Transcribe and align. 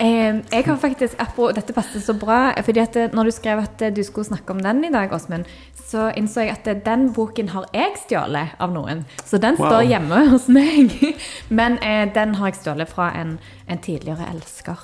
Eh, 0.00 0.36
jeg 0.52 0.64
har 0.66 0.76
faktisk, 0.76 1.14
apropos, 1.18 1.54
Dette 1.56 1.72
passer 1.72 2.00
så 2.04 2.12
bra. 2.20 2.52
fordi 2.62 2.80
at 2.82 2.96
eh, 2.96 3.08
når 3.16 3.24
du 3.24 3.30
skrev 3.32 3.58
at 3.62 3.82
eh, 3.82 3.92
du 3.96 4.02
skulle 4.04 4.26
snakke 4.28 4.50
om 4.52 4.60
den 4.62 4.84
i 4.84 4.90
dag, 4.92 5.12
Åsmund, 5.12 5.44
så 5.86 6.10
innså 6.16 6.40
jeg 6.44 6.50
at 6.52 6.66
eh, 6.68 6.76
den 6.84 7.12
boken 7.16 7.48
har 7.54 7.64
jeg 7.72 7.94
stjålet 8.04 8.48
av 8.60 8.72
noen. 8.74 9.04
Så 9.24 9.38
den 9.40 9.56
Wow. 9.56 9.70
står 9.70 9.86
hjemme 9.88 10.20
hos 10.34 10.48
meg. 10.52 10.92
Men 11.48 11.78
eh, 11.78 12.12
den 12.12 12.34
har 12.34 12.52
jeg 12.52 12.60
stjålet 12.60 12.88
fra 12.92 13.08
en, 13.16 13.38
en 13.68 13.78
tidligere 13.78 14.28
elsker. 14.34 14.76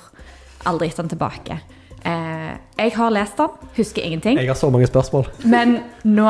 Aldri 0.65 0.87
gitt 0.89 0.97
den 1.03 1.09
tilbake. 1.13 1.59
Eh, 2.05 2.57
jeg 2.81 2.95
har 2.97 3.11
lest 3.13 3.37
den, 3.37 3.53
husker 3.77 4.01
ingenting. 4.01 4.39
Jeg 4.41 4.47
har 4.49 4.55
så 4.59 4.69
mange 4.73 4.87
spørsmål. 4.89 5.29
Men 5.45 5.77
nå 6.03 6.25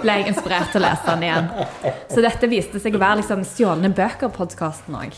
ble 0.00 0.12
jeg 0.20 0.28
inspirert 0.32 0.72
til 0.72 0.80
å 0.80 0.88
lese 0.88 1.12
den 1.12 1.22
igjen. 1.28 1.46
Så 2.12 2.20
dette 2.24 2.48
viste 2.50 2.80
seg 2.80 2.96
å 2.96 3.00
være 3.00 3.20
liksom 3.22 3.44
stjålne 3.48 3.92
bøker-podkasten 3.96 4.96
òg. 4.96 5.14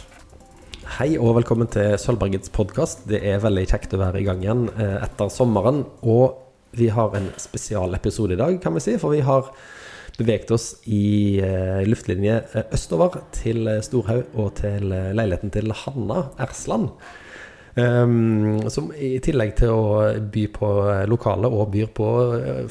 Hei 0.97 1.19
og 1.20 1.34
velkommen 1.37 1.69
til 1.69 1.98
Sølvbergets 2.01 2.48
podkast. 2.51 3.02
Det 3.10 3.19
er 3.28 3.42
veldig 3.42 3.66
kjekt 3.69 3.92
å 3.92 3.98
være 4.01 4.23
i 4.23 4.24
gang 4.24 4.41
igjen 4.41 4.62
eh, 4.73 4.95
etter 5.05 5.28
sommeren. 5.30 5.83
Og 6.01 6.38
vi 6.80 6.88
har 6.91 7.12
en 7.14 7.28
spesialepisode 7.38 8.34
i 8.34 8.38
dag, 8.41 8.56
kan 8.62 8.73
vi 8.74 8.83
si. 8.83 8.95
For 8.98 9.12
vi 9.12 9.20
har 9.27 9.51
beveget 10.16 10.51
oss 10.56 10.70
i 10.88 11.37
eh, 11.45 11.84
luftlinje 11.87 12.38
eh, 12.41 12.66
østover 12.74 13.20
til 13.37 13.69
Storhaug 13.84 14.33
og 14.41 14.56
til 14.62 14.88
leiligheten 14.88 15.52
til 15.55 15.77
Hanna 15.84 16.24
Ersland. 16.41 16.89
Um, 17.78 18.64
som 18.73 18.89
i 18.97 19.20
tillegg 19.23 19.52
til 19.61 19.70
å 19.70 20.00
by 20.33 20.48
på 20.56 20.73
lokale 21.06 21.52
og 21.52 21.69
byr 21.77 21.92
på 21.95 22.11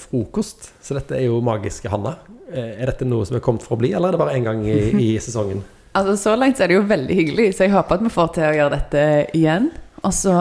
frokost. 0.03 0.71
Så 0.83 0.97
dette 0.97 1.21
er 1.21 1.29
jo 1.29 1.37
magiske 1.45 1.93
Hanna. 1.93 2.17
Er 2.49 2.89
dette 2.89 3.07
noe 3.07 3.29
som 3.29 3.37
er 3.37 3.45
kommet 3.45 3.63
for 3.63 3.77
å 3.77 3.83
bli, 3.85 3.93
eller 3.93 4.09
er 4.09 4.17
det 4.17 4.25
bare 4.25 4.35
én 4.41 4.49
gang 4.49 4.65
i, 4.65 4.79
i 5.05 5.11
sesongen? 5.29 5.61
Altså, 5.97 6.15
Så 6.21 6.35
langt 6.37 6.59
er 6.61 6.69
det 6.69 6.77
jo 6.77 6.85
veldig 6.85 7.15
hyggelig, 7.17 7.51
så 7.57 7.65
jeg 7.65 7.73
håper 7.73 7.97
at 7.97 8.05
vi 8.05 8.13
får 8.13 8.33
til 8.35 8.47
å 8.47 8.55
gjøre 8.59 8.77
dette 8.77 9.03
igjen. 9.37 9.71
Og 10.05 10.13
så 10.13 10.33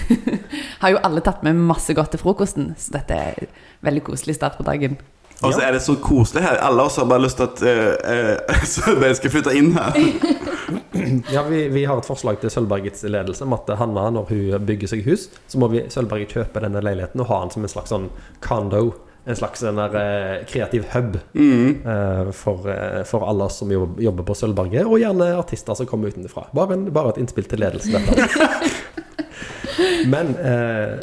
har 0.82 0.92
jo 0.92 1.00
alle 1.02 1.22
tatt 1.26 1.42
med 1.46 1.58
masse 1.58 1.94
godt 1.96 2.14
til 2.14 2.22
frokosten, 2.22 2.74
så 2.78 2.94
dette 3.00 3.16
er 3.16 3.40
en 3.42 3.56
veldig 3.88 4.04
koselig 4.06 4.38
start 4.38 4.60
på 4.60 4.66
dagen. 4.68 5.00
Og 5.40 5.54
så 5.56 5.62
er 5.64 5.72
det 5.72 5.80
så 5.82 5.94
koselig 5.96 6.44
her. 6.44 6.58
Alle 6.60 6.84
oss 6.84 6.98
har 7.00 7.08
bare 7.08 7.24
lyst 7.24 7.38
til 7.40 7.48
at 7.48 7.62
uh, 7.64 8.50
eh, 8.52 8.64
Sølvberg 8.74 9.16
skal 9.16 9.34
flytte 9.34 9.56
inn 9.56 9.74
her. 9.76 10.00
Ja, 11.32 11.42
vi, 11.48 11.64
vi 11.72 11.80
har 11.88 11.98
et 11.98 12.06
forslag 12.06 12.36
til 12.42 12.50
Sølvbergets 12.52 13.02
ledelse 13.08 13.42
om 13.46 13.54
at 13.56 13.70
Hanna, 13.78 14.04
når 14.14 14.28
hun 14.28 14.66
bygger 14.66 14.90
seg 14.90 15.06
hus, 15.06 15.24
så 15.50 15.58
må 15.58 15.66
vi 15.72 15.80
Sølvberget 15.90 16.34
kjøpe 16.36 16.62
denne 16.62 16.82
leiligheten 16.84 17.22
og 17.22 17.30
ha 17.30 17.38
den 17.42 17.52
som 17.54 17.64
en 17.64 17.72
slags 17.72 17.90
sånn 17.90 18.06
condo. 18.44 18.92
En 19.24 19.36
slags 19.36 19.62
en 19.62 19.76
der, 19.76 19.96
eh, 19.96 20.46
kreativ 20.46 20.84
hub 20.94 21.18
eh, 21.34 22.30
for, 22.32 22.70
eh, 22.70 23.02
for 23.04 23.28
alle 23.28 23.44
oss 23.44 23.58
som 23.60 23.72
jobber, 23.72 24.02
jobber 24.02 24.24
på 24.24 24.34
Sølvberget, 24.34 24.86
og 24.86 24.98
gjerne 24.98 25.34
artister 25.36 25.76
som 25.76 25.86
kommer 25.86 26.08
utenfra. 26.08 26.46
Bare, 26.56 26.78
en, 26.78 26.86
bare 26.92 27.12
et 27.12 27.20
innspill 27.20 27.44
til 27.44 27.60
ledelsen. 27.60 28.00
Men 30.12 30.32
uh, 30.36 30.96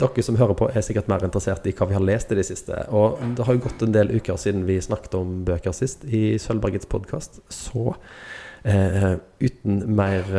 dere 0.00 0.24
som 0.24 0.38
hører 0.40 0.56
på, 0.56 0.70
er 0.72 0.84
sikkert 0.84 1.08
mer 1.12 1.24
interessert 1.24 1.66
i 1.68 1.74
hva 1.76 1.88
vi 1.88 1.96
har 1.96 2.04
lest 2.04 2.32
i 2.32 2.38
det 2.38 2.46
siste. 2.48 2.80
Og 2.96 3.20
det 3.36 3.46
har 3.46 3.56
jo 3.56 3.64
gått 3.68 3.84
en 3.84 3.94
del 3.94 4.12
uker 4.16 4.40
siden 4.40 4.66
vi 4.68 4.80
snakket 4.80 5.16
om 5.20 5.40
bøker 5.48 5.76
sist 5.76 6.04
i 6.08 6.38
Sølvbergets 6.40 6.88
podkast. 6.90 7.42
Så 7.52 7.92
uh, 7.92 9.14
uten 9.40 9.84
mer 10.00 10.32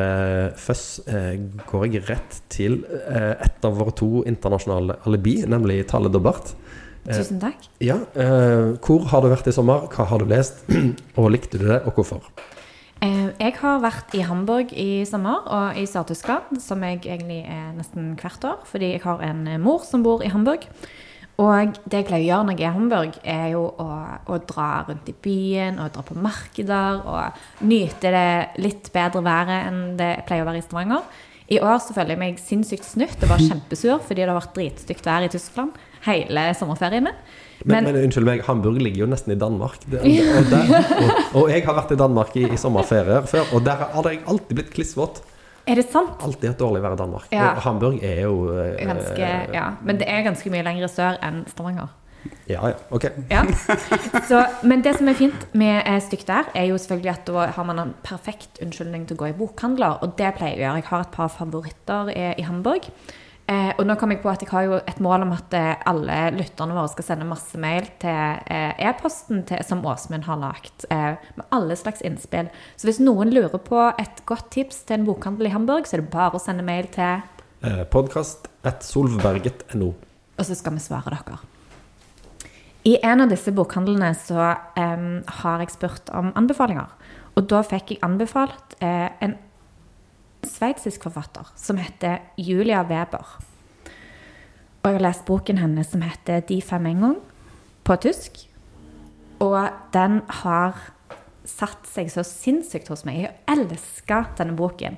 føss 0.58 0.86
går 1.70 1.88
jeg 1.88 2.06
rett 2.10 2.42
til 2.54 2.82
et 3.08 3.66
av 3.66 3.78
våre 3.78 3.94
to 3.98 4.26
internasjonale 4.30 4.98
alibi, 5.06 5.42
nemlig 5.50 5.84
Tale 5.94 6.10
Dobbart. 6.14 6.56
Eh, 7.08 7.18
Tusen 7.18 7.40
takk. 7.42 7.64
ja, 7.82 7.96
eh, 8.14 8.78
hvor 8.86 9.08
har 9.10 9.22
du 9.24 9.30
vært 9.32 9.48
i 9.50 9.54
sommer? 9.56 9.88
Hva 9.90 10.06
har 10.06 10.20
du 10.22 10.26
lest? 10.30 10.64
og 11.18 11.32
likte 11.34 11.58
du 11.58 11.66
det, 11.68 11.82
og 11.86 11.96
hvorfor? 11.98 12.28
Eh, 13.02 13.32
Jeg 13.42 13.56
har 13.58 13.80
vært 13.82 14.14
i 14.14 14.22
Hamburg 14.28 14.74
i 14.78 15.04
sommer, 15.10 15.42
og 15.50 15.78
i 15.82 15.88
Sør-Tyskland, 15.90 16.60
som 16.62 16.84
jeg 16.86 17.02
egentlig 17.02 17.40
er 17.50 17.72
nesten 17.74 18.12
hvert 18.22 18.46
år, 18.46 18.60
fordi 18.70 18.92
jeg 18.94 19.02
har 19.08 19.24
en 19.26 19.48
mor 19.64 19.82
som 19.88 20.04
bor 20.06 20.22
i 20.22 20.30
Hamburg. 20.30 20.68
Og 21.42 21.74
det 21.90 22.04
jeg 22.04 22.06
pleier 22.06 22.22
å 22.22 22.28
gjøre 22.28 22.46
når 22.46 22.60
jeg 22.60 22.68
er 22.68 22.70
i 22.70 22.78
Hamburg, 22.78 23.16
er 23.26 23.48
jo 23.56 23.64
å, 23.82 23.90
å 24.30 24.38
dra 24.46 24.70
rundt 24.86 25.10
i 25.10 25.16
byen, 25.26 25.80
og 25.82 25.90
dra 25.96 26.04
på 26.06 26.14
markeder, 26.22 27.02
og 27.02 27.66
nyte 27.66 28.12
det 28.14 28.62
litt 28.62 28.92
bedre 28.94 29.24
været 29.26 29.72
enn 29.72 29.82
det 29.98 30.12
pleier 30.28 30.46
å 30.46 30.52
være 30.52 30.62
i 30.62 30.66
Stavanger. 30.68 31.02
I 31.52 31.58
år 31.66 31.80
så 31.82 31.96
føler 31.98 32.14
jeg 32.14 32.22
meg 32.22 32.38
sinnssykt 32.40 32.86
snytt 32.86 33.24
og 33.26 33.32
var 33.34 33.42
kjempesur 33.50 33.98
fordi 34.06 34.22
det 34.22 34.30
har 34.30 34.38
vært 34.38 34.54
dritstygt 34.60 35.10
vær 35.10 35.26
i 35.26 35.32
Tyskland 35.34 35.74
hele 36.08 36.52
sommerferien 36.58 37.08
min. 37.08 37.18
Men, 37.66 37.86
men, 37.86 38.00
unnskyld 38.08 38.26
meg, 38.26 38.42
Hamburg 38.48 38.80
ligger 38.82 39.04
jo 39.04 39.10
nesten 39.12 39.36
i 39.36 39.40
Danmark. 39.40 39.84
Det, 39.86 40.02
og, 40.38 40.50
der, 40.50 40.72
og, 40.74 41.44
og 41.44 41.52
jeg 41.54 41.66
har 41.68 41.78
vært 41.78 41.94
i 41.94 42.00
Danmark 42.00 42.34
i, 42.40 42.48
i 42.50 42.58
sommerferier 42.58 43.28
før, 43.30 43.54
og 43.54 43.66
der 43.68 43.86
har 43.86 44.10
jeg 44.10 44.24
alltid 44.26 44.58
blitt 44.58 44.74
klissvåt. 44.74 45.22
er 45.70 45.78
det 45.78 45.86
sant? 45.94 46.18
Alltid 46.26 46.54
hatt 46.54 46.62
dårlig 46.62 46.82
vær 46.84 46.98
i 46.98 47.02
Danmark. 47.04 47.30
Ja. 47.34 47.54
Og 47.54 47.66
Hamburg 47.68 48.02
er 48.02 48.24
jo 48.26 48.50
eh, 48.56 48.78
Ganske, 48.82 49.34
ja. 49.54 49.72
Men 49.86 50.02
det 50.02 50.10
er 50.10 50.26
ganske 50.26 50.54
mye 50.54 50.66
lenger 50.66 50.90
sør 50.90 51.22
enn 51.22 51.44
Stavanger. 51.52 51.94
Ja, 52.50 52.68
ja. 52.70 52.76
Ok. 52.94 53.08
Ja. 53.32 53.46
Så, 54.28 54.42
men 54.68 54.84
det 54.86 54.94
som 54.98 55.10
er 55.10 55.18
fint 55.18 55.48
med 55.58 55.82
eh, 55.86 56.20
der, 56.28 56.50
er 56.54 56.68
jo 56.70 56.78
selvfølgelig 56.78 57.12
at 57.14 57.26
da 57.30 57.48
har 57.56 57.66
man 57.66 57.80
en 57.80 57.94
perfekt 58.04 58.62
unnskyldning 58.62 59.08
til 59.08 59.18
å 59.18 59.22
gå 59.24 59.32
i 59.32 59.38
bokhandler. 59.38 60.02
Og 60.02 60.18
det 60.20 60.34
pleier 60.38 60.58
jeg 60.58 60.62
å 60.62 60.66
gjøre. 60.66 60.82
Jeg 60.82 60.90
har 60.92 61.06
et 61.06 61.16
par 61.16 61.32
favoritter 61.34 62.14
i, 62.14 62.28
i 62.42 62.46
Hamburg. 62.46 62.90
Eh, 63.50 63.72
og 63.78 63.84
nå 63.88 63.96
kom 64.00 64.14
jeg 64.14 64.22
på 64.24 64.30
at 64.32 64.44
jeg 64.44 64.52
har 64.52 64.68
jo 64.68 64.78
et 64.78 65.00
mål 65.04 65.26
om 65.26 65.34
at 65.36 65.54
eh, 65.58 65.74
alle 65.90 66.18
lytterne 66.38 66.76
våre 66.78 66.92
skal 66.94 67.08
sende 67.08 67.28
masse 67.28 67.58
mail 67.60 67.90
til 68.00 68.38
eh, 68.48 68.78
e-posten 68.88 69.42
til- 69.50 69.64
som 69.68 69.82
Åsmund 69.86 70.24
har 70.30 70.40
lagt, 70.40 70.86
eh, 70.90 71.18
med 71.36 71.46
alle 71.52 71.76
slags 71.76 72.04
innspill. 72.06 72.52
Så 72.78 72.88
hvis 72.88 73.02
noen 73.04 73.34
lurer 73.34 73.60
på 73.60 73.82
et 74.00 74.24
godt 74.30 74.52
tips 74.56 74.86
til 74.86 75.00
en 75.00 75.08
bokhandel 75.10 75.50
i 75.50 75.54
Hamburg, 75.56 75.90
så 75.90 75.98
er 75.98 76.06
det 76.06 76.14
bare 76.14 76.38
å 76.38 76.44
sende 76.44 76.64
mail 76.64 76.88
til 76.94 77.22
Eh, 77.62 77.84
Podkast 77.86 78.48
og 78.66 80.46
så 80.48 80.56
skal 80.58 80.74
vi 80.74 80.82
svare 80.82 81.12
dere. 81.14 81.38
I 82.90 82.96
en 83.06 83.22
av 83.22 83.30
disse 83.30 83.52
bokhandlene 83.54 84.16
så 84.18 84.56
har 84.66 85.62
jeg 85.62 85.70
spurt 85.70 86.10
om 86.18 86.32
anbefalinger. 86.34 86.90
Og 87.38 87.46
da 87.52 87.62
fikk 87.62 87.94
jeg 87.94 88.02
anbefalt 88.02 88.76
eh, 88.82 89.12
en 89.22 89.36
sveitsisk 90.48 91.04
forfatter 91.08 91.50
som 91.60 91.80
heter 91.82 92.22
Julia 92.38 92.84
Weber. 92.88 93.38
Og 94.82 94.90
jeg 94.90 94.98
har 94.98 95.06
lest 95.06 95.28
boken 95.28 95.62
hennes 95.62 95.92
som 95.92 96.02
heter 96.02 96.42
De 96.48 96.62
fem 96.66 96.88
en 96.90 97.06
gang, 97.06 97.18
på 97.86 97.98
tysk. 98.02 98.40
Og 99.42 99.70
den 99.94 100.22
har 100.42 100.78
satt 101.46 101.88
seg 101.90 102.10
så 102.14 102.24
sinnssykt 102.26 102.90
hos 102.92 103.04
meg. 103.06 103.24
Jeg 103.24 103.34
elsker 103.50 104.30
denne 104.38 104.58
boken. 104.58 104.98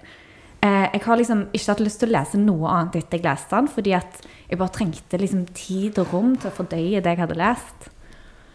Eh, 0.64 0.88
jeg 0.94 1.04
har 1.04 1.20
liksom 1.20 1.48
ikke 1.52 1.74
hatt 1.74 1.84
lyst 1.84 2.00
til 2.04 2.12
å 2.12 2.16
lese 2.16 2.40
noe 2.40 2.72
annet 2.72 3.02
etter 3.02 3.20
jeg 3.20 3.28
leste 3.28 3.56
den, 3.56 3.68
fordi 3.72 3.96
at 3.98 4.22
jeg 4.50 4.60
bare 4.60 4.76
trengte 4.78 5.20
liksom 5.20 5.46
tid 5.56 6.00
og 6.00 6.14
rom 6.16 6.38
til 6.38 6.52
å 6.52 6.56
fordøye 6.56 7.04
det 7.04 7.16
jeg 7.16 7.24
hadde 7.24 7.40
lest. 7.40 7.90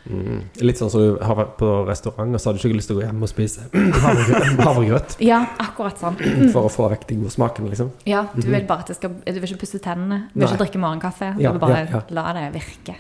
Mm. 0.09 0.39
Litt 0.65 0.79
sånn 0.81 0.91
som 0.91 1.01
du 1.03 1.19
har 1.21 1.37
vært 1.37 1.57
på 1.61 1.69
restaurant, 1.89 2.33
og 2.35 2.41
så 2.41 2.49
hadde 2.51 2.63
du 2.63 2.69
ikke 2.69 2.79
lyst 2.79 2.89
til 2.89 2.97
å 2.97 3.01
gå 3.01 3.07
hjem 3.07 3.23
og 3.27 3.29
spise 3.29 3.67
havregrøt, 4.65 5.17
Ja, 5.25 5.43
akkurat 5.61 5.99
sånn. 6.01 6.17
for 6.53 6.69
å 6.69 6.71
få 6.73 6.89
vekk 6.93 7.07
de 7.11 7.19
gode 7.21 7.33
smakene, 7.35 7.71
liksom. 7.73 7.91
Ja, 8.09 8.25
Du 8.35 8.47
vil 8.49 8.65
bare 8.69 8.85
at 8.85 8.93
det 8.93 8.97
skal 8.99 9.11
Du 9.25 9.41
vil 9.41 9.49
ikke 9.51 9.61
pusse 9.65 9.81
tennene, 9.85 10.23
du 10.33 10.39
vil 10.41 10.47
Nei. 10.47 10.51
ikke 10.53 10.63
drikke 10.65 10.81
morgenkaffe. 10.83 11.31
Du 11.37 11.43
Ja, 11.45 11.53
vil 11.53 11.61
bare 11.63 11.79
ja, 11.85 11.87
ja. 11.93 12.03
la 12.11 12.27
det 12.37 12.47
virke. 12.57 12.97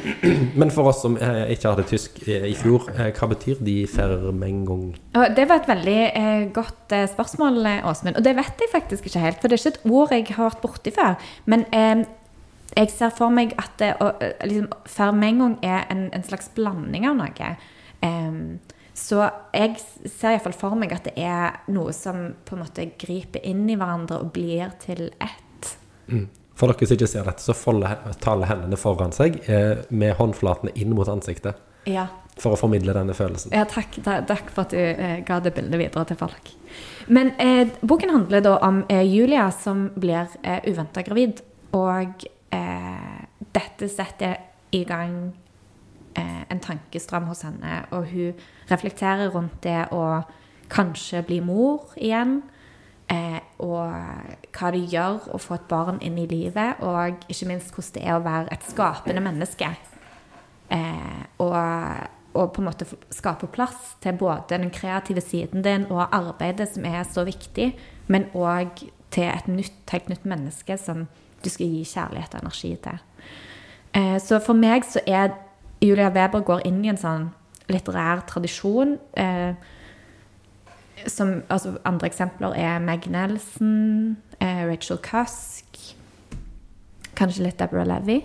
Men 0.60 0.70
for 0.74 0.88
oss 0.90 1.02
som 1.04 1.16
eh, 1.20 1.52
ikke 1.54 1.72
hadde 1.74 1.86
tysk 1.90 2.20
eh, 2.28 2.48
i 2.50 2.54
fjor, 2.58 2.88
eh, 2.96 3.12
hva 3.16 3.28
betyr 3.32 3.60
de 3.64 3.76
fermengung? 3.90 4.94
Det 5.36 5.46
var 5.48 5.60
et 5.62 5.68
veldig 5.70 5.98
eh, 6.08 6.44
godt 6.56 6.92
eh, 6.96 7.06
spørsmål, 7.12 7.60
eh, 7.66 7.88
Åsmund. 7.90 8.16
Og 8.20 8.24
det 8.26 8.36
vet 8.38 8.64
jeg 8.64 8.72
faktisk 8.72 9.06
ikke 9.10 9.22
helt, 9.26 9.40
for 9.42 9.48
det 9.52 9.58
er 9.58 9.64
ikke 9.64 9.74
et 9.76 9.90
ord 9.92 10.14
jeg 10.16 10.26
har 10.36 10.48
vært 10.50 10.62
borti 10.64 10.92
før. 10.96 11.16
Men 11.46 11.66
eh, 11.72 12.04
jeg 12.76 12.92
ser 12.92 13.12
for 13.16 13.32
meg 13.32 13.54
at 13.58 13.74
det, 13.80 13.94
og, 14.04 14.22
eh, 14.22 14.36
liksom, 14.46 14.70
fermengong 14.90 15.58
er 15.64 15.86
en, 15.92 16.08
en 16.12 16.24
slags 16.26 16.50
blanding 16.54 17.08
av 17.08 17.16
noe. 17.18 17.52
Um, 18.04 18.58
så 18.96 19.26
jeg 19.52 19.76
ser 20.08 20.34
iallfall 20.34 20.56
for 20.56 20.76
meg 20.78 20.94
at 20.96 21.08
det 21.08 21.16
er 21.20 21.58
noe 21.72 21.92
som 21.96 22.30
på 22.46 22.56
en 22.56 22.62
måte 22.64 22.88
griper 23.00 23.44
inn 23.44 23.66
i 23.68 23.76
hverandre 23.76 24.22
og 24.22 24.32
blir 24.36 24.72
til 24.80 25.10
ett. 25.20 25.72
For 26.56 26.72
dere 26.72 26.88
som 26.88 26.96
ikke 26.96 27.08
ser 27.10 27.26
dette, 27.28 27.44
så 27.44 27.56
folder 27.56 28.14
taler 28.24 28.48
hendene 28.48 28.78
foran 28.80 29.12
seg 29.12 29.36
eh, 29.52 29.82
med 29.92 30.16
håndflatene 30.16 30.72
inn 30.80 30.94
mot 30.96 31.08
ansiktet. 31.12 31.60
Ja. 31.86 32.06
For 32.40 32.56
å 32.56 32.60
formidle 32.60 32.94
denne 32.96 33.12
følelsen. 33.16 33.52
Ja, 33.56 33.66
takk, 33.68 33.98
takk 34.04 34.48
for 34.52 34.64
at 34.64 34.72
du 34.72 34.80
eh, 34.80 35.20
ga 35.28 35.42
det 35.44 35.52
bildet 35.56 35.80
videre 35.80 36.06
til 36.08 36.20
folk. 36.20 36.48
Men 37.12 37.34
eh, 37.42 37.68
boken 37.84 38.14
handler 38.16 38.44
da 38.44 38.56
om 38.64 38.80
eh, 38.88 39.04
Julia 39.04 39.50
som 39.52 39.90
blir 39.96 40.32
eh, 40.42 40.64
uventa 40.64 41.04
gravid. 41.04 41.44
Og 41.76 42.24
eh, 42.56 43.46
dette 43.54 43.88
setter 43.92 44.40
i 44.74 44.82
gang 44.88 45.34
eh, 46.16 46.42
en 46.50 46.60
tankestrøm 46.62 47.28
hos 47.30 47.44
henne. 47.46 47.84
Og 47.94 48.08
hun 48.10 48.44
reflekterer 48.70 49.30
rundt 49.34 49.62
det 49.66 49.86
å 49.94 50.22
kanskje 50.72 51.22
bli 51.26 51.40
mor 51.44 51.94
igjen. 51.96 52.40
Eh, 53.12 53.38
og 53.62 53.92
hva 54.56 54.70
det 54.74 54.82
gjør 54.90 55.28
å 55.36 55.38
få 55.38 55.60
et 55.60 55.68
barn 55.70 56.00
inn 56.04 56.18
i 56.18 56.26
livet. 56.30 56.82
Og 56.82 57.28
ikke 57.30 57.50
minst 57.52 57.74
hvordan 57.74 57.98
det 57.98 58.04
er 58.06 58.18
å 58.18 58.24
være 58.24 58.52
et 58.56 58.66
skapende 58.66 59.22
menneske. 59.24 59.70
Eh, 60.74 61.22
og, 61.42 61.54
og 62.34 62.50
på 62.54 62.62
en 62.62 62.68
måte 62.68 62.88
skape 63.14 63.48
plass 63.54 63.94
til 64.02 64.16
både 64.18 64.56
den 64.56 64.72
kreative 64.74 65.22
siden 65.22 65.62
din 65.62 65.86
og 65.92 66.08
arbeidet 66.10 66.66
som 66.72 66.88
er 66.88 67.04
så 67.06 67.22
viktig, 67.26 67.70
men 68.10 68.26
òg 68.34 68.82
til 69.14 69.30
et 69.30 69.46
nytt, 69.46 69.84
helt 69.92 70.10
nytt 70.10 70.26
menneske 70.26 70.74
som 70.80 71.06
du 71.46 71.50
skal 71.52 71.70
gi 71.70 71.86
kjærlighet 71.86 72.36
og 72.36 72.44
energi 72.44 72.74
til. 72.84 73.02
Eh, 73.96 74.16
så 74.22 74.42
for 74.44 74.58
meg 74.58 74.84
så 74.84 75.00
er 75.06 75.32
Julia 75.84 76.10
Weber 76.12 76.44
går 76.44 76.66
inn 76.68 76.84
i 76.84 76.90
en 76.92 77.00
sånn 77.00 77.30
litterær 77.72 78.24
tradisjon. 78.28 78.96
Eh, 79.18 79.54
som, 81.06 81.42
altså 81.52 81.76
andre 81.86 82.08
eksempler 82.08 82.56
er 82.58 82.80
Meg 82.82 83.06
Nelson, 83.12 84.16
eh, 84.40 84.64
Rachel 84.66 84.98
Cusk, 85.04 85.78
kanskje 87.18 87.46
litt 87.46 87.60
Deborah 87.60 87.86
Levy. 87.86 88.22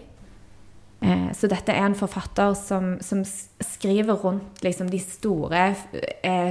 Eh, 1.01 1.29
så 1.35 1.49
dette 1.51 1.73
er 1.73 1.85
en 1.85 1.97
forfatter 1.97 2.55
som, 2.57 2.95
som 3.03 3.23
skriver 3.25 4.15
rundt 4.23 4.63
liksom, 4.63 4.89
de 4.89 5.01
store, 5.01 5.73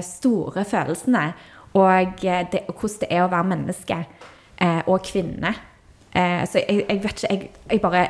store 0.04 0.66
følelsene. 0.66 1.30
Og, 1.70 2.16
det, 2.20 2.64
og 2.66 2.74
hvordan 2.74 3.00
det 3.00 3.08
er 3.14 3.22
å 3.22 3.30
være 3.30 3.46
menneske 3.46 3.98
og 4.90 5.04
kvinne. 5.06 5.52
Eh, 6.10 6.42
så 6.50 6.58
jeg, 6.58 6.84
jeg 6.88 7.02
vet 7.04 7.20
ikke 7.22 7.28
Jeg, 7.30 7.50
jeg 7.70 7.80
bare 7.84 8.00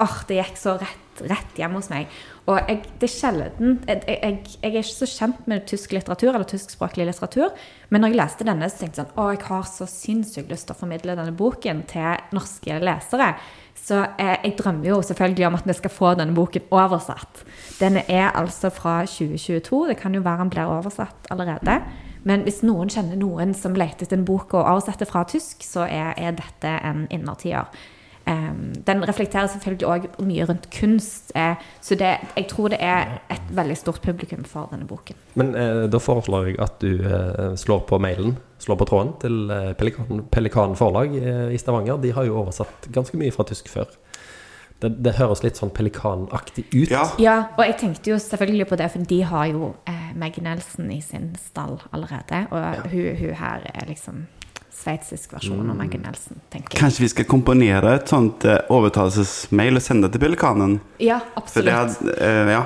åh, 0.00 0.14
Det 0.24 0.38
gikk 0.38 0.56
så 0.56 0.78
rett, 0.80 1.20
rett 1.28 1.58
hjemme 1.60 1.76
hos 1.76 1.90
meg. 1.92 2.08
Og 2.48 2.56
jeg, 2.56 2.78
det 2.98 3.06
er 3.06 3.12
sjelden 3.12 3.74
jeg 3.84 3.98
jeg 4.08 4.54
er 4.64 4.78
ikke 4.80 4.84
så 4.88 5.08
kjent 5.10 5.48
med 5.50 5.66
tysk 5.68 5.92
litteratur, 5.92 6.32
eller 6.32 6.48
tyskspråklig 6.48 7.04
litteratur, 7.06 7.52
men 7.92 8.00
når 8.00 8.12
jeg 8.12 8.18
leste 8.20 8.46
denne, 8.48 8.68
så 8.70 8.80
tenkte 8.80 9.02
jeg 9.02 9.10
sånn 9.10 9.20
Å, 9.20 9.26
jeg 9.34 9.42
har 9.50 9.66
så 9.68 9.88
sinnssykt 9.90 10.52
lyst 10.52 10.68
til 10.70 10.76
å 10.76 10.80
formidle 10.80 11.18
denne 11.18 11.36
boken 11.36 11.84
til 11.90 12.36
norske 12.36 12.80
lesere. 12.80 13.34
Så 13.80 14.00
eh, 14.16 14.36
jeg 14.46 14.56
drømmer 14.58 14.88
jo 14.90 15.00
selvfølgelig 15.04 15.46
om 15.50 15.58
at 15.60 15.68
vi 15.68 15.76
skal 15.76 15.92
få 15.92 16.14
denne 16.18 16.36
boken 16.36 16.72
oversatt. 16.72 17.44
Den 17.80 18.00
er 18.06 18.30
altså 18.32 18.72
fra 18.72 19.02
2022. 19.04 19.86
Det 19.92 20.00
kan 20.00 20.16
jo 20.16 20.24
være 20.24 20.44
den 20.44 20.52
blir 20.56 20.72
oversatt 20.78 21.28
allerede. 21.32 21.80
Men 22.28 22.44
hvis 22.46 22.60
noen 22.66 22.90
kjenner 22.92 23.18
noen 23.20 23.54
som 23.56 23.76
leter 23.78 24.06
etter 24.06 24.18
en 24.18 24.26
bok 24.28 24.54
å 24.54 24.64
oversette 24.64 25.08
fra 25.08 25.24
tysk, 25.28 25.64
så 25.66 25.86
er, 25.88 26.12
er 26.20 26.36
dette 26.36 26.74
en 26.84 27.06
innertier. 27.12 27.70
Um, 28.28 28.74
den 28.86 29.00
reflekterer 29.08 29.48
selvfølgelig 29.48 29.86
òg 29.88 30.04
mye 30.28 30.44
rundt 30.46 30.68
kunst, 30.74 31.32
eh, 31.34 31.56
så 31.82 31.96
det, 31.98 32.10
jeg 32.36 32.46
tror 32.50 32.68
det 32.70 32.78
er 32.84 33.16
et 33.32 33.48
veldig 33.56 33.76
stort 33.80 34.02
publikum 34.04 34.44
for 34.46 34.68
denne 34.70 34.86
boken. 34.86 35.16
Men 35.40 35.54
eh, 35.56 35.86
da 35.90 35.98
foreslår 35.98 36.50
jeg 36.50 36.60
at 36.62 36.76
du 36.84 37.00
eh, 37.00 37.56
slår 37.58 37.80
på 37.88 37.98
mailen, 37.98 38.36
slår 38.60 38.78
på 38.82 38.86
tråden 38.92 39.14
til 39.24 39.50
eh, 39.50 39.72
Pelikan, 39.80 40.22
Pelikan 40.30 40.76
forlag 40.78 41.16
eh, 41.16 41.48
i 41.56 41.58
Stavanger. 41.58 41.98
De 42.04 42.12
har 42.14 42.28
jo 42.28 42.36
oversatt 42.44 42.90
ganske 42.92 43.18
mye 43.18 43.34
fra 43.34 43.48
tysk 43.48 43.72
før. 43.72 43.88
Det, 44.80 44.90
det 45.04 45.12
høres 45.18 45.42
litt 45.44 45.58
sånn 45.60 45.72
pelikanaktig 45.76 46.64
ut. 46.72 46.90
Ja. 46.90 47.04
Ja, 47.20 47.36
og 47.56 47.64
jeg 47.66 47.76
tenkte 47.82 48.14
jo 48.14 48.18
selvfølgelig 48.22 48.68
på 48.70 48.78
det, 48.80 48.90
for 48.94 49.08
de 49.12 49.22
har 49.28 49.46
jo 49.52 49.74
eh, 49.90 50.10
Meg 50.16 50.38
Nelson 50.42 50.90
i 50.94 51.00
sin 51.04 51.34
stall 51.40 51.78
allerede. 51.92 52.46
Og 52.50 52.86
hun, 52.92 53.10
hun 53.20 53.34
her 53.42 53.66
er 53.74 53.90
liksom 53.90 54.22
sveitsisk 54.80 55.34
versjon 55.34 55.68
av 55.68 55.76
Meg 55.76 55.92
Nelson, 56.00 56.38
tenker 56.52 56.72
jeg. 56.72 56.80
Kanskje 56.80 57.04
vi 57.04 57.10
skal 57.12 57.26
komponere 57.28 57.92
et 57.98 58.08
sånt 58.08 58.46
eh, 58.48 58.62
overtalelsesmail 58.72 59.76
og 59.76 59.84
sende 59.84 60.08
det 60.08 60.16
til 60.16 60.24
Pelikanen? 60.24 60.78
Ja, 61.02 61.18
For 61.44 61.66
det 61.66 61.74
absolutt. 61.76 62.16
eh, 62.16 62.52
ja. 62.54 62.62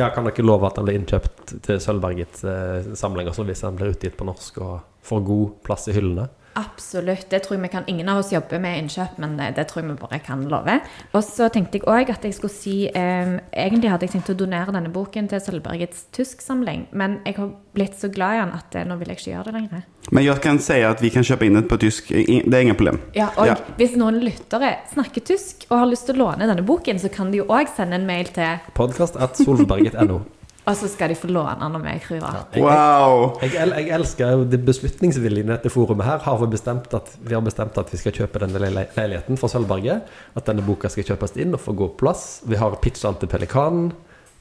Ja, 0.00 0.08
kan 0.14 0.26
dere 0.26 0.46
love 0.46 0.66
at 0.66 0.78
den 0.80 0.88
blir 0.88 0.96
innkjøpt 0.98 1.54
til 1.66 1.80
Sølvbergets 1.84 2.42
eh, 2.48 2.90
samling 2.98 3.28
også, 3.30 3.44
hvis 3.46 3.62
den 3.66 3.78
blir 3.78 3.92
utgitt 3.94 4.16
på 4.18 4.26
norsk 4.26 4.58
og 4.64 4.78
får 5.08 5.24
god 5.28 5.58
plass 5.68 5.86
i 5.92 5.96
hyllene? 5.96 6.26
Absolutt. 6.58 7.28
Det 7.30 7.38
tror 7.44 7.54
jeg 7.56 7.62
vi 7.62 7.68
kan. 7.72 7.84
Ingen 7.90 8.08
av 8.10 8.18
oss 8.22 8.32
jobber 8.34 8.58
med 8.62 8.78
innkjøp, 8.82 9.18
men 9.22 9.36
det, 9.38 9.52
det 9.58 9.66
tror 9.70 9.82
jeg 9.82 9.90
vi 9.92 9.96
bare 10.00 10.18
kan 10.24 10.42
love. 10.50 10.78
Og 11.14 11.22
så 11.22 11.46
tenkte 11.54 11.78
jeg 11.78 11.86
òg 11.86 12.10
at 12.10 12.24
jeg 12.26 12.34
skulle 12.34 12.54
si 12.54 12.76
eh, 12.88 13.36
Egentlig 13.54 13.92
hadde 13.92 14.08
jeg 14.08 14.14
tenkt 14.16 14.32
å 14.32 14.36
donere 14.38 14.74
denne 14.74 14.90
boken 14.92 15.28
til 15.30 15.42
Sølvbergets 15.44 16.08
tysksamling, 16.16 16.86
men 16.98 17.20
jeg 17.28 17.36
har 17.38 17.52
blitt 17.78 17.94
så 18.00 18.10
glad 18.10 18.34
i 18.34 18.40
den 18.42 18.54
at 18.58 18.78
eh, 18.80 18.86
nå 18.88 18.96
vil 19.00 19.12
jeg 19.12 19.20
ikke 19.20 19.30
gjøre 19.36 19.52
det 19.52 19.54
lenger. 19.58 19.84
Men 20.10 20.24
jeg 20.24 20.40
kan 20.44 20.58
si 20.64 20.78
at 20.88 21.02
vi 21.04 21.10
kan 21.14 21.26
kjøpe 21.26 21.46
inn 21.46 21.58
den 21.60 21.68
på 21.70 21.78
tysk. 21.82 22.08
Det 22.14 22.54
er 22.54 22.64
ingen 22.64 22.78
problem. 22.78 22.98
Ja, 23.14 23.28
og 23.36 23.46
Ja. 23.50 23.58
hvis 23.78 23.94
noen 24.00 24.18
lyttere 24.24 24.74
snakker 24.92 25.24
tysk 25.28 25.68
og 25.70 25.76
har 25.82 25.90
lyst 25.92 26.08
til 26.08 26.16
å 26.18 26.24
låne 26.26 26.48
denne 26.48 26.64
boken, 26.66 26.98
så 26.98 27.12
kan 27.12 27.30
de 27.30 27.42
jo 27.42 27.46
òg 27.52 27.70
sende 27.76 28.00
en 28.00 28.08
mail 28.08 28.26
til 28.34 28.58
Podkast 28.74 29.16
at 29.20 29.36
solberget.no. 29.36 30.22
Og 30.68 30.74
så 30.76 30.88
skal 30.92 31.08
de 31.08 31.16
få 31.16 31.30
låne 31.32 31.54
den 31.56 31.76
av 31.78 31.80
meg, 31.80 32.02
tror 32.04 32.18
Jeg, 32.20 32.60
Wow! 32.62 33.38
jeg, 33.40 33.54
jeg, 33.56 33.70
jeg 33.72 33.92
elsker 33.96 34.42
det 34.52 34.58
beslutningsviljen 34.66 35.48
i 35.48 35.54
dette 35.54 35.70
forumet 35.72 36.04
her. 36.04 36.18
Har 36.26 36.36
vi, 36.42 36.48
bestemt 36.52 36.92
at, 36.98 37.14
vi 37.24 37.32
har 37.32 37.40
bestemt 37.46 37.78
at 37.80 37.88
vi 37.94 37.96
skal 38.02 38.12
kjøpe 38.18 38.42
denne 38.42 38.60
le- 38.60 38.88
leiligheten 38.96 39.38
for 39.40 39.48
Sølvberget. 39.48 40.10
At 40.36 40.50
denne 40.50 40.64
boka 40.66 40.90
skal 40.92 41.06
kjøpes 41.08 41.38
inn 41.40 41.56
og 41.56 41.62
få 41.64 41.72
god 41.78 41.94
plass. 42.00 42.26
Vi 42.44 42.60
har 42.60 42.76
pitcha 42.84 43.08
den 43.08 43.22
til 43.22 43.32
Pelikanen. 43.32 43.94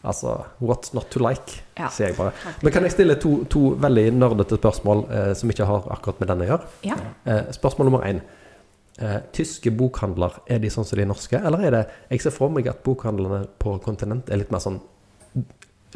Altså, 0.07 0.35
what's 0.61 0.91
not 0.93 1.07
to 1.11 1.19
like, 1.23 1.61
Ja. 1.79 1.87
sier 1.91 2.11
jeg 2.11 2.17
bare. 2.19 2.31
Men 2.63 2.71
kan 2.75 2.83
jeg 2.85 2.91
stille 2.93 3.15
to, 3.19 3.31
to 3.51 3.61
veldig 3.81 4.03
nerdete 4.19 4.59
spørsmål 4.59 5.05
eh, 5.11 5.31
som 5.35 5.49
ikke 5.51 5.65
har 5.67 5.87
akkurat 5.95 6.19
med 6.21 6.29
denne 6.31 6.45
å 6.45 6.51
gjøre? 6.51 6.67
Ja. 6.91 6.99
Eh, 7.25 7.49
spørsmål 7.55 7.89
nummer 7.89 8.05
én. 8.07 8.19
Eh, 8.99 9.17
tyske 9.35 9.71
bokhandler, 9.77 10.37
er 10.49 10.59
de 10.63 10.69
sånn 10.73 10.85
som 10.87 10.99
de 11.01 11.07
norske? 11.09 11.39
Eller 11.39 11.65
er 11.67 11.71
det 11.79 11.81
Jeg 12.13 12.21
ser 12.23 12.35
for 12.35 12.49
meg 12.53 12.67
at 12.71 12.83
bokhandlene 12.85 13.45
på 13.61 13.75
kontinentet 13.83 14.31
er 14.35 14.43
litt 14.43 14.51
mer 14.53 14.63
sånn 14.63 14.79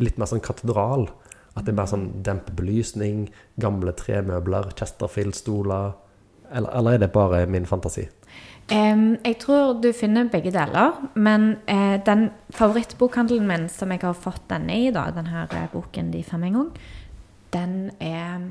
Litt 0.01 0.17
mer 0.19 0.29
sånn 0.29 0.43
katedral. 0.43 1.07
At 1.55 1.65
det 1.65 1.73
er 1.73 1.81
mer 1.81 1.89
sånn 1.91 2.07
demp 2.23 2.47
belysning, 2.55 3.25
gamle 3.61 3.93
tremøbler, 3.97 4.71
Chesterfield-stoler. 4.79 5.91
Eller, 6.51 6.71
eller 6.75 6.95
er 6.95 7.03
det 7.03 7.11
bare 7.15 7.45
min 7.47 7.67
fantasi? 7.67 8.07
Um, 8.71 9.17
jeg 9.25 9.35
tror 9.43 9.73
du 9.83 9.89
finner 9.91 10.29
begge 10.31 10.53
deler, 10.55 10.95
men 11.19 11.57
uh, 11.67 11.97
den 12.07 12.29
favorittbokhandelen 12.55 13.47
min 13.47 13.65
som 13.71 13.91
jeg 13.91 14.03
har 14.05 14.15
fått 14.15 14.45
denne 14.51 14.77
i, 14.79 14.91
da, 14.95 15.09
denne 15.11 15.43
eh, 15.49 15.65
boken 15.73 16.11
De 16.13 16.21
fem 16.23 16.45
en 16.47 16.55
gang, 16.55 16.69
den 17.51 17.73
er 17.99 18.45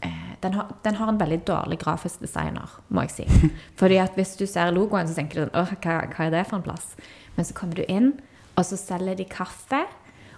eh, 0.00 0.32
den 0.40 0.56
har, 0.56 0.70
den 0.84 0.96
har 0.96 1.12
en 1.12 1.20
veldig 1.20 1.42
dårlig 1.48 1.80
grafisk 1.82 2.24
designer, 2.24 2.72
må 2.88 3.04
jeg 3.04 3.14
si. 3.18 3.50
Fordi 3.80 4.00
at 4.00 4.16
hvis 4.16 4.36
du 4.40 4.46
ser 4.48 4.72
logoen, 4.72 5.08
så 5.08 5.18
tenker 5.18 5.42
du 5.42 5.44
sånn, 5.44 5.76
hva, 5.84 5.98
hva 6.14 6.24
er 6.24 6.32
det 6.32 6.46
for 6.48 6.60
en 6.60 6.64
plass? 6.64 6.94
Men 7.36 7.48
så 7.48 7.56
kommer 7.56 7.76
du 7.76 7.84
inn, 7.84 8.14
og 8.56 8.64
så 8.64 8.80
selger 8.80 9.18
de 9.20 9.28
kaffe, 9.28 9.84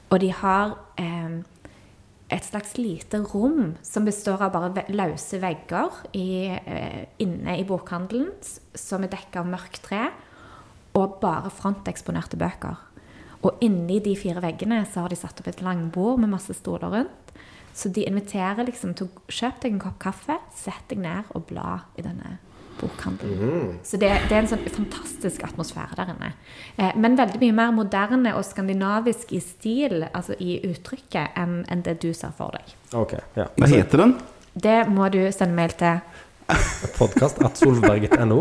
og 0.08 0.20
de 0.22 0.30
har 0.32 0.74
eh, 1.00 1.38
et 2.28 2.44
slags 2.44 2.76
lite 2.76 3.20
rom 3.32 3.74
som 3.84 4.06
består 4.08 4.42
av 4.44 4.52
bare 4.52 4.84
løse 4.92 5.40
vegger 5.40 6.02
i, 6.16 6.48
eh, 6.48 7.04
inne 7.24 7.56
i 7.58 7.64
bokhandelen, 7.68 8.32
som 8.74 9.04
er 9.04 9.12
dekka 9.12 9.42
av 9.42 9.48
mørkt 9.48 9.82
tre, 9.88 10.08
og 10.96 11.20
bare 11.22 11.52
fronteksponerte 11.52 12.40
bøker. 12.40 12.76
Og 13.46 13.60
inni 13.62 14.00
de 14.02 14.16
fire 14.18 14.42
veggene 14.42 14.82
så 14.88 15.04
har 15.04 15.12
de 15.12 15.16
satt 15.16 15.40
opp 15.40 15.48
et 15.48 15.62
langbord 15.62 16.18
med 16.18 16.32
masse 16.32 16.56
stoler 16.58 16.90
rundt. 16.90 17.32
Så 17.72 17.92
de 17.94 18.02
inviterer 18.08 18.66
liksom 18.66 18.96
til 18.98 19.06
å 19.06 19.30
kjøpe 19.30 19.62
deg 19.62 19.76
en 19.76 19.82
kopp 19.84 19.98
kaffe, 20.02 20.38
sett 20.50 20.88
deg 20.90 20.98
ned 21.04 21.30
og 21.38 21.46
bla 21.46 21.84
i 21.96 22.02
denne 22.02 22.38
bokhandelen. 22.80 23.78
Så 23.86 24.00
det, 24.00 24.10
det 24.28 24.36
er 24.36 24.42
en 24.42 24.50
sånn 24.50 24.64
fantastisk 24.74 25.44
atmosfære 25.46 25.98
der 25.98 26.12
inne. 26.14 26.30
Eh, 26.76 26.94
men 26.96 27.18
veldig 27.18 27.40
mye 27.42 27.56
mer 27.58 27.74
moderne 27.76 28.34
og 28.38 28.46
skandinavisk 28.46 29.34
i 29.36 29.42
stil, 29.44 30.06
altså 30.12 30.36
i 30.38 30.60
uttrykket, 30.68 31.36
enn 31.38 31.60
en 31.68 31.84
det 31.86 31.98
du 32.04 32.10
ser 32.16 32.34
for 32.38 32.56
deg. 32.56 32.74
Ok, 32.98 33.18
ja. 33.38 33.48
Hva 33.58 33.70
heter 33.70 34.04
den? 34.04 34.16
Det 34.58 34.78
må 34.90 35.10
du 35.12 35.20
sende 35.34 35.54
mail 35.54 35.74
til 35.78 36.00
Podkast 36.98 37.42
at 37.44 37.60
solberget.no. 37.60 38.40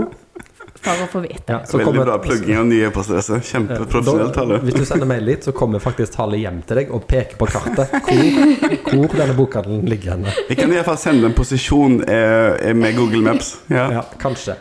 for 0.84 1.04
å 1.04 1.08
få 1.12 1.22
vite. 1.24 1.44
Ja, 1.52 1.60
så 1.68 1.80
Veldig 1.82 2.04
bra 2.06 2.18
plugging 2.24 2.58
av 2.60 2.68
nye 2.70 2.88
e-postadresser. 2.90 3.42
Kjempeprofesjonelt. 3.50 4.36
Halle. 4.42 4.60
Hvis 4.66 4.78
du 4.78 4.84
sender 4.88 5.10
mail 5.10 5.26
dit, 5.32 5.44
så 5.48 5.54
kommer 5.56 5.82
faktisk 5.84 6.16
Halle 6.22 6.40
hjem 6.42 6.62
til 6.68 6.82
deg 6.82 6.94
og 6.96 7.06
peker 7.10 7.40
på 7.40 7.48
kartet 7.52 7.96
hvor, 8.08 8.94
hvor 8.94 9.18
denne 9.18 9.36
bokhandelen 9.38 9.88
ligger 9.90 10.16
henne. 10.16 10.34
Vi 10.50 10.58
kan 10.60 10.72
i 10.72 10.78
hvert 10.80 10.88
fall 10.90 11.00
sende 11.02 11.30
en 11.32 11.36
posisjon 11.38 12.00
eh, 12.08 12.74
med 12.78 12.96
Google 13.00 13.24
Maps. 13.26 13.56
Ja. 13.74 13.88
Ja, 14.00 14.06
kanskje. 14.22 14.56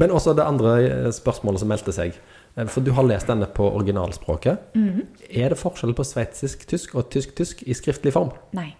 Men 0.00 0.12
også 0.14 0.34
det 0.38 0.44
andre 0.48 0.76
eh, 0.86 1.08
spørsmålet 1.14 1.62
som 1.64 1.72
meldte 1.72 1.94
seg. 1.96 2.16
Eh, 2.56 2.68
For 2.68 2.84
du 2.84 2.92
har 2.96 3.06
lest 3.08 3.28
denne 3.30 3.48
på 3.48 3.66
originalspråket. 3.72 4.72
Er 5.30 5.54
det 5.54 5.60
forskjell 5.60 5.94
på 5.98 6.06
sveitsisk-tysk 6.06 6.96
og 7.00 7.10
tysk-tysk 7.12 7.64
i 7.68 7.76
skriftlig 7.76 8.12
form? 8.14 8.32
Nei. 8.56 8.70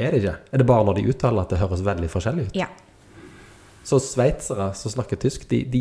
Er 0.00 0.14
det 0.14 0.22
ikke? 0.22 0.36
Er 0.52 0.62
det 0.62 0.66
bare 0.66 0.86
når 0.88 0.98
de 1.00 1.10
uttaler 1.12 1.44
at 1.44 1.50
det 1.52 1.58
høres 1.60 1.82
veldig 1.84 2.08
forskjellig 2.12 2.46
ut? 2.48 2.56
Ja. 2.56 2.70
Så 3.84 3.98
sveitsere 4.00 4.70
som 4.78 4.92
snakker 4.94 5.18
tysk, 5.20 5.44
de, 5.50 5.64
de 5.68 5.80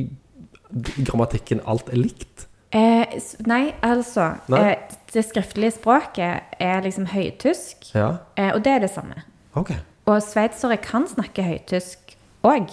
grammatikken, 1.05 1.61
alt 1.65 1.89
er 1.89 1.99
likt? 2.01 2.47
Eh, 2.71 3.17
nei, 3.45 3.73
altså 3.83 4.29
Nei? 4.47 4.59
Eh, 4.71 4.97
Det 5.11 5.25
skriftlige 5.27 5.73
språket 5.75 6.53
er 6.63 6.81
liksom 6.85 7.09
høytysk, 7.11 7.89
Ja, 7.95 8.13
eh, 8.39 8.53
og 8.55 8.61
det 8.63 8.71
er 8.71 8.79
det 8.85 8.91
samme. 8.93 9.23
Okay. 9.59 9.75
Og 10.07 10.21
sveitsere 10.23 10.77
kan 10.79 11.03
snakke 11.07 11.43
høytysk 11.43 12.15
òg. 12.47 12.71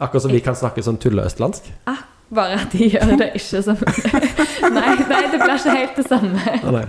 Akkurat 0.00 0.22
som 0.24 0.32
vi 0.32 0.40
kan 0.40 0.56
snakke 0.56 0.80
sånn 0.82 0.96
tulleøstlandsk? 0.96 1.68
Ah, 1.86 2.00
bare 2.32 2.56
at 2.62 2.72
de 2.72 2.88
gjør 2.88 3.18
det 3.20 3.28
ikke 3.36 3.60
som 3.66 3.76
nei, 4.78 4.94
nei, 5.10 5.20
det 5.28 5.42
blir 5.42 5.54
ikke 5.58 5.76
helt 5.76 6.00
det 6.00 6.06
samme. 6.08 6.56
Ah. 6.64 6.88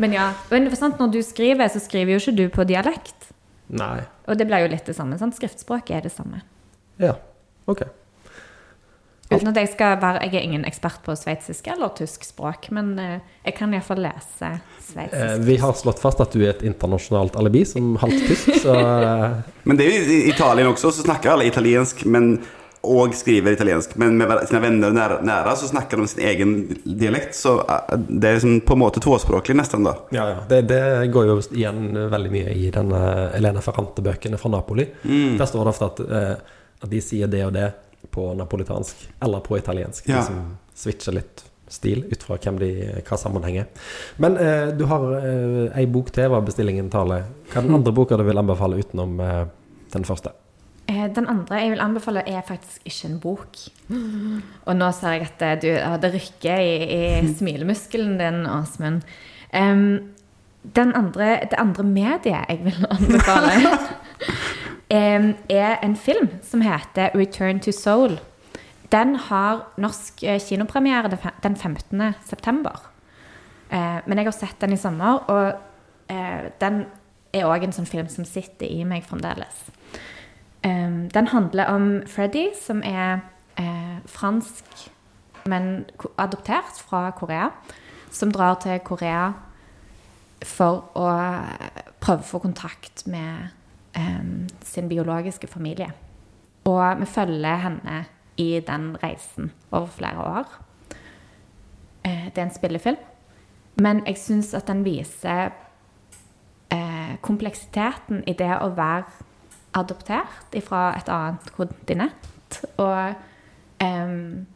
Men 0.00 0.16
ja, 0.16 0.30
men 0.50 0.70
sant, 0.76 0.96
når 0.98 1.12
du 1.12 1.20
skriver, 1.22 1.68
så 1.68 1.82
skriver 1.84 2.16
jo 2.16 2.22
ikke 2.22 2.36
du 2.38 2.48
på 2.48 2.64
dialekt. 2.64 3.28
nei. 3.68 4.06
Og 4.26 4.38
det 4.40 4.46
blir 4.48 4.64
jo 4.64 4.70
litt 4.72 4.86
det 4.88 4.96
samme. 4.96 5.18
Sant? 5.20 5.36
Skriftspråket 5.36 5.98
er 5.98 6.06
det 6.08 6.12
samme. 6.14 6.40
Ja, 6.98 7.12
ok. 7.68 7.82
Uten 9.30 9.48
at 9.48 9.56
jeg 9.56 9.70
skal 9.72 9.96
være 10.02 10.26
Jeg 10.26 10.34
er 10.36 10.44
ingen 10.44 10.64
ekspert 10.68 11.00
på 11.06 11.14
sveitsisk 11.16 11.66
eller 11.72 11.94
tysk 11.96 12.26
språk, 12.28 12.68
men 12.76 12.98
eh, 13.00 13.20
jeg 13.46 13.56
kan 13.56 13.72
iallfall 13.72 14.02
lese 14.04 14.50
Eh, 14.54 14.58
sveitsisk. 14.90 15.46
vi 15.46 15.56
har 15.56 15.72
slått 15.72 15.98
fast 16.02 16.20
at 16.20 16.34
du 16.34 16.42
er 16.44 16.52
et 16.52 16.64
internasjonalt 16.66 17.36
alibi 17.40 17.64
som 17.64 17.94
halvt 17.96 18.26
tysk, 18.28 18.50
så 18.62 18.74
eh, 18.74 19.30
Men 19.64 19.78
det 19.80 19.86
er 19.86 19.94
jo 19.96 20.12
i 20.12 20.28
Italien 20.30 20.68
også, 20.68 20.92
så 20.92 21.06
snakker 21.06 21.32
alle 21.32 21.46
italiensk 21.48 22.04
men, 22.04 22.36
og 22.84 23.14
skriver 23.16 23.56
italiensk. 23.56 23.94
Men 23.96 24.18
med 24.20 24.28
sine 24.48 24.60
venner 24.60 24.92
nære, 24.92 25.22
nære 25.24 25.54
så 25.56 25.70
snakker 25.70 25.96
de 26.02 26.08
sin 26.10 26.26
egen 26.28 26.50
dialekt. 26.84 27.32
Så 27.38 27.56
eh, 27.64 27.94
det 28.08 28.28
er 28.28 28.36
liksom 28.36 28.58
på 28.68 28.76
en 28.76 28.82
måte 28.82 29.00
tospråklig, 29.00 29.56
nesten 29.56 29.86
da. 29.88 29.96
Ja, 30.12 30.26
ja. 30.34 30.42
Det, 30.50 30.60
det 30.68 30.82
går 31.14 31.30
jo 31.30 31.38
igjen 31.56 31.94
veldig 32.12 32.34
mye 32.34 32.52
i 32.52 32.68
denne 32.74 33.00
Elena 33.38 33.64
Ferrante-bøkene 33.64 34.36
fra 34.40 34.52
Napoli. 34.52 34.86
Der 35.04 35.48
står 35.48 35.64
det 35.64 35.74
ofte 35.74 35.90
at, 35.92 36.04
eh, 36.04 36.60
at 36.84 36.92
de 36.92 37.00
sier 37.00 37.32
det 37.32 37.46
og 37.48 37.56
det 37.56 37.70
på 38.10 38.28
napolitansk 38.38 39.08
eller 39.24 39.42
på 39.44 39.58
italiensk. 39.58 40.08
Ja. 40.08 40.20
De 40.20 40.28
som 40.28 40.56
switcher 40.74 41.16
litt 41.16 41.44
stil 41.70 42.04
ut 42.10 42.22
fra 42.22 42.36
hvem 42.38 42.58
de, 42.60 42.70
hva 43.06 43.18
sammenheng 43.18 43.62
er. 43.62 43.90
Men 44.22 44.36
eh, 44.38 44.70
du 44.76 44.84
har 44.90 45.06
eh, 45.18 45.78
ei 45.80 45.86
bok 45.90 46.12
til, 46.14 46.28
var 46.32 46.44
bestillingen 46.46 46.90
tale. 46.92 47.22
Hva 47.50 47.60
er 47.62 47.68
den 47.68 47.78
andre 47.80 47.94
boka 47.96 48.18
du 48.20 48.24
vil 48.26 48.40
anbefale 48.40 48.78
utenom 48.82 49.20
eh, 49.24 49.44
den 49.94 50.06
første? 50.06 50.34
Eh, 50.86 51.06
Den 51.16 51.26
andre 51.26 51.62
jeg 51.62 51.70
vil 51.72 51.80
anbefale, 51.80 52.22
er 52.28 52.42
faktisk 52.44 52.82
ikke 52.84 53.08
en 53.08 53.20
bok. 53.20 53.60
Og 54.68 54.76
nå 54.76 54.90
ser 54.92 55.16
jeg 55.16 55.28
at 55.30 55.38
det, 55.40 55.54
du, 55.64 55.70
det 56.02 56.12
rykker 56.18 56.60
i, 56.60 56.74
i 56.84 57.04
smilemuskelen 57.38 58.18
din, 58.20 58.44
Åsmund. 58.50 59.00
Um, 59.54 60.14
den 60.76 60.94
andre, 60.96 61.38
det 61.50 61.58
andre 61.60 61.84
mediet 61.84 62.26
jeg 62.48 62.60
vil 62.64 62.86
anbefale, 62.90 63.78
er 64.94 65.78
en 65.82 65.96
film 65.96 66.28
som 66.42 66.60
heter 66.60 67.10
'Return 67.14 67.60
to 67.60 67.70
Soul'. 67.70 68.20
Den 68.92 69.16
har 69.16 69.72
norsk 69.76 70.22
eh, 70.22 70.40
kinopremiere 70.40 71.18
den 71.42 71.56
15. 71.56 72.14
september. 72.24 72.90
Eh, 73.70 74.00
men 74.06 74.18
jeg 74.18 74.26
har 74.26 74.30
sett 74.30 74.60
den 74.60 74.72
i 74.72 74.76
sommer, 74.76 75.18
og 75.28 75.54
eh, 76.08 76.50
den 76.60 76.86
er 77.32 77.48
òg 77.48 77.64
en 77.64 77.72
sånn 77.72 77.86
film 77.90 78.08
som 78.08 78.24
sitter 78.24 78.66
i 78.66 78.84
meg 78.84 79.04
fremdeles. 79.04 79.64
Den 81.14 81.26
handler 81.28 81.66
om 81.66 82.02
Freddy, 82.08 82.46
som 82.56 82.78
er 82.82 83.20
fransk, 84.08 84.64
men 85.44 85.84
adoptert 86.16 86.78
fra 86.88 87.10
Korea. 87.10 87.50
Som 88.10 88.32
drar 88.32 88.54
til 88.62 88.78
Korea 88.80 89.32
for 90.44 90.88
å 90.96 91.04
prøve 92.00 92.22
å 92.22 92.30
få 92.30 92.38
kontakt 92.38 93.04
med 93.06 93.50
sin 94.64 94.88
biologiske 94.88 95.46
familie. 95.46 95.92
Og 96.64 97.00
vi 97.00 97.06
følger 97.06 97.56
henne 97.56 98.04
i 98.36 98.60
den 98.66 98.96
reisen 99.02 99.52
over 99.70 99.86
flere 99.86 100.18
år. 100.18 100.64
Eh, 102.04 102.24
det 102.24 102.38
er 102.38 102.42
en 102.42 102.54
spillefilm. 102.54 102.96
Men 103.76 104.06
jeg 104.06 104.18
syns 104.18 104.54
at 104.54 104.66
den 104.66 104.84
viser 104.84 105.50
eh, 106.70 107.14
kompleksiteten 107.22 108.24
i 108.26 108.32
det 108.38 108.50
å 108.60 108.70
være 108.76 109.04
adoptert 109.74 110.58
fra 110.62 110.92
et 110.98 111.08
annet 111.10 111.50
kontinent. 111.56 112.60
Og 112.78 113.14
em, 113.82 114.46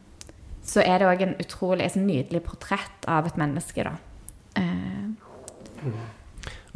så 0.63 0.83
er 0.85 1.01
det 1.01 1.09
òg 1.09 1.25
en 1.25 1.35
utrolig 1.39 1.85
et 1.85 1.97
nydelig 1.99 2.43
portrett 2.45 3.07
av 3.07 3.27
et 3.27 3.37
menneske, 3.37 3.83
da. 3.83 3.97
Eh, 4.55 5.89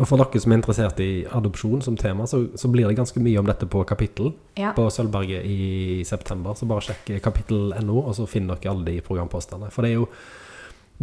Og 0.01 0.07
for 0.09 0.17
dere 0.17 0.41
som 0.41 0.53
er 0.53 0.59
interessert 0.59 1.01
i 1.03 1.11
adopsjon 1.29 1.83
som 1.85 1.97
tema, 1.99 2.25
så, 2.29 2.47
så 2.57 2.69
blir 2.73 2.89
det 2.89 2.97
ganske 2.97 3.21
mye 3.21 3.37
om 3.41 3.49
dette 3.49 3.67
på 3.69 3.83
kapittel 3.85 4.31
ja. 4.57 4.71
på 4.73 4.87
Sølvberget 4.89 5.45
i 5.45 6.01
september. 6.07 6.57
Så 6.57 6.69
bare 6.69 6.87
sjekk 6.87 7.11
kapittel.no, 7.23 7.99
og 8.01 8.15
så 8.17 8.25
finner 8.29 8.57
dere 8.57 8.73
alle 8.73 8.87
de 8.89 9.03
programpostene. 9.05 9.69
For 9.73 9.85
det 9.85 9.93
er 9.93 10.01
jo 10.01 10.09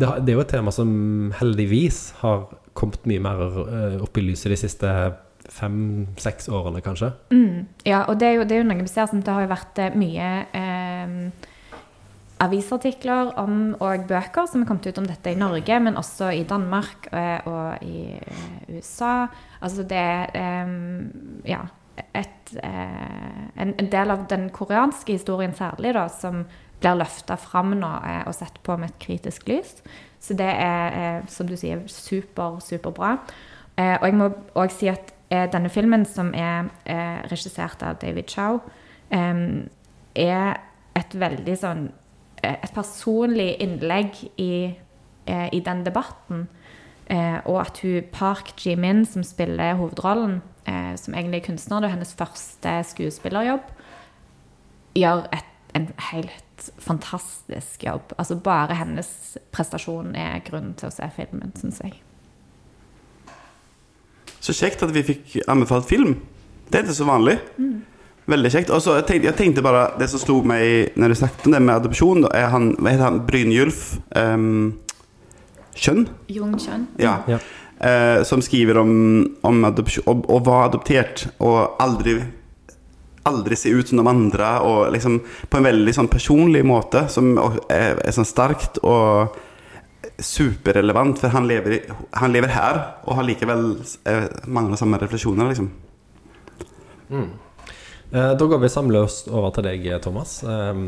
det, 0.01 0.09
er 0.09 0.37
jo 0.37 0.43
et 0.43 0.53
tema 0.53 0.73
som 0.75 0.91
heldigvis 1.39 2.01
har 2.23 2.47
kommet 2.79 3.07
mye 3.11 3.23
mer 3.23 3.43
eh, 3.67 3.97
opp 4.03 4.19
i 4.19 4.25
lyset 4.25 4.55
de 4.55 4.59
siste 4.59 4.93
fem-seks 5.51 6.49
årene, 6.53 6.83
kanskje. 6.85 7.11
Mm, 7.35 7.67
ja, 7.85 8.05
og 8.07 8.21
det 8.21 8.29
er, 8.29 8.37
jo, 8.39 8.45
det 8.47 8.57
er 8.57 8.63
jo 8.63 8.69
noe 8.69 8.85
vi 8.85 8.91
ser 8.91 9.11
som 9.11 9.23
det 9.25 9.35
har 9.35 9.51
vært 9.51 9.81
eh, 9.83 9.97
mye 9.99 10.29
eh, 10.57 11.49
avisartikler 12.41 13.35
om, 13.41 13.75
og 13.85 14.07
bøker 14.09 14.49
som 14.49 14.63
er 14.63 14.69
kommet 14.69 14.89
ut 14.89 15.01
om 15.01 15.09
dette 15.09 15.33
i 15.33 15.39
Norge, 15.39 15.81
men 15.85 15.99
også 16.01 16.31
i 16.33 16.47
Danmark 16.49 17.11
eh, 17.13 17.49
og 17.49 17.85
i 17.85 18.17
eh, 18.17 18.77
USA. 18.77 19.27
Altså 19.61 19.85
det 19.89 20.01
er 20.01 20.71
ja, 21.49 21.61
et, 22.17 22.55
eh, 22.65 23.45
en, 23.61 23.75
del 23.93 24.15
av 24.15 24.25
den 24.33 24.49
koreanske 24.57 25.19
historien 25.19 25.55
særlig, 25.57 25.93
da, 25.99 26.07
som 26.09 26.47
blir 26.81 26.97
løfta 26.97 27.37
fram 27.37 27.75
nå 27.77 27.93
og 28.25 28.33
sett 28.33 28.57
på 28.65 28.79
med 28.81 28.95
et 28.95 29.03
kritisk 29.05 29.51
lys. 29.51 29.77
Så 30.21 30.37
det 30.37 30.49
er, 30.49 31.21
som 31.29 31.49
du 31.49 31.57
sier, 31.61 31.83
super, 31.93 32.57
superbra. 32.65 33.19
Og 33.77 34.05
jeg 34.05 34.17
må 34.17 34.31
òg 34.57 34.73
si 34.73 34.89
at 34.89 35.13
denne 35.53 35.69
filmen, 35.73 36.07
som 36.09 36.33
er 36.37 36.69
regissert 37.29 37.85
av 37.85 38.01
David 38.01 38.33
Chow, 38.33 38.61
er 39.13 40.61
et 40.97 41.17
veldig 41.21 41.57
sånn 41.61 41.89
Et 42.43 42.73
personlig 42.75 43.57
innlegg 43.61 44.17
i, 44.41 44.75
eh, 45.27 45.49
i 45.53 45.61
den 45.61 45.85
debatten. 45.87 46.49
Eh, 47.11 47.41
og 47.45 47.61
at 47.61 47.81
hun 47.83 48.03
Park 48.13 48.55
Ji-min, 48.57 49.05
som 49.07 49.23
spiller 49.27 49.75
hovedrollen, 49.75 50.43
eh, 50.67 50.97
som 50.97 51.15
egentlig 51.15 51.41
er 51.41 51.47
kunstner, 51.47 51.81
det 51.81 51.89
er 51.89 51.97
hennes 51.97 52.15
første 52.15 52.75
skuespillerjobb, 52.85 53.73
gjør 54.95 55.27
et, 55.33 55.51
en 55.75 55.89
helt 56.13 56.71
fantastisk 56.79 57.85
jobb. 57.85 58.13
Altså 58.19 58.37
Bare 58.37 58.75
hennes 58.75 59.39
prestasjon 59.53 60.15
er 60.15 60.39
grunnen 60.47 60.75
til 60.75 60.89
å 60.89 60.95
se 60.95 61.11
filmen, 61.17 61.53
syns 61.57 61.81
jeg. 61.83 61.99
Så 64.41 64.55
kjekt 64.57 64.83
at 64.83 64.95
vi 64.95 65.03
fikk 65.05 65.41
anbefalt 65.49 65.89
film. 65.89 66.21
Det 66.71 66.79
er 66.79 66.87
ikke 66.87 66.95
så 66.95 67.09
vanlig. 67.09 67.39
Veldig 68.29 68.51
kjekt. 68.53 68.71
Og 68.75 68.83
så 68.85 68.99
jeg 68.99 69.07
tenkte, 69.09 69.29
jeg 69.31 69.39
tenkte 69.39 69.65
bare 69.65 69.87
Det 69.99 70.11
som 70.13 70.21
slo 70.23 70.41
meg 70.47 70.97
når 71.01 71.13
du 71.13 71.19
snakket 71.23 71.47
om 71.49 71.55
det 71.57 71.63
med 71.65 71.75
adopsjon, 71.77 72.27
da, 72.27 72.33
er 72.37 72.53
han 72.53 72.75
Hva 72.79 72.93
heter 72.93 73.07
han? 73.07 73.23
Brynjulf 73.27 73.81
um, 74.17 74.51
Kjønn? 75.81 76.05
Jung 76.29 76.57
Kjønn. 76.61 76.89
Ja. 77.01 77.21
Ja. 77.31 77.41
Uh, 77.81 78.21
som 78.29 78.43
skriver 78.45 78.83
om, 78.83 78.93
om 79.47 79.65
adopsjon 79.65 80.05
Å 80.11 80.19
å 80.37 80.43
være 80.45 80.69
adoptert 80.69 81.25
og 81.39 81.81
aldri 81.81 82.19
Aldri 83.29 83.57
se 83.57 83.73
ut 83.73 83.89
som 83.89 84.01
de 84.01 84.09
andre, 84.09 84.47
og 84.65 84.95
liksom 84.95 85.19
på 85.21 85.59
en 85.59 85.67
veldig 85.67 85.93
sånn 85.93 86.09
personlig 86.09 86.63
måte, 86.65 87.03
som 87.13 87.35
er, 87.69 87.99
er 88.01 88.15
sånn 88.17 88.27
sterkt 88.27 88.79
og 88.81 89.37
superrelevant, 90.25 91.21
for 91.21 91.29
han 91.35 91.45
lever, 91.49 91.83
han 92.17 92.33
lever 92.33 92.53
her 92.55 92.81
og 93.05 93.19
har 93.19 93.29
likevel 93.29 93.67
eh, 94.09 94.25
mange 94.49 94.71
av 94.71 94.75
de 94.75 94.81
samme 94.81 95.01
refleksjoner, 95.05 95.53
liksom. 95.53 95.69
Eh, 97.13 97.29
da 98.11 98.47
går 98.47 98.59
vi 98.65 98.69
samløst 98.73 99.29
over 99.31 99.53
til 99.55 99.67
deg, 99.69 99.91
Thomas. 100.03 100.41
Eh, 100.43 100.85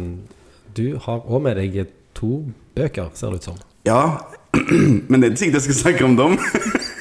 du 0.76 0.86
har 1.04 1.26
òg 1.28 1.42
med 1.44 1.60
deg 1.60 1.84
to 2.16 2.44
bøker, 2.76 3.10
ser 3.14 3.32
det 3.32 3.42
ut 3.42 3.50
som. 3.50 3.58
Ja, 3.86 4.02
men 5.08 5.20
det 5.20 5.26
er 5.26 5.32
ikke 5.32 5.42
sikkert 5.42 5.58
jeg 5.58 5.66
skal 5.66 5.78
snakke 5.80 6.06
om 6.06 6.16
dem. 6.18 6.38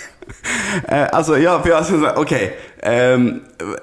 eh, 0.96 1.08
alltså, 1.14 1.38
ja, 1.40 1.58
for 1.62 1.72
jeg 1.72 1.88
syns 1.90 2.08
Ok, 2.20 2.34
ehm, 2.90 3.28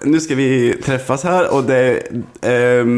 nå 0.08 0.20
skal 0.24 0.40
vi 0.40 0.50
treffes 0.84 1.24
her, 1.28 1.48
og 1.54 1.68
det, 1.68 1.82
ehm, 2.42 2.96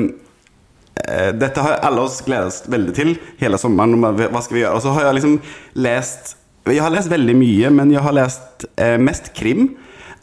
eh, 1.05 1.31
detta 1.37 1.67
har 1.67 1.85
alle 1.87 2.07
oss 2.07 2.21
gledet 2.27 2.71
veldig 2.73 2.97
til 2.97 3.15
hela 3.43 3.61
sommeren, 3.61 3.99
Hva 4.01 4.43
skal 4.43 4.59
vi 4.59 4.65
gjøre? 4.65 4.79
Og 4.79 4.85
så 4.87 4.97
har 4.97 5.09
jeg 5.09 5.21
liksom 5.21 5.39
lest 5.75 6.37
Jeg 6.69 6.83
har 6.85 6.93
lest 6.93 7.11
veldig 7.11 7.37
mye, 7.37 7.71
men 7.73 7.93
jeg 7.93 8.03
har 8.05 8.15
lest 8.15 8.67
eh, 8.77 8.99
mest 9.01 9.33
krim. 9.35 9.73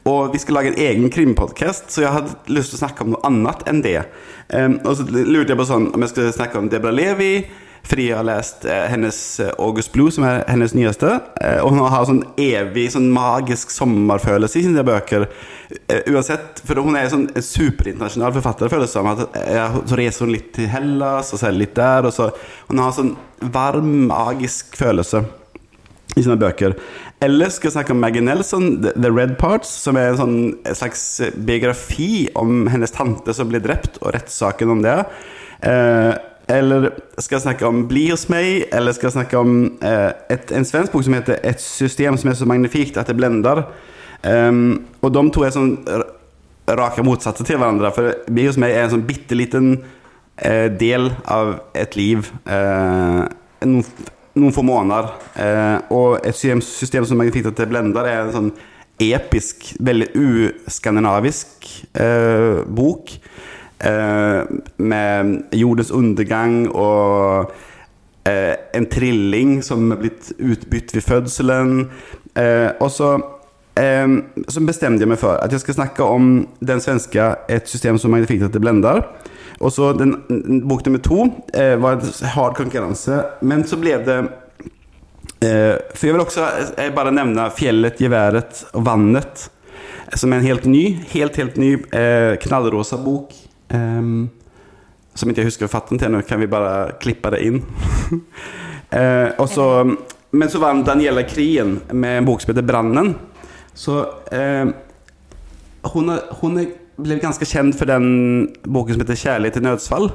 Og 0.08 0.34
vi 0.34 0.40
skal 0.42 0.60
lage 0.60 0.72
en 0.72 0.82
egen 0.82 1.12
krimpodcast, 1.12 1.92
så 1.92 2.06
jeg 2.06 2.16
hadde 2.16 2.36
lyst 2.54 2.72
til 2.72 2.80
å 2.80 2.84
snakke 2.86 3.04
om 3.04 3.16
noe 3.16 3.24
annet 3.28 3.64
enn 3.68 3.84
det. 3.84 4.00
Um, 4.48 4.80
og 4.86 4.94
så 5.00 5.08
lurte 5.08 5.52
jeg 5.52 5.60
på 5.60 5.68
sånn 5.68 5.90
om 5.92 6.04
jeg 6.06 6.14
skulle 6.14 6.36
snakke 6.36 6.62
om 6.62 6.70
Deborah 6.72 6.96
Levi, 6.96 7.32
fordi 7.88 8.10
jeg 8.10 8.18
har 8.18 8.26
lest 8.28 8.66
eh, 8.68 8.86
hennes 8.92 9.18
eh, 9.40 9.54
August 9.64 9.94
Blue, 9.94 10.12
som 10.12 10.26
er 10.28 10.42
hennes 10.50 10.74
nyeste. 10.76 11.08
Eh, 11.40 11.62
og 11.64 11.72
hun 11.72 11.86
har 11.88 12.08
sånn 12.10 12.20
evig, 12.42 12.90
sånn 12.92 13.08
magisk 13.16 13.72
sommerfølelse 13.72 14.60
i 14.60 14.66
sine 14.66 14.84
bøker. 14.88 15.28
Eh, 15.88 16.04
uansett, 16.12 16.60
for 16.68 16.84
hun 16.84 17.00
er 17.00 17.08
sånn 17.14 17.30
en 17.32 17.46
superinternational 17.46 18.36
forfatter, 18.36 18.72
føles 18.74 18.92
det 18.92 18.98
som. 18.98 19.08
At, 19.14 19.40
eh, 19.40 19.80
så 19.88 20.00
reiser 20.00 20.28
hun 20.28 20.36
litt 20.36 20.52
til 20.58 20.68
Hellas, 20.74 21.32
og 21.32 21.40
så 21.40 21.54
litt 21.54 21.78
der. 21.80 22.10
Og 22.10 22.16
så, 22.16 22.28
hun 22.68 22.84
har 22.84 22.96
sånn 22.98 23.16
varm, 23.56 23.94
magisk 24.12 24.76
følelse 24.80 25.24
i 26.18 26.26
sine 26.26 26.38
bøker. 26.40 26.76
Eller 27.24 27.52
skal 27.54 27.70
jeg 27.70 27.78
snakke 27.78 27.96
om 27.96 28.02
Maggie 28.02 28.26
Nelson, 28.26 28.80
The 28.86 29.12
Red 29.14 29.38
Parts, 29.42 29.72
som 29.86 29.98
er 29.98 30.12
en 30.12 30.22
sånn 30.22 30.40
slags 30.78 31.04
biografi 31.48 32.28
om 32.38 32.66
hennes 32.72 32.94
tante 32.94 33.36
som 33.38 33.50
ble 33.52 33.62
drept, 33.64 34.02
og 34.04 34.14
rettssaken 34.18 34.74
om 34.76 34.84
det. 34.86 34.98
Eh, 35.66 36.14
eller 36.48 36.92
skal 37.20 37.38
jeg 37.38 37.44
snakke 37.44 37.68
om 37.68 37.82
Bli 37.90 38.06
hos 38.12 38.28
meg, 38.32 38.68
eller 38.72 38.96
skal 38.96 39.10
jeg 39.10 39.18
snakke 39.18 39.40
om 39.40 39.58
eh, 39.84 40.12
et, 40.32 40.54
en 40.56 40.68
svensk 40.68 40.94
bok 40.94 41.04
som 41.04 41.18
heter 41.18 41.42
Et 41.44 41.60
system 41.60 42.16
som 42.20 42.32
er 42.32 42.38
så 42.40 42.48
magnifikt 42.48 43.00
at 43.00 43.10
det 43.12 43.18
blender. 43.20 43.66
Ehm, 44.28 44.86
og 45.04 45.12
de 45.14 45.24
to 45.34 45.44
er 45.44 45.54
sånn 45.56 45.76
rake 46.68 47.04
motsatte 47.06 47.46
til 47.48 47.60
hverandre. 47.60 47.92
For 47.96 48.16
Bli 48.32 48.48
hos 48.48 48.60
meg 48.60 48.76
er 48.76 48.86
en 48.86 48.96
sånn 48.96 49.08
bitte 49.08 49.38
liten 49.38 49.74
eh, 50.36 50.68
del 50.72 51.12
av 51.28 51.58
et 51.78 52.00
liv. 52.00 52.32
Eh, 52.48 53.24
noen, 53.68 53.84
noen 54.40 54.56
få 54.56 54.64
måneder. 54.66 55.12
Eh, 55.36 55.78
og 55.94 56.26
et 56.26 56.38
system, 56.38 57.06
som 57.06 57.22
jeg 57.24 57.34
fikk 57.36 57.52
til 57.52 57.70
Blender 57.70 58.08
er 58.08 58.24
en 58.24 58.36
sånn 58.36 58.52
episk, 59.04 59.74
veldig 59.84 60.10
uskandinavisk 60.18 61.68
eh, 62.02 62.64
bok. 62.66 63.14
Eh, 63.78 64.42
med 64.78 65.54
jordens 65.54 65.92
undergang 65.94 66.64
og 66.74 67.52
eh, 68.26 68.56
en 68.74 68.88
trilling 68.90 69.60
som 69.66 69.92
er 69.94 70.02
blitt 70.02 70.32
utbytt 70.38 70.96
ved 70.96 71.06
fødselen. 71.06 71.74
Eh, 72.38 72.72
og 72.82 72.90
så 72.94 73.14
eh, 73.78 74.18
så 74.50 74.66
bestemte 74.66 75.06
jeg 75.06 75.14
meg 75.14 75.22
for 75.22 75.38
at 75.38 75.54
jeg 75.54 75.66
skal 75.66 75.82
snakke 75.82 76.06
om 76.06 76.48
den 76.60 76.82
svenske 76.82 77.36
Et 77.50 77.70
system 77.70 77.98
som 78.02 78.12
Magnifica 78.12 78.50
til 78.50 78.66
Blender. 78.66 79.04
Og 79.60 79.74
så 79.74 79.92
den, 79.98 80.14
bok 80.70 80.86
nummer 80.86 81.02
to 81.02 81.24
eh, 81.54 81.76
var 81.82 82.02
hard 82.36 82.58
konkurranse. 82.58 83.22
Men 83.42 83.66
så 83.68 83.80
ble 83.82 83.98
det 84.06 84.18
eh, 85.42 85.76
For 85.94 86.08
jeg 86.08 86.16
vil 86.16 86.24
også 86.24 86.48
eh, 86.78 86.92
bare 86.94 87.14
nevne 87.16 87.50
'Fjellet, 87.54 87.98
geværet 87.98 88.66
og 88.74 88.86
vannet'. 88.86 89.48
Som 90.16 90.32
er 90.32 90.40
en 90.40 90.48
helt 90.48 90.66
ny, 90.66 90.84
helt, 91.12 91.36
helt 91.36 91.58
ny 91.58 91.74
eh, 91.92 92.38
knallrosa 92.40 92.98
bok. 92.98 93.34
ehm, 93.70 94.30
som 95.18 95.30
ikke 95.30 95.42
jeg 95.42 95.50
husker 95.50 95.68
forfatteren 95.68 96.00
til 96.00 96.12
nå, 96.14 96.22
kan 96.22 96.40
vi 96.40 96.48
bare 96.48 96.94
klippe 97.02 97.32
det 97.34 97.42
inn. 97.44 97.58
eh, 99.00 99.34
og 99.38 99.50
så, 99.50 99.66
men 100.32 100.50
så 100.50 100.62
vant 100.62 100.86
Daniela 100.86 101.26
Krien 101.28 101.80
med 101.92 102.20
en 102.22 102.26
bok 102.30 102.42
som 102.42 102.54
heter 102.54 102.68
'Brannen'. 102.68 103.16
Så 103.74 104.00
eh, 104.32 104.70
hun, 105.94 106.10
er, 106.10 106.22
hun 106.42 106.58
er, 106.58 106.70
ble 106.98 107.20
ganske 107.22 107.46
kjent 107.48 107.78
for 107.78 107.90
den 107.90 108.48
boken 108.66 108.96
som 108.96 109.04
heter 109.04 109.20
'Kjærlighet 109.22 109.54
til 109.54 109.66
nødsfall'. 109.66 110.12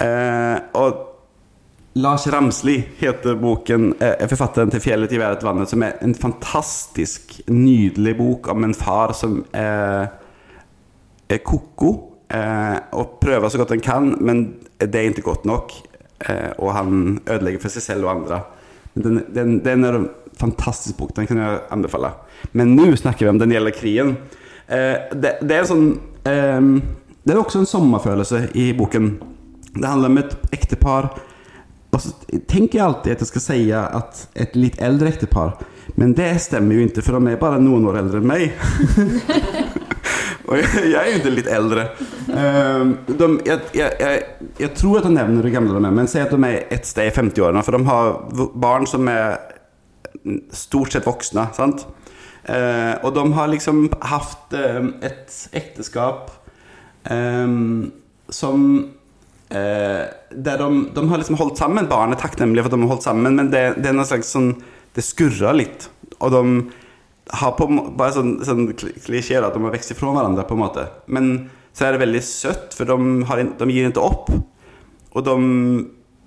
Eh, 0.00 0.58
og 0.74 1.06
Lars 1.94 2.26
Ramsli 2.26 2.76
heter 2.98 3.34
boken, 3.34 3.94
eh, 4.00 4.14
er 4.20 4.26
forfatteren 4.26 4.70
til 4.70 4.80
'Fjellet, 4.80 5.10
geværet, 5.10 5.42
vannet', 5.42 5.68
som 5.68 5.82
er 5.82 5.92
en 6.02 6.14
fantastisk, 6.14 7.40
nydelig 7.48 8.16
bok 8.16 8.48
om 8.48 8.64
en 8.64 8.74
far 8.74 9.12
som 9.12 9.44
er, 9.52 10.08
er 11.28 11.38
ko-ko 11.38 12.12
eh, 12.30 12.78
og 12.92 13.18
prøver 13.20 13.48
så 13.48 13.58
godt 13.58 13.70
han 13.70 13.80
kan, 13.80 14.16
men 14.20 14.54
det 14.78 14.94
er 14.94 15.10
ikke 15.10 15.22
godt 15.22 15.44
nok. 15.44 15.72
Eh, 16.28 16.52
og 16.58 16.74
han 16.74 17.20
ødelegger 17.26 17.60
for 17.60 17.68
seg 17.68 17.82
selv 17.82 18.04
og 18.04 18.10
andre. 18.10 18.42
Den, 18.94 19.24
den, 19.34 19.64
den 19.64 19.84
er 19.84 19.94
en 19.94 20.10
fantastisk 20.38 20.96
bok, 20.96 21.16
den 21.16 21.26
kan 21.26 21.38
jeg 21.38 21.60
anbefale. 21.70 22.12
Men 22.52 22.76
nå 22.76 22.96
snakker 22.96 23.26
vi 23.26 23.28
om 23.28 23.38
den 23.38 23.50
gjelder 23.50 23.70
Eh, 23.70 24.16
det, 24.70 25.32
det 25.42 25.56
er 25.56 25.66
sånn 25.66 25.88
eh, 26.28 26.60
Det 27.24 27.34
er 27.34 27.40
også 27.40 27.62
en 27.62 27.68
sommerfølelse 27.68 28.44
i 28.58 28.70
boken. 28.78 29.10
Det 29.74 29.86
handler 29.86 30.12
om 30.12 30.22
et 30.22 30.36
ektepar. 30.54 31.10
Og 31.90 32.02
så 32.02 32.14
tenker 32.48 32.78
jeg 32.78 32.86
alltid 32.86 33.16
at 33.16 33.24
jeg 33.24 33.30
skal 33.32 33.44
si 33.44 33.60
at 33.74 34.24
et 34.38 34.54
litt 34.58 34.78
eldre 34.82 35.10
ektepar, 35.10 35.56
men 35.98 36.12
det 36.14 36.28
stemmer 36.44 36.78
jo 36.78 36.86
ikke, 36.86 37.02
for 37.02 37.18
de 37.18 37.32
er 37.32 37.40
bare 37.40 37.58
noen 37.62 37.88
år 37.90 37.98
eldre 38.04 38.20
enn 38.22 38.30
meg. 38.30 38.52
Og 40.50 40.56
jeg, 40.58 40.70
jeg 40.90 40.98
er 40.98 41.08
jo 41.12 41.18
ikke 41.20 41.32
litt 41.34 41.50
eldre. 41.50 41.82
Eh, 42.26 42.84
de, 43.10 43.26
jeg, 43.46 43.58
jeg, 43.76 43.98
jeg, 44.02 44.48
jeg 44.58 44.70
tror 44.78 44.98
at 44.98 45.06
de 45.06 45.12
nevner 45.14 45.46
hvor 45.46 45.54
gamle 45.54 45.76
de 45.76 45.82
er, 45.82 45.94
men 45.98 46.10
si 46.10 46.18
at 46.22 46.32
de 46.34 46.40
er 46.48 46.64
et 46.74 46.88
sted 46.88 47.10
i 47.10 47.14
50-årene, 47.14 47.62
for 47.66 47.76
de 47.76 47.86
har 47.86 48.48
barn 48.58 48.88
som 48.90 49.06
er 49.10 49.38
stort 50.54 50.94
sett 50.94 51.06
voksne. 51.06 51.46
Sant? 51.56 51.86
Eh, 52.44 52.94
og 53.04 53.12
de 53.16 53.24
har 53.36 53.50
liksom 53.52 53.84
hatt 54.00 54.54
eh, 54.56 54.80
et 55.04 55.34
ekteskap 55.56 56.30
eh, 57.04 57.58
som 58.30 58.64
Der 59.50 60.60
de, 60.60 60.66
de 60.94 61.02
har 61.10 61.18
liksom 61.18 61.36
holdt 61.40 61.58
sammen. 61.58 61.88
Barn 61.90 62.14
er 62.14 62.20
takknemlige 62.20 62.62
for 62.62 62.70
at 62.70 62.76
de 62.76 62.84
har 62.84 62.92
holdt 62.92 63.06
sammen, 63.06 63.34
men 63.34 63.48
det, 63.50 63.64
det 63.82 63.90
er 63.90 63.96
noe 63.98 64.06
slags 64.06 64.30
sånn 64.30 64.52
Det 64.94 65.02
skurrer 65.02 65.56
litt. 65.58 65.88
Og 66.22 66.30
de 66.30 66.42
har 67.40 67.56
på 67.58 67.66
bare 67.98 68.14
sånn, 68.14 68.36
sånn 68.46 68.68
klisjé 68.78 69.40
at 69.40 69.54
de 69.54 69.62
har 69.64 69.74
vokst 69.74 69.90
ifra 69.90 70.12
hverandre, 70.14 70.46
på 70.46 70.54
en 70.54 70.62
måte. 70.62 70.86
Men 71.10 71.50
så 71.74 71.86
er 71.86 71.94
det 71.94 72.04
veldig 72.04 72.22
søtt, 72.26 72.76
for 72.78 72.86
de, 72.86 73.26
har, 73.26 73.42
de 73.58 73.68
gir 73.74 73.90
ikke 73.90 74.06
opp. 74.06 74.30
Og 75.10 75.26
de 75.26 75.36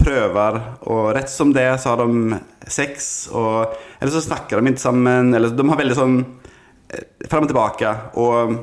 prøver, 0.04 0.60
og 0.92 1.12
rett 1.16 1.32
som 1.32 1.54
det 1.56 1.68
så 1.82 1.94
har 1.94 2.04
de 2.04 2.40
sex, 2.72 3.28
og, 3.32 3.74
eller 4.00 4.14
så 4.14 4.24
snakker 4.26 4.60
de 4.60 4.74
ikke 4.74 4.84
sammen, 4.84 5.34
eller 5.36 5.54
de 5.56 5.68
har 5.70 5.80
veldig 5.80 5.98
sånn 5.98 6.18
eh, 6.22 7.28
fram 7.30 7.48
og 7.48 7.52
tilbake, 7.52 7.94
og 8.22 8.58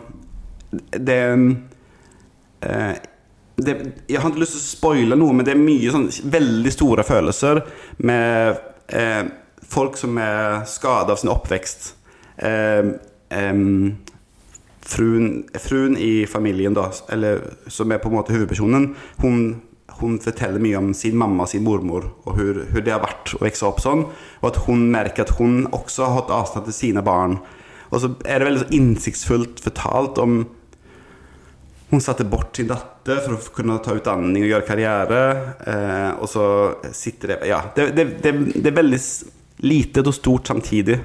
det, 0.94 1.20
eh, 2.66 2.92
det 3.61 3.76
Jeg 4.09 4.20
har 4.20 4.31
ikke 4.31 4.44
lyst 4.44 4.57
til 4.57 4.62
å 4.62 4.66
spoile 4.66 5.18
noe, 5.18 5.37
men 5.37 5.46
det 5.46 5.55
er 5.57 5.62
mye 5.62 5.94
sånn 5.94 6.09
veldig 6.33 6.74
store 6.74 7.07
følelser 7.07 7.64
med 8.07 8.61
eh, 8.88 9.24
folk 9.70 9.98
som 10.00 10.18
er 10.20 10.62
skadet 10.70 11.14
av 11.14 11.20
sin 11.20 11.33
oppvekst. 11.33 11.90
Eh, 12.37 12.94
eh, 13.37 13.64
fruen, 14.90 15.29
fruen 15.61 15.96
i 15.98 16.26
familien, 16.26 16.74
da, 16.74 16.88
eller, 17.12 17.42
som 17.70 17.92
er 17.92 18.00
på 18.03 18.11
en 18.11 18.16
måte 18.18 18.35
hovedpersonen, 18.35 18.94
hun, 19.22 19.42
hun 20.00 20.18
forteller 20.22 20.62
mye 20.62 20.79
om 20.79 20.92
sin 20.96 21.16
mamma 21.18 21.44
og 21.44 21.50
sin 21.53 21.64
mormor, 21.66 22.07
og 22.24 22.38
hvordan 22.38 22.85
det 22.87 22.92
har 22.94 23.03
vært 23.03 23.35
å 23.37 23.42
vokse 23.42 23.66
opp 23.68 23.83
sånn. 23.83 24.07
Og 24.40 24.46
at 24.53 24.62
hun 24.66 24.87
merker 24.92 25.26
at 25.26 25.35
hun 25.40 25.66
også 25.74 26.07
har 26.07 26.16
hatt 26.22 26.33
avstand 26.38 26.70
til 26.70 26.76
sine 26.76 27.03
barn. 27.07 27.38
Og 27.90 28.00
så 28.00 28.12
er 28.24 28.38
det 28.38 28.46
veldig 28.48 28.62
så 28.64 28.74
innsiktsfullt 28.79 29.62
fortalt 29.64 30.18
om 30.22 30.40
hun 31.90 32.00
satte 32.00 32.24
bort 32.24 32.55
sin 32.57 32.68
datter 32.70 33.18
for 33.24 33.35
å 33.35 33.55
kunne 33.55 33.81
ta 33.83 33.96
utdanning 33.98 34.44
og 34.44 34.53
gjøre 34.53 34.66
karriere. 34.68 35.22
Eh, 35.66 36.11
og 36.22 36.29
så 36.31 36.44
sitter 36.94 37.35
det 37.35 37.38
Ja, 37.50 37.64
det, 37.74 37.88
det, 37.96 38.05
det, 38.22 38.35
det 38.55 38.70
er 38.70 38.76
veldig 38.79 39.00
lite 39.66 40.05
og 40.07 40.14
stort 40.14 40.46
samtidig. 40.53 41.00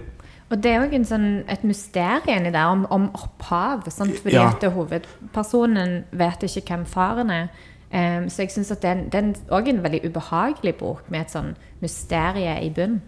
Og 0.54 0.60
det 0.62 0.76
er 0.76 0.84
òg 0.86 0.94
sånn, 1.10 1.42
et 1.50 1.64
mysterium 1.66 2.30
inni 2.38 2.52
der 2.54 2.70
om, 2.70 2.84
om 2.94 3.08
opphav. 3.18 3.88
Sant? 3.90 4.20
Fordi 4.22 4.38
Ja. 4.38 4.52
at 4.54 4.62
hovedpersonen 4.76 6.04
vet 6.14 6.46
ikke 6.46 6.68
hvem 6.70 6.86
faren 6.86 7.34
er. 7.34 7.50
Em, 7.96 8.28
så 8.30 8.44
jeg 8.44 8.52
syns 8.52 8.74
at 8.74 8.82
det 8.84 8.90
er 8.92 9.30
også 9.48 9.62
er 9.62 9.72
en 9.72 9.84
veldig 9.84 10.02
ubehagelig 10.10 10.76
bok 10.82 11.06
med 11.14 11.24
et 11.24 11.32
sånn 11.32 11.54
mysterie 11.84 12.58
i 12.66 12.72
bunnen. 12.76 13.00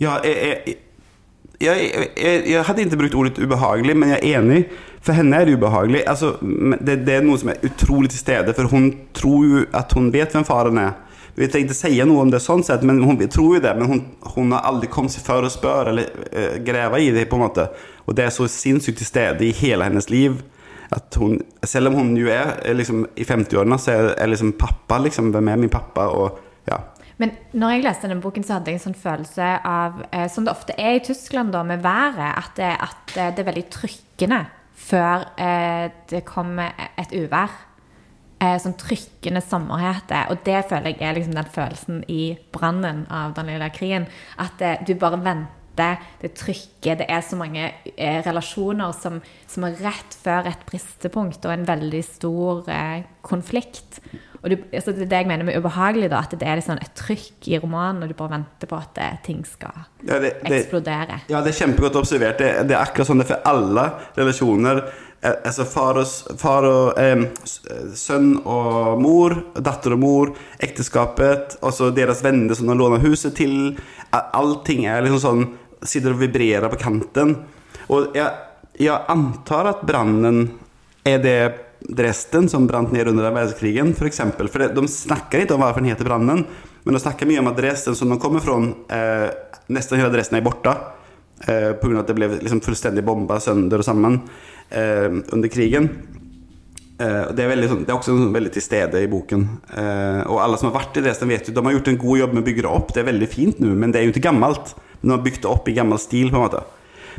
Ja, 0.00 0.16
jeg, 0.24 0.78
jeg, 1.60 1.76
jeg, 2.16 2.38
jeg, 2.48 2.62
hadde 2.64 2.86
ikke 2.86 3.00
brukt 3.02 3.18
ordet 3.20 3.42
ubehagelig, 3.42 3.96
men 3.98 4.14
jeg 4.14 4.22
er 4.22 4.38
enig. 4.40 4.62
For 5.02 5.18
henne 5.18 5.36
er 5.36 5.46
det 5.46 5.58
ubehagelig. 5.58 6.04
Altså, 6.08 6.36
det, 6.80 7.02
det 7.06 7.18
er 7.18 7.26
noe 7.26 7.40
som 7.42 7.50
er 7.52 7.60
utrolig 7.66 8.12
til 8.14 8.22
stede, 8.22 8.54
for 8.56 8.70
hun 8.72 8.88
tror 9.12 9.44
jo 9.44 9.64
at 9.76 9.92
hun 9.98 10.08
vet 10.14 10.32
hvem 10.32 10.46
faren 10.48 10.80
er. 10.80 10.94
Vi 11.36 11.48
tenkte 11.48 11.76
si 11.76 11.92
noe 12.04 12.24
om 12.24 12.32
det 12.32 12.42
sånn 12.44 12.64
sett, 12.64 12.84
men 12.84 13.00
hun 13.04 13.20
tror 13.32 13.56
jo 13.56 13.62
det. 13.64 13.72
Men 13.76 13.90
hun, 13.90 14.02
hun 14.34 14.56
har 14.56 14.64
aldri 14.68 14.88
kommet 14.92 15.12
seg 15.14 15.24
for 15.26 15.44
å 15.44 15.52
spørre 15.52 15.92
eller 15.92 16.08
uh, 16.32 16.56
grave 16.64 17.00
i 17.02 17.12
det, 17.12 17.26
på 17.28 17.36
en 17.36 17.44
måte. 17.44 17.68
Og 18.06 18.16
det 18.16 18.26
er 18.26 18.34
så 18.34 18.48
sinnssykt 18.48 19.00
til 19.02 19.08
stede 19.08 19.46
i 19.48 19.54
hele 19.62 19.88
hennes 19.88 20.08
liv. 20.12 20.40
At 20.92 21.16
hun, 21.20 21.38
selv 21.64 21.90
om 21.90 21.98
hun 22.00 22.14
jo 22.18 22.28
er, 22.32 22.58
er 22.68 22.76
liksom, 22.76 23.06
i 23.16 23.26
50-årene, 23.28 23.78
så 23.80 23.94
er, 23.94 24.10
er 24.20 24.32
liksom 24.32 24.54
pappa 24.60 25.00
liksom, 25.02 25.30
Hvem 25.32 25.48
er 25.48 25.60
min 25.60 25.72
pappa? 25.72 26.08
Og 26.12 26.40
ja. 26.68 26.78
Men 27.20 27.34
når 27.56 27.74
jeg 27.74 27.84
leste 27.86 28.08
denne 28.08 28.24
boken, 28.24 28.44
så 28.44 28.58
hadde 28.58 28.72
jeg 28.72 28.80
en 28.80 28.86
sånn 28.86 28.98
følelse 28.98 29.50
av, 29.68 30.02
eh, 30.10 30.28
som 30.32 30.46
det 30.46 30.52
ofte 30.52 30.76
er 30.76 30.98
i 30.98 31.04
Tyskland 31.04 31.54
da, 31.54 31.62
med 31.66 31.84
været, 31.84 32.32
at 32.38 32.56
det, 32.58 32.72
at 32.88 33.14
det 33.36 33.44
er 33.44 33.50
veldig 33.50 33.68
trykkende 33.72 34.44
før 34.82 35.28
eh, 35.40 35.90
det 36.10 36.24
kommer 36.28 36.74
et 36.98 37.14
uvær. 37.16 37.52
Eh, 38.42 38.56
sånn 38.58 38.74
trykkende 38.74 39.42
sommerhete. 39.44 40.24
Og 40.32 40.40
det 40.46 40.64
føler 40.70 40.96
jeg 40.96 41.06
er 41.06 41.18
liksom 41.18 41.36
den 41.36 41.50
følelsen 41.54 42.00
i 42.10 42.22
brannen 42.54 43.04
av 43.12 43.36
den 43.36 43.52
lille 43.52 43.68
krigen. 43.74 44.08
At 44.42 44.62
eh, 44.64 44.80
du 44.82 44.96
bare 44.98 45.20
venter, 45.22 45.58
det 45.78 46.32
trykket. 46.38 46.98
det 47.02 47.06
er 47.08 47.22
så 47.24 47.36
mange 47.36 47.70
eh, 47.96 48.20
relasjoner 48.26 48.92
som, 48.96 49.20
som 49.48 49.64
er 49.68 49.78
rett 49.82 50.16
før 50.24 50.50
et 50.50 50.66
bristepunkt 50.68 51.44
og 51.46 51.54
en 51.54 51.66
veldig 51.68 52.02
stor 52.04 52.68
eh, 52.70 53.06
konflikt. 53.22 54.02
Og 54.42 54.50
du, 54.50 54.56
altså 54.72 54.90
det 54.90 55.06
er 55.06 55.10
det 55.12 55.20
jeg 55.22 55.30
mener 55.30 55.46
med 55.46 55.58
ubehagelig, 55.62 56.10
da, 56.10 56.24
at 56.26 56.34
det 56.34 56.48
er 56.48 56.58
liksom 56.58 56.80
et 56.82 56.96
trykk 56.98 57.46
i 57.52 57.60
romanen, 57.62 58.02
og 58.02 58.10
du 58.10 58.16
bare 58.18 58.34
venter 58.34 58.70
på 58.70 58.80
at 58.80 58.98
eh, 58.98 59.20
ting 59.24 59.44
skal 59.46 59.84
Ja, 60.02 60.18
det, 60.18 60.34
det, 60.42 60.64
eksplodere. 60.64 61.22
Ja, 61.30 61.44
det 61.44 61.54
er 61.54 61.60
kjempegodt 61.62 62.00
observert. 62.02 62.42
Det, 62.42 62.50
det 62.66 62.76
er 62.76 62.82
akkurat 62.82 63.12
sånn 63.12 63.22
det 63.22 63.28
er 63.28 63.34
for 63.36 63.50
alle 63.52 63.88
relasjoner. 64.18 64.82
Eh, 65.22 65.38
Altså 65.46 65.64
far 65.64 66.00
og, 66.00 66.36
far 66.38 66.66
og 66.66 66.98
eh, 66.98 67.22
eh, 67.70 67.82
sønn 67.94 68.34
og 68.42 68.98
mor, 69.02 69.36
datter 69.54 69.94
og 69.94 70.02
mor, 70.02 70.32
ekteskapet, 70.62 71.58
altså 71.62 71.92
deres 71.94 72.24
venner 72.24 72.58
som 72.58 72.70
de 72.70 72.78
låner 72.78 73.02
huset 73.04 73.36
til. 73.38 73.76
Allting 74.12 74.84
er 74.90 75.06
liksom 75.06 75.22
sånn 75.22 75.44
Sitter 75.82 76.14
og 76.14 76.22
vibrerer 76.22 76.70
på 76.72 76.80
kanten. 76.80 77.36
Og 77.92 78.14
jeg, 78.16 78.30
jeg 78.80 79.12
antar 79.12 79.72
at 79.72 79.84
brannen 79.86 80.46
er 81.06 81.22
det 81.22 81.38
Dresden 81.82 82.48
som 82.48 82.66
brant 82.70 82.92
ned 82.94 83.08
under 83.10 83.26
verdenskrigen, 83.26 83.90
f.eks. 83.90 83.98
For, 83.98 84.06
eksempel. 84.10 84.50
for 84.52 84.62
det, 84.62 84.72
de 84.76 84.86
snakker 84.86 85.42
ikke 85.42 85.56
om 85.56 85.64
hvorfor 85.64 85.82
den 85.82 85.90
heter 85.90 86.06
Brannen, 86.06 86.44
men 86.84 86.94
de 86.94 87.00
snakker 87.02 87.26
mye 87.26 87.42
om 87.42 87.50
at 87.50 87.58
Dresden, 87.58 87.96
som 87.98 88.12
de 88.12 88.18
kommer 88.22 88.44
fra, 88.44 88.58
eh, 88.94 89.28
nesten 89.72 89.98
hele 89.98 90.12
Dresden 90.14 90.38
er 90.38 90.46
borte. 90.46 90.76
Eh, 91.42 91.72
på 91.74 91.88
grunn 91.88 91.98
av 91.98 92.04
at 92.04 92.12
det 92.12 92.18
ble 92.20 92.28
liksom 92.36 92.62
fullstendig 92.62 93.02
bomba 93.02 93.40
sønder 93.42 93.82
og 93.82 93.86
sammen 93.86 94.20
eh, 94.70 95.10
under 95.10 95.50
krigen. 95.50 95.90
Eh, 97.02 97.32
det, 97.34 97.42
er 97.42 97.50
veldig, 97.50 97.70
det 97.82 97.90
er 97.90 97.96
også 97.96 98.14
veldig 98.34 98.52
til 98.54 98.64
stede 98.64 99.02
i 99.02 99.10
boken. 99.10 99.46
Eh, 99.74 100.22
og 100.28 100.38
alle 100.44 100.60
som 100.60 100.70
har 100.70 100.78
vært 100.78 101.00
i 101.00 101.04
Dresden, 101.04 101.32
vet 101.32 101.50
jo 101.50 101.56
de 101.56 101.66
har 101.66 101.76
gjort 101.78 101.92
en 101.92 102.02
god 102.04 102.22
jobb 102.22 102.36
med 102.36 102.44
å 102.44 102.48
bygge 102.50 102.66
det 102.66 102.72
opp. 102.72 102.94
Det 102.94 103.02
er 103.02 103.10
veldig 103.10 103.30
fint 103.30 103.62
nå, 103.62 103.74
men 103.74 103.94
det 103.94 104.00
er 104.00 104.06
jo 104.06 104.14
ikke 104.14 104.28
gammelt. 104.28 104.74
De 105.02 105.10
har 105.10 105.22
bygd 105.22 105.46
opp 105.50 105.68
i 105.68 105.74
gammel 105.76 106.00
stil, 106.00 106.30
på 106.30 106.38
en 106.38 106.46
måte. 106.46 106.62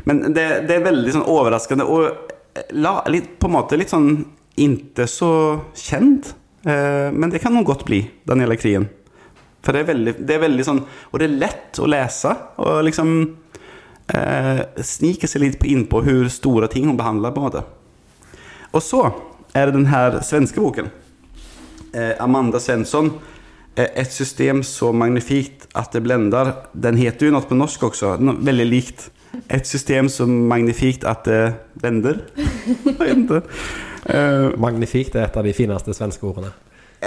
Men 0.08 0.24
det, 0.34 0.46
det 0.68 0.78
er 0.78 0.88
veldig 0.88 1.12
sånn 1.14 1.28
overraskende 1.30 1.86
og 1.86 2.08
eh, 2.08 2.72
la, 2.76 2.98
litt, 3.12 3.36
på 3.38 3.48
en 3.48 3.56
måte 3.56 3.78
litt 3.78 3.92
sånn 3.92 4.24
ikke 4.60 5.06
så 5.10 5.30
kjent. 5.78 6.34
Eh, 6.64 7.10
men 7.12 7.32
det 7.32 7.42
kan 7.44 7.54
hun 7.54 7.66
godt 7.66 7.86
bli, 7.88 8.02
Daniela 8.26 8.56
Krien. 8.58 8.88
For 9.64 9.72
det 9.72 9.84
er 9.84 9.90
veldig, 9.94 10.14
det 10.28 10.34
er 10.34 10.42
veldig 10.42 10.64
sånn 10.66 10.80
Og 10.84 11.14
det 11.16 11.24
er 11.24 11.38
lett 11.40 11.78
å 11.80 11.88
lese. 11.88 12.34
Og 12.60 12.82
liksom 12.84 13.14
eh, 14.12 14.60
snike 14.84 15.30
seg 15.30 15.44
litt 15.44 15.64
inn 15.68 15.86
på 15.90 16.02
hvor 16.04 16.28
store 16.32 16.68
ting 16.72 16.88
hun 16.90 17.00
behandler, 17.00 17.32
på 17.32 17.42
en 17.42 17.48
måte. 17.48 17.64
Og 18.74 18.82
så 18.82 19.06
er 19.54 19.70
det 19.70 19.78
den 19.78 19.88
her 19.92 20.18
svenske 20.26 20.60
boken. 20.60 20.90
Eh, 21.94 22.12
Amanda 22.22 22.60
Svensson. 22.60 23.14
Eh, 23.76 23.88
Et 23.96 24.12
system 24.12 24.62
så 24.62 24.92
magnifikt 24.92 25.66
at 25.74 25.92
det 25.92 26.02
blender. 26.02 26.52
Den 26.74 26.96
heter 26.96 27.26
jo 27.26 27.32
noe 27.32 27.42
på 27.48 27.54
norsk 27.58 27.82
også. 27.82 28.16
no- 28.20 28.36
Veldig 28.38 28.66
likt. 28.70 29.10
Et 29.50 29.66
system 29.66 30.08
så 30.08 30.26
magnifikt 30.26 31.04
at 31.04 31.24
det 31.24 31.54
blender. 31.80 32.20
Eh, 34.06 34.50
Magnifikt 34.60 35.14
er 35.16 35.24
et 35.24 35.36
av 35.40 35.46
de 35.46 35.52
fineste 35.56 35.94
svenske 35.96 36.26
ordene. 36.28 36.50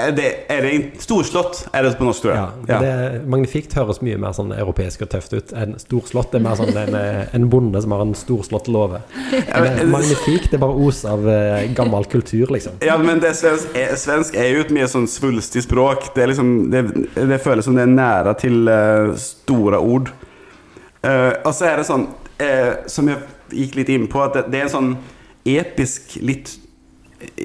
Er 0.05 0.13
det, 0.15 0.27
er 0.53 0.65
det 0.65 1.01
storslått, 1.03 1.63
er 1.75 1.86
det 1.86 1.93
på 1.99 2.07
norsk, 2.07 2.23
tror 2.23 2.33
Ja, 2.36 2.45
jeg. 2.67 2.81
Det, 2.83 3.21
magnifikt 3.29 3.73
høres 3.77 3.99
mye 4.05 4.19
mer 4.21 4.36
sånn 4.38 4.53
europeisk 4.55 5.03
og 5.05 5.12
tøft 5.13 5.33
ut. 5.36 5.53
En 5.57 5.75
storslått 5.81 6.36
er 6.38 6.43
mer 6.45 6.60
sånn 6.60 6.71
en, 6.71 6.95
eh, 6.97 7.23
en 7.38 7.47
bonde 7.51 7.81
som 7.83 7.95
har 7.95 8.03
en 8.05 8.13
storslått 8.17 8.69
låve. 8.71 9.01
Ja, 9.33 9.63
Magnifikt 9.88 10.53
er 10.53 10.62
bare 10.62 10.77
os 10.88 11.03
av 11.07 11.27
eh, 11.29 11.67
gammel 11.77 12.07
kultur, 12.12 12.51
liksom. 12.53 12.79
Ja, 12.86 12.97
men 13.01 13.21
det 13.23 13.33
svensk, 13.39 13.73
er, 13.77 13.95
svensk 13.99 14.38
er 14.38 14.51
jo 14.53 14.63
et 14.65 14.73
mye 14.75 14.88
sånn 14.91 15.07
svulstig 15.12 15.65
språk. 15.65 16.12
Det, 16.15 16.23
er 16.23 16.31
liksom, 16.33 16.53
det, 16.73 16.86
det 17.17 17.41
føles 17.43 17.67
som 17.67 17.77
det 17.77 17.86
er 17.88 17.93
nære 17.93 18.38
til 18.43 18.71
eh, 18.71 19.12
store 19.21 19.81
ord. 19.81 20.13
Uh, 21.05 21.33
og 21.45 21.53
så 21.55 21.69
er 21.69 21.79
det 21.79 21.88
sånn, 21.88 22.07
uh, 22.41 22.71
som 22.89 23.07
jeg 23.07 23.21
gikk 23.53 23.75
litt 23.79 23.91
inn 23.93 24.07
på, 24.12 24.21
at 24.23 24.33
det, 24.36 24.47
det 24.51 24.60
er 24.60 24.65
en 24.67 24.73
sånn 24.73 24.93
episk, 25.47 26.17
litt, 26.25 26.55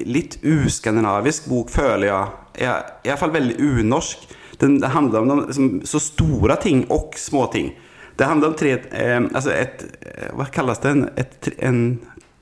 litt 0.03 0.39
uskandinavisk 0.41 1.47
bok, 1.51 1.71
føler 1.71 2.09
jeg. 2.09 2.42
Jeg 2.59 3.07
Iallfall 3.07 3.33
veldig 3.33 3.57
unorsk. 3.59 4.27
Den, 4.61 4.77
det 4.81 4.93
handler 4.93 5.23
om 5.23 5.31
de, 5.31 5.37
liksom, 5.47 5.69
så 5.89 6.01
store 6.01 6.57
ting 6.61 6.85
og 6.93 7.17
små 7.19 7.47
ting. 7.53 7.73
Det 8.15 8.27
handler 8.29 8.51
om 8.51 8.57
tre 8.57 8.75
eh, 8.77 9.23
Altså 9.33 9.55
et 9.55 9.81
eh, 10.05 10.29
Hva 10.37 10.45
kalles 10.53 10.81
det? 10.83 10.91
En, 10.93 11.07
et, 11.17 11.49
en 11.65 11.79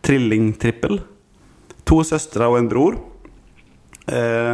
trillingtrippel? 0.04 1.00
To 1.88 2.02
søstre 2.08 2.50
og 2.52 2.60
en 2.60 2.70
bror. 2.72 3.00
Eh, 4.12 4.54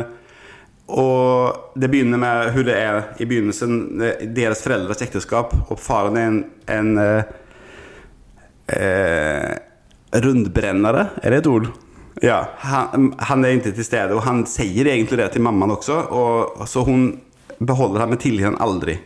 og 0.88 1.74
det 1.76 1.90
begynner 1.92 2.22
med 2.22 2.54
hvordan 2.54 2.70
det 2.70 2.78
er 2.80 3.00
i 3.20 3.28
begynnelsen, 3.28 3.74
eh, 4.02 4.24
deres 4.38 4.62
foreldres 4.64 5.04
ekteskap. 5.04 5.56
Og 5.68 5.82
faren 5.82 6.20
er 6.20 6.30
en, 6.30 6.40
en 6.78 6.94
eh, 7.04 7.34
eh, 8.78 9.52
rundbrennere, 10.24 11.10
er 11.24 11.34
det 11.34 11.44
et 11.44 11.52
ord? 11.52 11.68
Ja, 12.22 12.40
han, 12.58 13.12
han 13.18 13.46
er 13.46 13.58
ikke 13.58 13.76
til 13.78 13.86
stede, 13.86 14.16
og 14.16 14.26
han 14.26 14.46
sier 14.50 14.90
egentlig 14.90 15.20
det 15.22 15.30
til 15.36 15.44
mammaen 15.46 15.76
også. 15.76 16.00
Og, 16.10 16.64
så 16.70 16.84
hun 16.88 17.12
beholder 17.58 18.04
ham 18.04 18.14
med 18.14 18.22
tillit 18.24 18.58
aldri. 18.64 18.98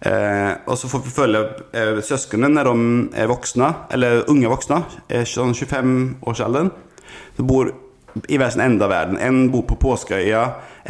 Eh, 0.00 0.52
og 0.70 0.78
så 0.78 0.86
får 0.90 1.02
vi 1.02 1.10
følge 1.10 1.40
eh, 1.74 1.98
søsknene 2.06 2.52
når 2.52 2.68
de 2.70 2.90
er 3.18 3.30
voksne, 3.30 3.72
eller 3.94 4.28
unge 4.30 4.50
voksne, 4.50 4.82
er 5.10 5.26
sånn 5.26 5.56
25-årsalderen. 5.56 6.70
De 7.38 7.46
bor 7.46 7.72
i 8.28 8.38
hver 8.38 8.52
sin 8.54 8.62
ende 8.62 8.86
av 8.86 8.92
verden. 8.94 9.18
En 9.18 9.48
bor 9.50 9.66
på 9.66 9.78
Påskeøya, 9.82 10.44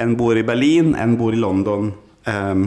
en 0.05 0.13
bor 0.21 0.37
i 0.37 0.45
Berlin, 0.47 0.93
en 0.97 1.17
bor 1.21 1.33
i 1.33 1.41
London. 1.41 1.95
Eh, 2.29 2.67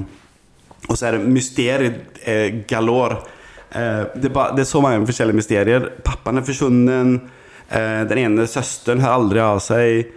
og 0.89 0.97
så 0.97 1.07
er 1.07 1.19
det 1.19 1.29
mysteriet 1.29 2.23
eh, 2.25 2.63
galore. 2.69 3.21
Eh, 3.69 4.17
det, 4.17 4.33
det 4.33 4.65
er 4.65 4.69
så 4.69 4.81
mange 4.81 5.05
forskjellige 5.05 5.37
mysterier. 5.37 5.87
Pappaen 6.05 6.41
er 6.41 6.47
forsvunnet. 6.49 7.37
Eh, 7.71 8.01
den 8.07 8.19
ene 8.19 8.47
søsteren 8.51 9.03
hører 9.03 9.17
aldri 9.17 9.43
av 9.43 9.61
seg. 9.63 10.09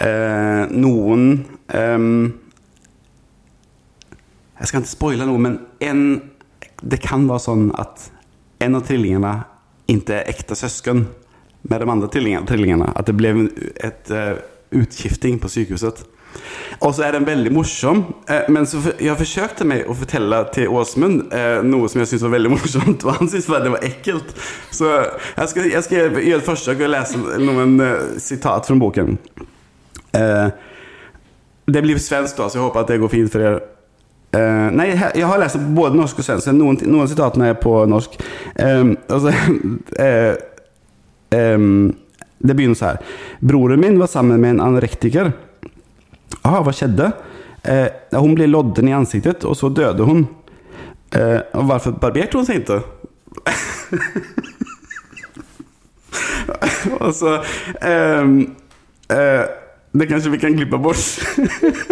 Eh, 0.00 0.62
noen 0.72 1.26
ehm, 1.76 2.38
Jeg 4.56 4.70
skal 4.70 4.80
ikke 4.80 4.92
spoile 4.92 5.26
noe, 5.28 5.40
men 5.42 5.58
en, 5.82 6.04
det 6.80 7.00
kan 7.02 7.26
være 7.28 7.44
sånn 7.44 7.66
at 7.82 8.06
en 8.62 8.78
av 8.78 8.86
trillingene 8.86 9.32
ikke 9.90 10.20
er 10.20 10.30
ekte 10.30 10.56
søsken 10.56 11.02
med 11.66 11.82
de 11.82 11.88
andre 11.90 12.08
tvillingene. 12.14 12.92
At 12.94 13.10
det 13.10 13.16
ble 13.18 13.32
et 13.82 14.12
uh, 14.14 14.38
utskifting 14.78 15.40
på 15.42 15.50
sykehuset. 15.50 16.04
Og 16.82 16.94
så 16.96 17.06
er 17.06 17.16
den 17.16 17.26
veldig 17.26 17.52
morsom. 17.54 18.04
eh, 18.28 18.48
men 18.48 18.66
jeg 19.00 19.18
forsøkte 19.18 19.66
meg 19.68 19.86
å 19.86 19.96
fortelle 19.96 20.40
til 20.54 20.72
Åsmund 20.72 21.32
eh, 21.34 21.60
noe 21.66 21.90
som 21.90 22.02
jeg 22.02 22.10
syntes 22.10 22.26
var 22.26 22.34
veldig 22.36 22.52
morsomt, 22.56 23.06
og 23.06 23.18
han 23.18 23.30
syntes 23.30 23.50
bare 23.50 23.66
det 23.66 23.74
var 23.76 23.86
ekkelt. 23.88 24.34
Så 24.70 24.90
jeg 24.90 25.52
skal, 25.52 25.70
jeg 25.76 25.86
skal 25.86 26.20
gjøre 26.22 26.40
et 26.40 26.48
forsøk 26.48 26.82
å 26.82 26.92
lese 26.92 27.20
noen 27.42 27.76
eh, 27.80 28.16
sitat 28.22 28.68
fra 28.68 28.78
boken. 28.78 29.16
Det 30.12 31.80
blir 31.80 32.00
svensk, 32.02 32.36
da, 32.36 32.48
så 32.50 32.58
jeg 32.58 32.66
håper 32.66 32.82
at 32.82 32.90
det 32.90 32.98
går 33.00 33.12
fint 33.12 33.32
for 33.32 33.44
dere. 33.44 33.62
Uh, 34.32 34.70
nei, 34.72 34.86
jeg 34.96 35.26
har 35.28 35.40
lest 35.42 35.60
både 35.76 35.98
norsk 35.98 36.22
og 36.22 36.24
svensk. 36.24 36.48
Noen, 36.56 36.78
noen 36.88 37.08
sitatene 37.10 37.50
er 37.52 37.58
på 37.60 37.74
norsk. 37.88 38.14
Um, 38.56 38.94
altså, 39.12 39.32
uh, 40.00 40.32
um, 41.36 41.90
det 42.42 42.56
begynner 42.56 42.78
så 42.78 42.92
her. 42.94 43.02
Broren 43.44 43.82
min 43.82 44.00
var 44.00 44.08
sammen 44.10 44.40
med 44.40 44.56
en 44.56 44.62
anorektiker. 44.64 45.34
Jaha, 46.40 46.62
hva 46.64 46.72
skjedde? 46.74 47.10
Eh, 47.62 47.88
hun 48.18 48.34
ble 48.34 48.48
lodden 48.50 48.88
i 48.90 48.94
ansiktet, 48.96 49.44
og 49.46 49.56
så 49.58 49.70
døde 49.70 50.06
hun. 50.06 50.24
Eh, 51.14 51.40
og 51.54 51.64
hvorfor 51.68 51.94
barberte 52.00 52.38
hun 52.40 52.46
seg 52.48 52.62
ikke? 52.62 52.80
og 57.02 57.12
så 57.16 57.36
eh, 57.82 58.24
eh, 59.12 59.44
Det 59.92 60.08
kanskje 60.08 60.32
vi 60.32 60.40
kan 60.40 60.56
klippe 60.56 60.78
bort. 60.80 61.04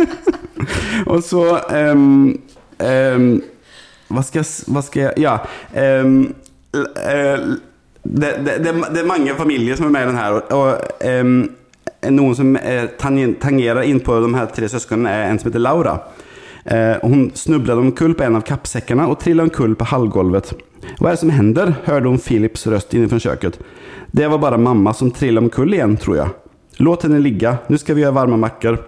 og 1.12 1.22
så 1.24 1.44
ehm, 1.76 2.32
ehm, 2.80 3.26
hva, 4.08 4.22
skal 4.24 4.40
jeg, 4.40 4.48
hva 4.72 4.82
skal 4.84 5.02
jeg 5.02 5.12
Ja. 5.26 5.34
ehm, 5.76 6.22
eh, 6.72 7.44
det, 8.00 8.30
det, 8.46 8.54
det, 8.64 8.72
det 8.72 9.02
er 9.02 9.08
mange 9.08 9.34
familier 9.36 9.76
som 9.76 9.86
er 9.90 9.92
med 9.92 10.06
i 10.06 10.08
den 10.08 10.16
her. 10.16 10.32
Og, 10.32 10.42
og 10.56 10.70
noen 12.08 12.34
som 12.36 12.56
eh, 12.56 12.86
tangerer 13.00 13.84
inn 13.88 14.00
på 14.00 14.16
de 14.24 14.32
her 14.34 14.50
tre 14.54 14.68
søsknene, 14.72 15.10
er 15.10 15.28
en 15.28 15.40
som 15.40 15.50
heter 15.50 15.62
Laura. 15.62 15.98
Eh, 16.64 16.96
hun 17.02 17.30
snublet 17.34 17.80
omkull 17.80 18.14
på 18.14 18.24
en 18.24 18.38
av 18.38 18.44
kappsäckene 18.48 19.08
og 19.08 19.18
trillet 19.20 19.44
om 19.44 19.50
omkull 19.50 19.76
på 19.76 19.88
halvgulvet. 19.92 20.54
Hva 20.98 21.10
er 21.10 21.16
det 21.16 21.22
som 21.22 21.32
hender? 21.34 21.74
hørte 21.86 22.08
hun 22.08 22.20
Philips 22.20 22.66
røst 22.70 22.94
inifrån 22.96 23.20
kjøkkenet. 23.20 23.60
Det 24.12 24.26
var 24.26 24.40
bare 24.42 24.58
mamma 24.58 24.94
som 24.96 25.12
trillade 25.14 25.46
omkull 25.46 25.74
igjen, 25.76 25.96
tror 26.00 26.16
jeg. 26.16 26.32
Låt 26.80 27.04
henne 27.04 27.20
ligge, 27.22 27.52
nå 27.68 27.78
skal 27.78 27.98
vi 27.98 28.02
gjøre 28.02 28.16
varma 28.16 28.38
makker. 28.40 28.80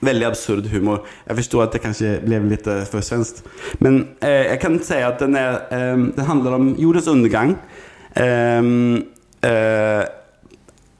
Veldig 0.00 0.26
absurd 0.30 0.70
humor. 0.72 1.02
Jeg 1.26 1.36
forstår 1.42 1.66
at 1.66 1.74
det 1.74 1.82
kanskje 1.84 2.14
ble 2.24 2.38
litt 2.48 2.68
for 2.88 3.04
svenskt. 3.04 3.42
Men 3.84 4.00
eh, 4.24 4.54
jeg 4.54 4.60
kan 4.62 4.78
si 4.86 5.00
at 5.04 5.20
den, 5.20 5.36
er, 5.36 5.58
eh, 5.76 6.06
den 6.16 6.28
handler 6.30 6.56
om 6.56 6.70
jordens 6.80 7.10
undergang. 7.10 7.58
Ehm, 8.16 9.10
eh, 9.44 10.04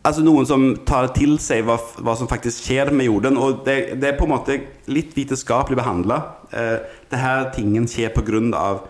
Altså 0.00 0.22
noen 0.24 0.46
som 0.48 0.62
tar 0.88 1.10
til 1.12 1.34
seg 1.42 1.66
hva, 1.68 1.76
hva 2.00 2.14
som 2.16 2.28
faktisk 2.30 2.64
skjer 2.64 2.88
med 2.96 3.10
jorden. 3.10 3.36
Og 3.36 3.60
det, 3.66 3.98
det 4.00 4.08
er 4.08 4.16
på 4.16 4.24
en 4.24 4.32
måte 4.32 4.56
litt 4.88 5.12
vitenskapelig 5.16 5.76
behandla. 5.76 6.20
Eh, 6.56 6.78
det 7.12 7.20
tingen 7.56 7.88
skjer 7.90 8.14
av 8.56 8.86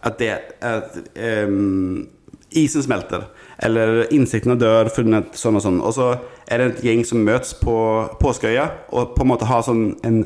at, 0.00 0.16
det, 0.18 0.32
at 0.64 0.96
um, 1.44 2.08
isen 2.56 2.84
smelter. 2.86 3.28
Eller 3.60 4.06
insektene 4.16 4.56
dør 4.56 4.88
funnet 4.88 5.36
sånn 5.36 5.60
og 5.60 5.64
sånn. 5.66 5.80
Og 5.84 5.92
så 5.96 6.10
er 6.48 6.58
det 6.62 6.70
et 6.70 6.84
gjeng 6.88 7.04
som 7.04 7.24
møtes 7.24 7.52
på 7.60 7.76
Påskeøya 8.20 8.68
og 8.96 9.12
på 9.16 9.26
en 9.26 9.32
måte 9.34 9.48
har 9.50 9.64
sånn 9.66 9.90
en 10.08 10.22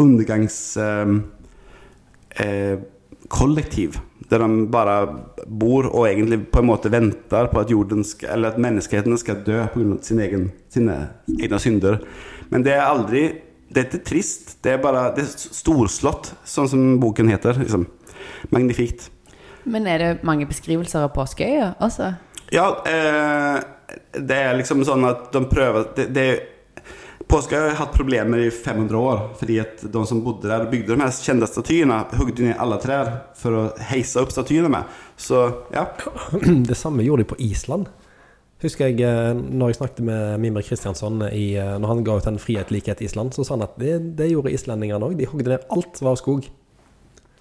undergangs... 0.00 0.78
ehm, 0.80 1.26
eh. 2.40 2.78
Der 4.28 4.42
de 4.44 4.66
bare 4.68 4.96
bor 5.46 5.88
og 5.88 6.06
egentlig 6.08 6.42
på 6.52 6.60
en 6.60 6.68
måte 6.68 6.90
venter 6.92 7.48
på 7.48 7.60
at, 7.62 7.70
jorden 7.72 8.04
skal, 8.04 8.34
eller 8.34 8.52
at 8.52 8.60
menneskeheten 8.60 9.16
skal 9.20 9.42
dø 9.46 9.62
pga. 9.72 9.98
Sin 10.04 10.20
egen, 10.20 10.50
sine 10.68 10.96
egne 11.38 11.60
synder. 11.60 12.02
Men 12.50 12.64
det 12.66 12.76
er 12.76 12.86
aldri 12.88 13.28
Det 13.68 13.82
er 13.84 14.00
trist. 14.00 14.62
Det 14.64 14.72
er 14.72 14.78
bare 14.80 15.10
det 15.12 15.26
er 15.26 15.32
storslått, 15.52 16.30
sånn 16.48 16.68
som 16.72 16.84
boken 17.02 17.28
heter. 17.28 17.58
Liksom. 17.60 17.84
Magnifikt. 18.48 19.10
Men 19.68 19.86
er 19.86 19.98
det 19.98 20.24
mange 20.24 20.46
beskrivelser 20.48 21.04
av 21.04 21.12
påskeøya 21.12 21.74
også? 21.84 22.14
Ja, 22.54 22.70
eh, 22.88 23.58
det 24.16 24.38
er 24.38 24.56
liksom 24.56 24.84
sånn 24.88 25.04
at 25.08 25.28
de 25.34 25.42
prøver 25.50 25.90
det, 25.96 26.06
det, 26.16 26.26
Påskeøya 27.28 27.72
har 27.72 27.78
hatt 27.82 27.92
problemer 27.92 28.40
i 28.40 28.48
500 28.50 28.96
år 28.96 29.18
fordi 29.36 29.58
at 29.60 29.82
de 29.84 30.02
som 30.08 30.22
bodde 30.24 30.48
der, 30.48 30.64
og 30.64 30.72
bygde 30.72 30.94
de 30.94 31.02
her 31.02 31.12
kjente 31.12 31.48
statyene, 31.50 32.00
hugde 32.16 32.46
ned 32.46 32.60
alle 32.60 32.78
trær 32.80 33.10
for 33.36 33.56
å 33.56 33.64
heise 33.90 34.22
opp 34.22 34.32
statyene 34.32 34.70
med. 34.72 34.88
Så 35.20 35.42
ja. 35.74 35.88
Det 36.68 36.76
samme 36.78 37.04
gjorde 37.04 37.26
de 37.26 37.32
på 37.34 37.40
Island. 37.44 37.90
Husker 38.62 38.88
jeg 38.88 39.04
eh, 39.06 39.36
når 39.36 39.70
jeg 39.70 39.78
snakket 39.78 40.00
med 40.08 40.40
Mimre 40.42 40.64
Kristiansson 40.66 41.20
i, 41.28 41.52
eh, 41.60 41.76
når 41.78 41.92
han 41.92 42.00
ga 42.06 42.16
ut 42.18 42.26
den 42.26 42.40
Frihet, 42.42 42.72
likhet 42.74 43.04
Island, 43.04 43.36
så 43.36 43.44
sa 43.46 43.54
han 43.54 43.66
at 43.68 43.76
det, 43.78 43.98
det 44.18 44.32
gjorde 44.32 44.54
islendingene 44.56 45.06
òg. 45.06 45.14
De 45.20 45.28
hogde 45.30 45.52
ned 45.52 45.68
alt 45.74 46.00
som 46.00 46.08
var 46.08 46.18
skog. 46.18 46.48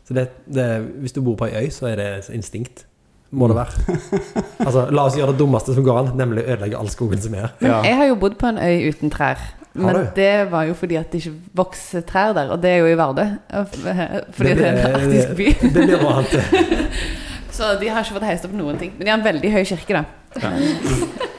Så 0.06 0.14
det, 0.14 0.28
det, 0.46 0.68
hvis 1.02 1.16
du 1.16 1.24
bor 1.26 1.40
på 1.40 1.48
ei 1.48 1.66
øy, 1.66 1.72
så 1.74 1.90
er 1.90 1.98
det 2.00 2.12
instinkt. 2.36 2.86
Må 3.32 3.50
det 3.50 3.58
være. 3.58 3.98
Altså, 4.68 4.88
la 4.92 5.04
oss 5.08 5.16
gjøre 5.16 5.32
det 5.32 5.40
dummeste 5.40 5.74
som 5.76 5.86
går 5.86 5.98
an, 6.02 6.08
nemlig 6.20 6.44
ødelegge 6.44 6.80
all 6.80 6.90
skogen 6.92 7.22
som 7.24 7.36
er. 7.40 7.54
Men 7.62 7.86
jeg 7.88 7.96
har 8.00 8.10
jo 8.10 8.16
bodd 8.20 8.36
på 8.40 8.50
en 8.50 8.58
øy 8.60 8.90
uten 8.92 9.12
trær. 9.14 9.40
Men 9.78 10.02
det 10.16 10.32
var 10.52 10.68
jo 10.68 10.76
fordi 10.78 10.98
at 11.00 11.12
det 11.14 11.22
ikke 11.22 11.56
vokser 11.62 12.04
trær 12.08 12.34
der, 12.38 12.52
og 12.54 12.62
det 12.64 12.74
er 12.74 12.84
jo 12.84 12.92
i 12.92 12.98
Vardø. 12.98 13.26
Fordi 14.34 14.54
det, 14.58 14.68
er 14.68 14.74
en 14.74 15.00
arktisk 15.00 15.38
by. 15.38 15.48
Det, 15.62 15.74
det 15.76 15.88
blir 15.88 16.12
annet. 16.12 16.94
Så 17.58 17.74
de 17.82 17.90
har 17.90 18.06
ikke 18.06 18.20
fått 18.20 18.28
heist 18.28 18.46
opp 18.46 18.54
noen 18.54 18.78
ting. 18.78 18.94
Men 18.98 19.06
de 19.06 19.12
har 19.12 19.18
en 19.18 19.26
veldig 19.26 19.52
høy 19.56 19.64
kirke, 19.66 20.02
da. 20.02 20.04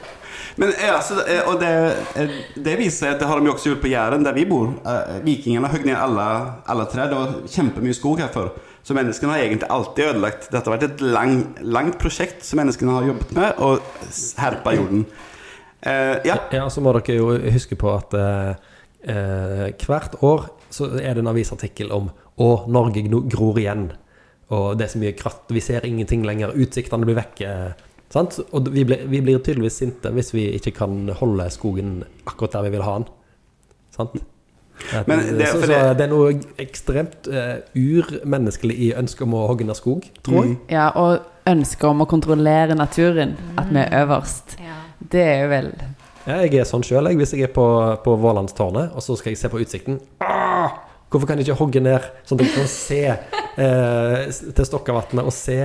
Men 0.59 0.73
ja, 0.87 1.01
så, 1.01 1.13
eh, 1.13 1.53
och 1.53 1.59
det, 1.59 1.95
eh, 2.15 2.29
det 2.55 2.75
viser 2.75 3.13
at 3.13 3.21
det 3.21 3.27
har 3.29 3.39
de 3.39 3.47
jo 3.47 3.53
også 3.53 3.69
gjort 3.69 3.81
på 3.85 3.91
Jæren, 3.93 4.25
der 4.27 4.35
vi 4.35 4.43
bor. 4.45 4.73
Eh, 4.83 5.21
Vikingene 5.23 5.69
høgg 5.71 5.85
ned 5.87 5.95
alle, 5.95 6.25
alle 6.67 6.87
trær. 6.91 7.07
Det 7.07 7.15
var 7.15 7.37
kjempemye 7.47 7.95
skog 7.95 8.19
her 8.19 8.27
før. 8.33 8.49
Så 8.83 8.97
menneskene 8.97 9.31
har 9.31 9.45
egentlig 9.45 9.69
alltid 9.71 10.09
ødelagt. 10.09 10.49
Dette 10.51 10.67
har 10.67 10.75
vært 10.75 10.83
et 10.89 11.03
lang, 11.15 11.37
langt 11.63 11.95
prosjekt 12.01 12.43
som 12.43 12.59
menneskene 12.59 12.91
har 12.97 13.07
jobbet 13.07 13.31
med, 13.37 13.63
og 13.63 13.79
herpa 14.41 14.75
jorden. 14.75 15.05
Eh, 15.81 16.17
ja. 16.27 16.35
Ja, 16.51 16.65
så 16.69 16.81
må 16.83 16.91
dere 16.97 17.15
jo 17.15 17.29
huske 17.53 17.77
på 17.79 17.91
at 17.95 18.13
uh, 18.13 18.55
eh, 19.03 19.69
hvert 19.87 20.17
år 20.25 20.49
så 20.69 20.89
er 20.99 21.15
det 21.15 21.23
en 21.23 21.31
avisartikkel 21.31 21.91
om 21.95 22.09
å, 22.39 22.49
Norge 22.71 23.03
gror 23.31 23.57
igjen. 23.59 23.91
Og 24.53 24.77
det 24.77 24.87
er 24.87 24.91
så 24.93 24.99
mye 25.01 25.13
kratt, 25.17 25.45
vi 25.53 25.61
ser 25.61 25.85
ingenting 25.85 26.23
lenger, 26.25 26.51
utsiktene 26.57 27.05
blir 27.07 27.17
vekke. 27.19 27.53
Sant? 28.09 28.39
Og 28.51 28.67
vi 28.73 28.83
blir, 28.89 29.03
vi 29.09 29.21
blir 29.21 29.39
tydeligvis 29.45 29.77
sinte 29.83 30.09
hvis 30.15 30.33
vi 30.33 30.47
ikke 30.57 30.71
kan 30.79 31.09
holde 31.19 31.45
skogen 31.53 31.99
akkurat 32.25 32.55
der 32.57 32.65
vi 32.67 32.71
vil 32.77 32.85
ha 32.87 32.95
den. 32.99 33.07
Sant? 33.93 34.15
Men 35.07 35.19
det- 35.37 35.47
så, 35.51 35.59
så 35.61 35.67
det- 35.67 35.97
det 35.99 36.05
er 36.05 36.11
noe 36.13 36.31
ekstremt 36.57 37.27
uh, 37.27 37.59
urmenneskelig 37.75 38.77
i 38.79 38.93
ønsket 38.97 39.21
om 39.27 39.33
å 39.37 39.47
hogge 39.51 39.65
ned 39.67 39.75
skog, 39.77 40.05
tror 40.23 40.45
jeg. 40.45 40.57
Ja, 40.71 40.89
og 40.95 41.19
ønsket 41.49 41.83
om 41.89 42.01
å 42.01 42.07
kontrollere 42.09 42.75
naturen. 42.75 43.35
At 43.57 43.69
vi 43.73 43.79
er 43.83 44.05
øverst. 44.05 44.57
Det 44.99 45.23
er 45.23 45.41
jo 45.43 45.49
vel 45.53 45.73
jeg 46.29 46.59
er 46.59 46.67
sånn 46.67 46.83
sjøl, 46.85 47.07
hvis 47.17 47.31
jeg 47.33 47.47
er 47.47 47.53
på, 47.55 47.65
på 48.03 48.13
Vålandstårnet, 48.21 48.91
og 48.93 49.01
så 49.01 49.15
skal 49.17 49.33
jeg 49.33 49.39
se 49.39 49.49
på 49.49 49.61
utsikten. 49.63 49.97
Ah, 50.21 50.75
hvorfor 51.09 51.29
kan 51.29 51.39
jeg 51.39 51.47
ikke 51.47 51.59
hogge 51.61 51.81
ned, 51.81 52.03
sånn 52.27 52.41
at 52.41 52.45
jeg 52.45 52.53
kan 52.53 52.67
se 52.69 52.99
eh, 53.65 54.41
til 54.53 54.67
Stokkavatnet 54.67 55.25
og 55.25 55.33
se 55.33 55.57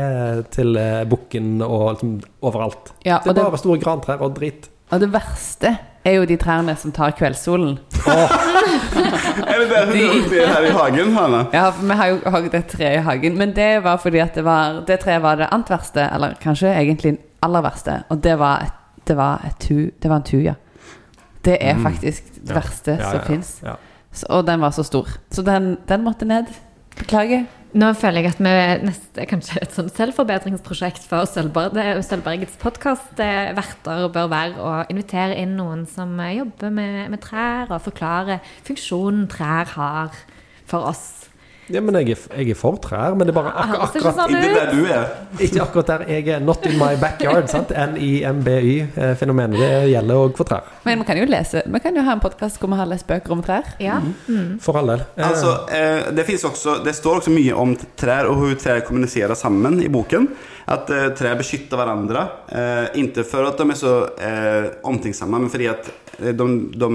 til 0.55 0.79
eh, 0.81 1.03
bukken 1.11 1.59
og 1.67 1.89
liksom 1.91 2.15
overalt? 2.47 2.95
Ja, 3.05 3.19
det 3.25 3.35
er 3.35 3.35
er 3.35 3.41
det, 3.43 3.49
bare 3.51 3.61
store 3.61 3.83
grantrær 3.83 4.25
og 4.25 4.39
drit. 4.39 4.71
og 4.95 5.03
det 5.03 5.11
verste 5.13 5.75
er 6.05 6.19
jo 6.19 6.25
de 6.29 6.37
trærne 6.37 6.77
som 6.77 6.93
tar 6.93 7.15
kveldssolen. 7.19 7.79
Er 8.05 9.59
det 9.61 9.69
derfor 9.71 9.93
du 9.97 10.05
har 10.05 10.29
det 10.31 10.47
her 10.49 10.67
i 10.69 10.73
hagen, 10.77 11.13
Hanna? 11.17 11.45
Ja, 11.53 11.71
for 11.73 11.89
vi 11.89 11.97
har 11.99 12.11
jo 12.13 12.33
hogd 12.35 12.57
et 12.57 12.69
tre 12.69 12.91
i 12.99 13.03
hagen, 13.05 13.39
men 13.41 13.55
det 13.57 13.71
var 13.85 14.01
fordi 14.03 14.21
at 14.21 14.37
det 14.37 14.45
var 14.45 14.83
Det 14.87 14.99
treet 15.01 15.23
var 15.25 15.41
det 15.41 15.49
annet 15.51 15.73
verste, 15.73 16.05
eller 16.13 16.37
kanskje 16.41 16.73
egentlig 16.73 17.17
aller 17.45 17.65
verste, 17.65 18.03
og 18.13 18.21
det 18.25 18.37
var, 18.41 18.65
et, 18.69 18.84
det 19.07 19.17
var, 19.17 19.43
et 19.47 19.59
tu, 19.61 19.91
det 20.03 20.11
var 20.11 20.17
en 20.23 20.29
tuja. 20.29 20.55
Det 21.45 21.59
er 21.61 21.77
faktisk 21.83 22.31
det 22.41 22.49
Ja. 22.55 22.55
verste 22.61 22.95
Ja, 22.99 23.11
som 23.11 23.21
ja, 23.21 23.25
fins. 23.27 23.61
ja. 23.65 23.75
Og 24.31 24.47
den 24.47 24.61
var 24.61 24.71
så 24.71 24.85
stor. 24.85 25.09
Så 25.31 25.43
den, 25.45 25.77
den 25.89 26.05
måtte 26.05 26.25
ned. 26.25 26.47
Beklager. 26.97 27.45
Nå 27.75 27.89
føler 27.99 28.23
jeg 28.23 28.31
at 28.31 28.39
vi 28.39 28.87
neste 28.87 29.19
er 29.21 29.27
kanskje 29.27 29.59
et 29.63 29.73
sånn 29.75 29.89
selvforbedringsprosjekt 29.91 31.03
for 31.11 31.27
Sølvberg, 31.27 31.75
Sølvbergets 32.07 32.55
podkastverter 32.63 34.07
bør 34.15 34.29
være 34.31 34.63
å 34.63 34.75
invitere 34.93 35.35
inn 35.43 35.57
noen 35.59 35.83
som 35.91 36.13
eh, 36.23 36.37
jobber 36.39 36.71
med, 36.71 37.11
med 37.11 37.21
trær, 37.25 37.73
og 37.75 37.83
forklare 37.83 38.39
funksjonen 38.67 39.27
trær 39.33 39.73
har 39.75 40.15
for 40.71 40.87
oss. 40.93 41.27
Ja, 41.73 41.81
men 41.81 41.97
jeg 41.97 42.11
er, 42.13 42.25
jeg 42.43 42.53
er 42.53 42.59
for 42.59 42.77
trær, 42.83 43.15
men 43.17 43.29
det 43.29 43.33
er 43.33 43.39
bare 43.39 43.53
ak 43.57 43.71
Høres 43.71 43.95
ikke 43.97 44.11
akkurat 44.11 44.19
sånn 44.19 44.35
Ikke 44.37 44.55
der 44.59 44.73
du 44.75 44.89
er. 44.93 45.05
Ikke 45.47 45.63
akkurat 45.65 45.93
der 45.93 46.03
jeg 46.13 46.29
er. 46.35 46.43
Not 46.45 46.67
in 46.69 46.77
my 46.81 46.91
backyard. 47.01 47.49
sant? 47.49 47.73
NIMBY-fenomenet. 47.95 49.59
Det 49.63 49.71
gjelder 49.95 50.21
òg 50.27 50.37
for 50.37 50.51
trær. 50.51 50.69
Men 50.85 51.01
vi 51.01 51.09
kan 51.09 51.21
jo 51.23 51.25
lese 51.31 51.63
Vi 51.65 51.81
kan 51.81 51.97
jo 51.97 52.05
ha 52.05 52.17
en 52.19 52.23
podkast 52.25 52.61
hvor 52.61 52.73
vi 52.73 52.81
har 52.81 52.91
lest 52.91 53.09
bøker 53.09 53.33
om 53.33 53.43
trær. 53.45 53.73
Ja. 53.81 54.01
For 54.61 54.81
all 54.81 54.93
del. 54.93 55.07
Eh, 55.17 55.25
Altså, 55.35 55.55
eh, 55.73 56.13
det, 56.15 56.27
også, 56.45 56.79
det 56.85 56.95
står 56.95 57.23
også 57.23 57.33
mye 57.35 57.57
om 57.57 57.73
trær 57.97 58.29
og 58.29 58.37
hvordan 58.43 58.61
trær 58.61 58.85
kommuniserer 58.87 59.35
sammen 59.39 59.81
i 59.83 59.89
boken. 59.89 60.29
At 60.69 60.89
eh, 60.93 61.09
trær 61.17 61.41
beskytter 61.41 61.81
hverandre. 61.81 62.29
Eh, 62.53 63.01
ikke 63.05 63.25
for 63.29 63.49
at 63.49 63.59
de 63.61 63.71
er 63.73 63.81
så 63.81 63.97
eh, 64.21 64.71
omtenksomme, 64.85 65.41
men 65.41 65.53
fordi 65.53 65.69
at 65.73 65.91
de, 66.21 66.33
de 66.79 66.89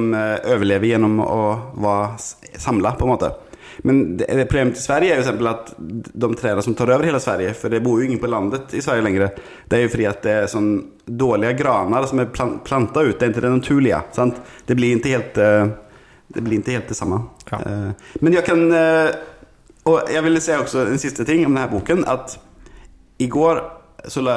overlever 0.53 0.93
gjennom 0.93 1.19
å 1.25 1.41
være 1.75 2.59
samla, 2.61 2.93
på 2.95 3.07
en 3.07 3.15
måte. 3.17 3.33
Men 3.87 4.17
det, 4.19 4.27
problemet 4.49 4.77
i 4.77 4.83
Sverige 4.83 5.13
er 5.13 5.19
jo 5.19 5.23
eksempel 5.23 5.49
at 5.51 5.73
de 5.79 6.29
trærne 6.35 6.63
som 6.65 6.75
tar 6.75 6.91
over 6.91 7.07
hele 7.07 7.21
Sverige, 7.23 7.53
for 7.55 7.71
det 7.71 7.81
bor 7.85 7.99
jo 7.99 8.07
ingen 8.09 8.19
på 8.19 8.29
landet 8.31 8.73
i 8.75 8.81
Sverige 8.83 9.05
lenger, 9.05 9.29
det 9.69 9.77
er 9.77 9.85
jo 9.85 9.91
fordi 9.93 10.07
at 10.09 10.23
det 10.25 10.33
er 10.35 10.49
sånn 10.51 10.71
dårlige 11.05 11.55
graner 11.61 12.07
som 12.09 12.19
er 12.19 12.31
plan 12.33 12.57
planta 12.65 13.05
ut. 13.05 13.15
Det 13.17 13.27
er 13.27 13.31
ikke 13.33 13.45
det 13.45 13.53
naturlige. 13.55 14.01
Sant? 14.17 14.41
Det 14.67 14.77
blir 14.77 14.97
ikke 14.97 15.15
helt 15.15 15.39
eh, 15.43 15.71
det 16.29 16.43
blir 16.45 16.59
ikke 16.61 16.75
helt 16.77 16.91
det 16.91 16.97
samme. 16.97 17.23
Ja. 17.49 17.59
Eh, 17.65 18.13
Men 18.21 18.35
jeg 18.37 18.45
kan 18.45 18.61
eh, 18.71 19.09
Og 19.89 20.11
jeg 20.11 20.21
ville 20.25 20.41
si 20.43 20.53
også 20.53 20.85
en 20.85 21.01
siste 21.01 21.25
ting 21.25 21.45
om 21.47 21.55
denne 21.55 21.69
boken. 21.71 22.03
At 22.05 22.35
i 23.19 23.27
går 23.27 23.63
så 24.07 24.21
la 24.23 24.35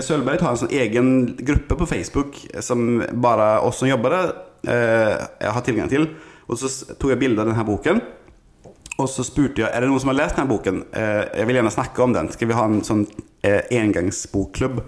Sølvberg 0.00 0.40
har 0.40 0.54
en 0.54 0.60
sånn 0.62 0.72
egen 0.72 1.08
gruppe 1.42 1.76
på 1.76 1.88
Facebook 1.90 2.38
som 2.64 3.02
bare 3.20 3.58
oss 3.66 3.82
som 3.82 3.90
jobber 3.90 4.14
der, 4.14 4.30
eh, 4.72 5.50
har 5.52 5.64
tilgang 5.66 5.90
til. 5.90 6.06
Og 6.48 6.60
så 6.60 6.70
tok 6.94 7.10
jeg 7.12 7.20
bilde 7.20 7.42
av 7.42 7.50
denne 7.50 7.66
boken. 7.66 8.00
Og 9.00 9.08
så 9.08 9.24
spurte 9.24 9.62
jeg 9.62 9.72
er 9.72 9.82
det 9.82 9.88
noen 9.88 10.02
som 10.02 10.12
har 10.12 10.18
lest 10.18 10.36
denne 10.36 10.50
boken. 10.50 10.82
Eh, 10.92 11.22
jeg 11.40 11.48
vil 11.48 11.58
gjerne 11.58 11.74
snakke 11.74 12.04
om 12.04 12.14
den. 12.14 12.28
Skal 12.34 12.50
vi 12.50 12.58
ha 12.58 12.66
en 12.68 12.82
sånn 12.86 13.06
eh, 13.40 13.62
engangsbokklubb? 13.78 14.82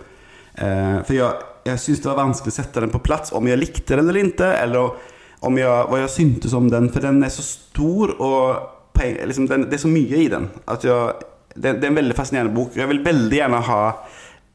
Eh, 0.54 0.98
for 1.06 1.16
jeg, 1.16 1.46
jeg 1.64 1.82
syntes 1.82 2.04
det 2.04 2.10
var 2.10 2.20
vanskelig 2.20 2.52
å 2.52 2.58
sette 2.58 2.84
den 2.84 2.92
på 2.92 3.02
plass 3.04 3.32
om 3.34 3.48
jeg 3.48 3.62
likte 3.62 3.96
den 3.96 4.04
eller 4.04 4.20
ikke. 4.20 4.50
Eller 4.60 5.12
om 5.44 5.60
jeg, 5.60 5.86
hva 5.90 6.02
jeg 6.02 6.14
syntes 6.14 6.56
om 6.56 6.68
den. 6.72 6.90
For 6.92 7.04
den 7.04 7.22
er 7.24 7.32
så 7.32 7.44
stor, 7.46 8.12
og 8.20 9.00
liksom, 9.00 9.48
den, 9.50 9.68
det 9.70 9.78
er 9.78 9.84
så 9.86 9.92
mye 9.92 10.20
i 10.20 10.28
den. 10.32 10.50
At 10.70 10.84
jeg, 10.86 11.30
det, 11.54 11.78
det 11.80 11.88
er 11.88 11.92
en 11.92 12.02
veldig 12.02 12.18
fascinerende 12.18 12.56
bok. 12.56 12.76
Jeg 12.76 12.90
vil 12.90 13.04
veldig 13.04 13.40
gjerne 13.40 13.62
ha 13.70 13.80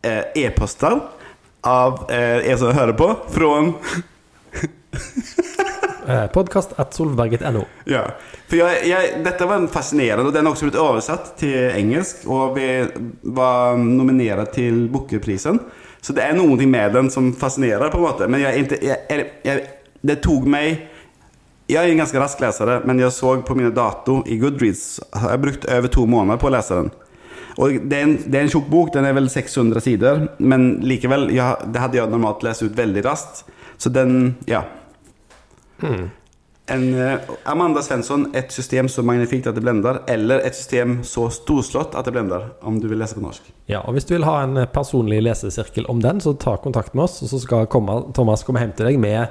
eh, 0.05 0.23
e-poster 0.45 0.99
av 1.67 2.05
eh, 2.13 2.51
en 2.51 2.61
som 2.61 2.75
hører 2.75 2.95
på, 2.97 3.09
fra 3.33 3.55
Podkast 6.33 6.73
at 6.81 6.95
solberget.no. 6.97 7.61
Ja, 7.89 8.03
for 8.49 8.59
jeg, 8.59 8.85
jeg, 8.89 9.11
dette 9.25 9.47
var 9.49 9.65
fascinerende, 9.73 10.29
og 10.29 10.35
den 10.35 10.47
har 10.47 10.55
også 10.55 10.69
blitt 10.69 10.79
oversatt 10.81 11.33
til 11.39 11.69
engelsk, 11.77 12.23
og 12.29 12.55
vi 12.57 12.69
var 13.35 13.77
nominert 13.79 14.53
til 14.55 14.87
Bookerprisen. 14.91 15.59
Så 16.01 16.15
det 16.15 16.23
er 16.23 16.37
noe 16.37 16.55
med 16.65 16.95
den 16.95 17.09
som 17.11 17.33
fascinerer, 17.35 17.91
på 17.91 17.99
en 17.99 18.07
måte. 18.07 18.29
Men 18.31 18.41
jeg, 18.45 18.69
jeg, 18.81 19.27
jeg, 19.43 19.67
det 20.01 20.21
tok 20.23 20.47
meg 20.47 20.87
Jeg 21.69 21.83
er 21.83 21.91
en 21.91 21.99
ganske 22.01 22.17
rask 22.17 22.39
leser, 22.41 22.71
men 22.89 22.97
jeg 22.97 23.13
så 23.13 23.35
på 23.45 23.53
mine 23.53 23.69
dato 23.69 24.23
i 24.25 24.39
Goodreads 24.41 24.95
har 25.13 25.35
jeg 25.35 25.41
brukt 25.43 25.67
over 25.69 25.91
to 25.93 26.07
måneder 26.09 26.39
på 26.41 26.49
å 26.49 26.53
lese 26.55 26.79
den. 26.79 26.89
Og 27.59 27.75
det 27.91 27.97
er 27.97 28.07
en, 28.07 28.15
det 28.25 28.39
er 28.39 28.47
en 28.47 28.49
tjukk 28.49 28.71
bok, 28.71 28.89
den 28.95 29.05
er 29.05 29.13
vel 29.13 29.27
600 29.29 29.83
sider, 29.85 30.23
men 30.39 30.79
likevel, 30.81 31.27
jeg, 31.35 31.69
det 31.69 31.83
hadde 31.83 31.99
jeg 31.99 32.09
normalt 32.09 32.41
lest 32.47 32.63
ut 32.65 32.73
veldig 32.77 33.03
raskt. 33.05 33.43
Så 33.77 33.91
den 33.93 34.35
Ja. 34.49 34.63
En, 36.69 36.83
uh, 36.93 37.31
Amanda 37.49 37.81
Svensson, 37.81 38.27
et 38.37 38.51
system 38.53 38.89
så 38.91 39.01
magnifikt 39.01 39.47
at 39.49 39.55
det 39.57 39.63
blender, 39.65 40.03
eller 40.11 40.43
et 40.45 40.57
system 40.57 40.99
så 41.07 41.25
storslått 41.33 41.95
at 41.97 42.05
det 42.05 42.13
blender, 42.13 42.51
om 42.61 42.77
du 42.81 42.85
vil 42.91 43.01
lese 43.01 43.17
på 43.17 43.23
norsk. 43.23 43.47
Ja, 43.71 43.81
og 43.81 43.95
Hvis 43.97 44.05
du 44.05 44.13
vil 44.13 44.27
ha 44.27 44.35
en 44.43 44.67
personlig 44.73 45.23
lesesirkel 45.25 45.89
om 45.89 46.03
den, 46.03 46.21
så 46.21 46.35
ta 46.37 46.59
kontakt 46.61 46.93
med 46.93 47.07
oss, 47.07 47.23
og 47.25 47.33
så 47.33 47.41
skal 47.41 47.65
komme, 47.71 48.03
Thomas 48.13 48.45
komme 48.45 48.61
hjem 48.61 48.75
til 48.77 48.91
deg 48.91 49.01
med 49.01 49.23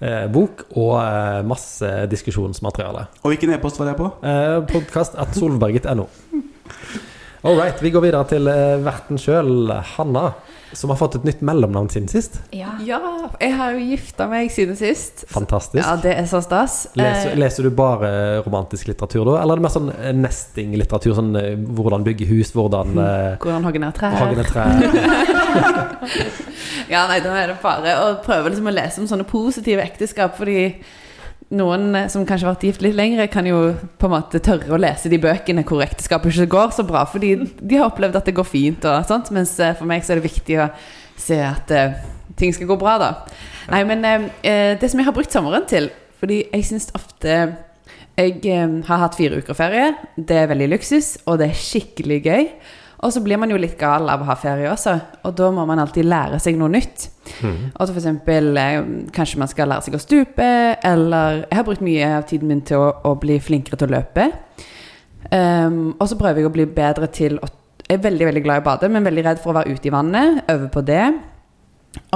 eh, 0.00 0.24
bok 0.32 0.64
og 0.72 0.96
eh, 1.02 1.42
masse 1.46 1.90
diskusjonsmateriale. 2.12 3.06
Og 3.22 3.34
hvilken 3.34 3.52
e-post 3.58 3.80
var 3.80 3.92
det 3.92 3.98
på? 4.00 4.08
Eh, 4.24 4.58
Podkast 4.72 5.20
at 5.20 5.36
solberget.no. 5.36 6.08
All 7.44 7.58
right, 7.60 7.76
vi 7.82 7.92
går 7.92 8.06
videre 8.06 8.24
til 8.30 8.48
eh, 8.48 8.78
verten 8.80 9.20
sjøl, 9.20 9.68
Hanna, 9.98 10.30
som 10.74 10.90
har 10.90 10.98
fått 11.00 11.14
et 11.20 11.24
nytt 11.28 11.40
mellomnavn 11.46 11.88
siden 11.92 12.08
sist. 12.10 12.40
Ja. 12.54 12.72
Ja, 12.84 12.98
jeg 13.40 13.54
har 13.58 13.72
jo 13.76 13.82
gifta 13.92 14.26
meg 14.30 14.50
siden 14.52 14.76
sist. 14.78 15.24
Fantastisk. 15.32 15.80
Ja, 15.82 15.94
det 16.02 16.12
er 16.18 16.26
så 16.30 16.40
stas. 16.44 16.84
Leser, 16.98 17.30
Eh, 17.32 17.38
leser 17.38 17.62
du 17.66 17.70
bare 17.74 18.10
romantisk 18.44 18.88
litteratur 18.90 19.24
da, 19.30 19.36
eller 19.42 19.54
er 19.56 19.62
det 19.62 19.66
mer 19.68 19.74
sånn 19.74 19.90
eh, 19.94 20.12
nesting-litteratur? 20.18 21.14
Sånn 21.18 21.32
eh, 21.40 21.54
hvordan 21.78 22.04
bygge 22.06 22.26
hus, 22.32 22.50
hvordan 22.56 22.98
eh, 22.98 23.36
Hvordan 23.42 23.64
hogge 23.68 23.82
ned 23.82 23.94
trær. 23.96 24.18
hogge 24.20 24.36
ned 24.42 24.50
trær 24.50 24.68
Ja, 26.92 27.06
nei, 27.08 27.20
da 27.24 27.32
er 27.38 27.52
det 27.54 27.58
bare 27.62 27.94
å 28.02 28.10
prøve 28.24 28.50
liksom 28.52 28.68
å 28.68 28.74
lese 28.74 29.00
om 29.02 29.08
sånne 29.08 29.24
positive 29.28 29.82
ekteskap, 29.84 30.36
fordi 30.38 30.58
noen 31.52 31.94
eh, 31.94 32.08
som 32.12 32.24
kanskje 32.26 32.48
har 32.48 32.54
vært 32.54 32.66
gift 32.68 32.84
litt 32.84 32.96
lengre, 32.96 33.28
kan 33.32 33.46
jo 33.48 33.74
på 34.00 34.08
en 34.08 34.14
måte 34.14 34.40
tørre 34.44 34.74
å 34.74 34.80
lese 34.80 35.10
de 35.12 35.20
bøkene 35.20 35.64
hvor 35.68 35.84
ekteskapet 35.84 36.32
ikke 36.32 36.52
går 36.54 36.74
så 36.78 36.86
bra, 36.88 37.04
fordi 37.10 37.34
de 37.60 37.78
har 37.78 37.90
opplevd 37.90 38.20
at 38.20 38.28
det 38.28 38.36
går 38.36 38.48
fint 38.48 38.86
og 38.88 39.08
sånt, 39.08 39.32
mens 39.34 39.56
eh, 39.60 39.76
for 39.78 39.88
meg 39.90 40.04
så 40.04 40.14
er 40.14 40.20
det 40.20 40.28
viktig 40.30 40.60
å 40.62 40.70
se 41.20 41.38
at 41.44 41.70
uh, 41.70 41.92
ting 42.38 42.50
skal 42.54 42.66
gå 42.66 42.76
bra, 42.80 42.96
da. 42.98 43.10
Nei, 43.70 43.84
men 43.86 44.02
eh, 44.04 44.72
det 44.80 44.90
som 44.90 45.00
jeg 45.00 45.06
har 45.06 45.14
brukt 45.16 45.32
sommeren 45.32 45.64
til 45.64 45.86
Fordi 46.20 46.40
jeg 46.42 46.66
syns 46.68 46.90
ofte 46.92 47.36
Jeg 48.18 48.40
uh, 48.44 48.80
har 48.88 49.00
hatt 49.00 49.16
fire 49.18 49.38
uker 49.38 49.56
ferie. 49.56 49.92
Det 50.16 50.36
er 50.42 50.50
veldig 50.50 50.68
luksus, 50.74 51.14
og 51.26 51.38
det 51.40 51.48
er 51.50 51.62
skikkelig 51.62 52.18
gøy. 52.26 52.44
Og 53.02 53.12
så 53.12 53.20
blir 53.24 53.40
man 53.40 53.50
jo 53.50 53.58
litt 53.60 53.76
gal 53.80 54.06
av 54.08 54.22
å 54.22 54.28
ha 54.28 54.36
ferie 54.38 54.70
også, 54.70 54.94
og 55.26 55.34
da 55.36 55.50
må 55.52 55.64
man 55.68 55.82
alltid 55.82 56.06
lære 56.06 56.38
seg 56.40 56.56
noe 56.60 56.72
nytt. 56.72 57.08
Og 57.44 57.88
så 57.88 57.94
eksempel 57.96 58.56
eh, 58.60 58.78
kanskje 59.14 59.40
man 59.42 59.50
skal 59.50 59.70
lære 59.72 59.86
seg 59.86 59.96
å 59.98 60.02
stupe, 60.02 60.48
eller 60.84 61.42
Jeg 61.42 61.58
har 61.58 61.66
brukt 61.66 61.84
mye 61.84 62.12
av 62.20 62.28
tiden 62.30 62.50
min 62.50 62.62
til 62.66 62.80
å, 62.80 62.88
å 63.10 63.14
bli 63.20 63.40
flinkere 63.42 63.80
til 63.80 63.90
å 63.90 63.96
løpe. 63.96 64.30
Um, 65.32 65.94
og 65.98 66.08
så 66.10 66.18
prøver 66.20 66.42
jeg 66.42 66.50
å 66.50 66.52
bli 66.52 66.66
bedre 66.68 67.08
til 67.08 67.38
å 67.40 67.48
Jeg 67.84 67.98
er 67.98 68.02
veldig 68.04 68.26
veldig 68.28 68.42
glad 68.44 68.60
i 68.60 68.62
å 68.62 68.64
bade, 68.64 68.88
men 68.88 69.04
veldig 69.04 69.24
redd 69.26 69.40
for 69.42 69.52
å 69.52 69.58
være 69.58 69.74
ute 69.76 69.90
i 69.90 69.92
vannet. 69.92 70.44
Øve 70.48 70.70
på 70.72 70.80
det. 70.80 71.04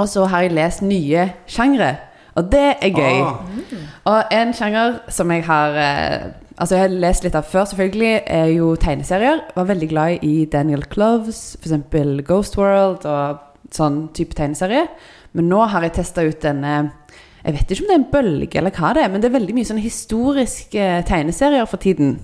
Og 0.01 0.07
så 0.09 0.23
har 0.25 0.41
jeg 0.41 0.55
lest 0.57 0.81
nye 0.81 1.27
sjangre, 1.45 1.91
og 2.33 2.49
det 2.49 2.63
er 2.81 2.89
gøy. 2.89 3.19
Ah. 3.21 3.83
Og 4.09 4.33
en 4.33 4.53
sjanger 4.57 4.97
som 5.13 5.29
jeg 5.31 5.43
har 5.45 5.77
eh, 5.77 6.25
Altså 6.59 6.75
jeg 6.75 6.83
har 6.83 6.95
lest 7.01 7.23
litt 7.23 7.37
av 7.39 7.47
før, 7.47 7.63
selvfølgelig, 7.71 8.15
er 8.27 8.49
jo 8.51 8.73
tegneserier. 8.79 9.45
Var 9.55 9.69
veldig 9.69 9.87
glad 9.89 10.25
i 10.27 10.43
Daniel 10.51 10.83
Cloves, 10.91 11.55
f.eks. 11.61 12.25
Ghost 12.27 12.57
World 12.59 13.07
og 13.07 13.71
sånn 13.75 14.09
type 14.17 14.35
tegneserie. 14.35 14.89
Men 15.37 15.47
nå 15.47 15.61
har 15.71 15.85
jeg 15.85 15.95
testa 15.99 16.25
ut 16.25 16.41
denne 16.41 16.91
Jeg 17.39 17.55
vet 17.55 17.71
ikke 17.71 17.85
om 17.85 17.87
det 17.87 17.93
er 17.93 17.99
en 18.01 18.11
bølge 18.11 18.59
eller 18.59 18.75
hva 18.75 18.89
det 18.93 19.03
er, 19.05 19.11
men 19.11 19.21
det 19.23 19.29
er 19.29 19.37
veldig 19.37 19.53
mye 19.55 19.67
sånne 19.69 19.83
historiske 19.85 20.87
tegneserier 21.07 21.69
for 21.71 21.79
tiden. 21.79 22.17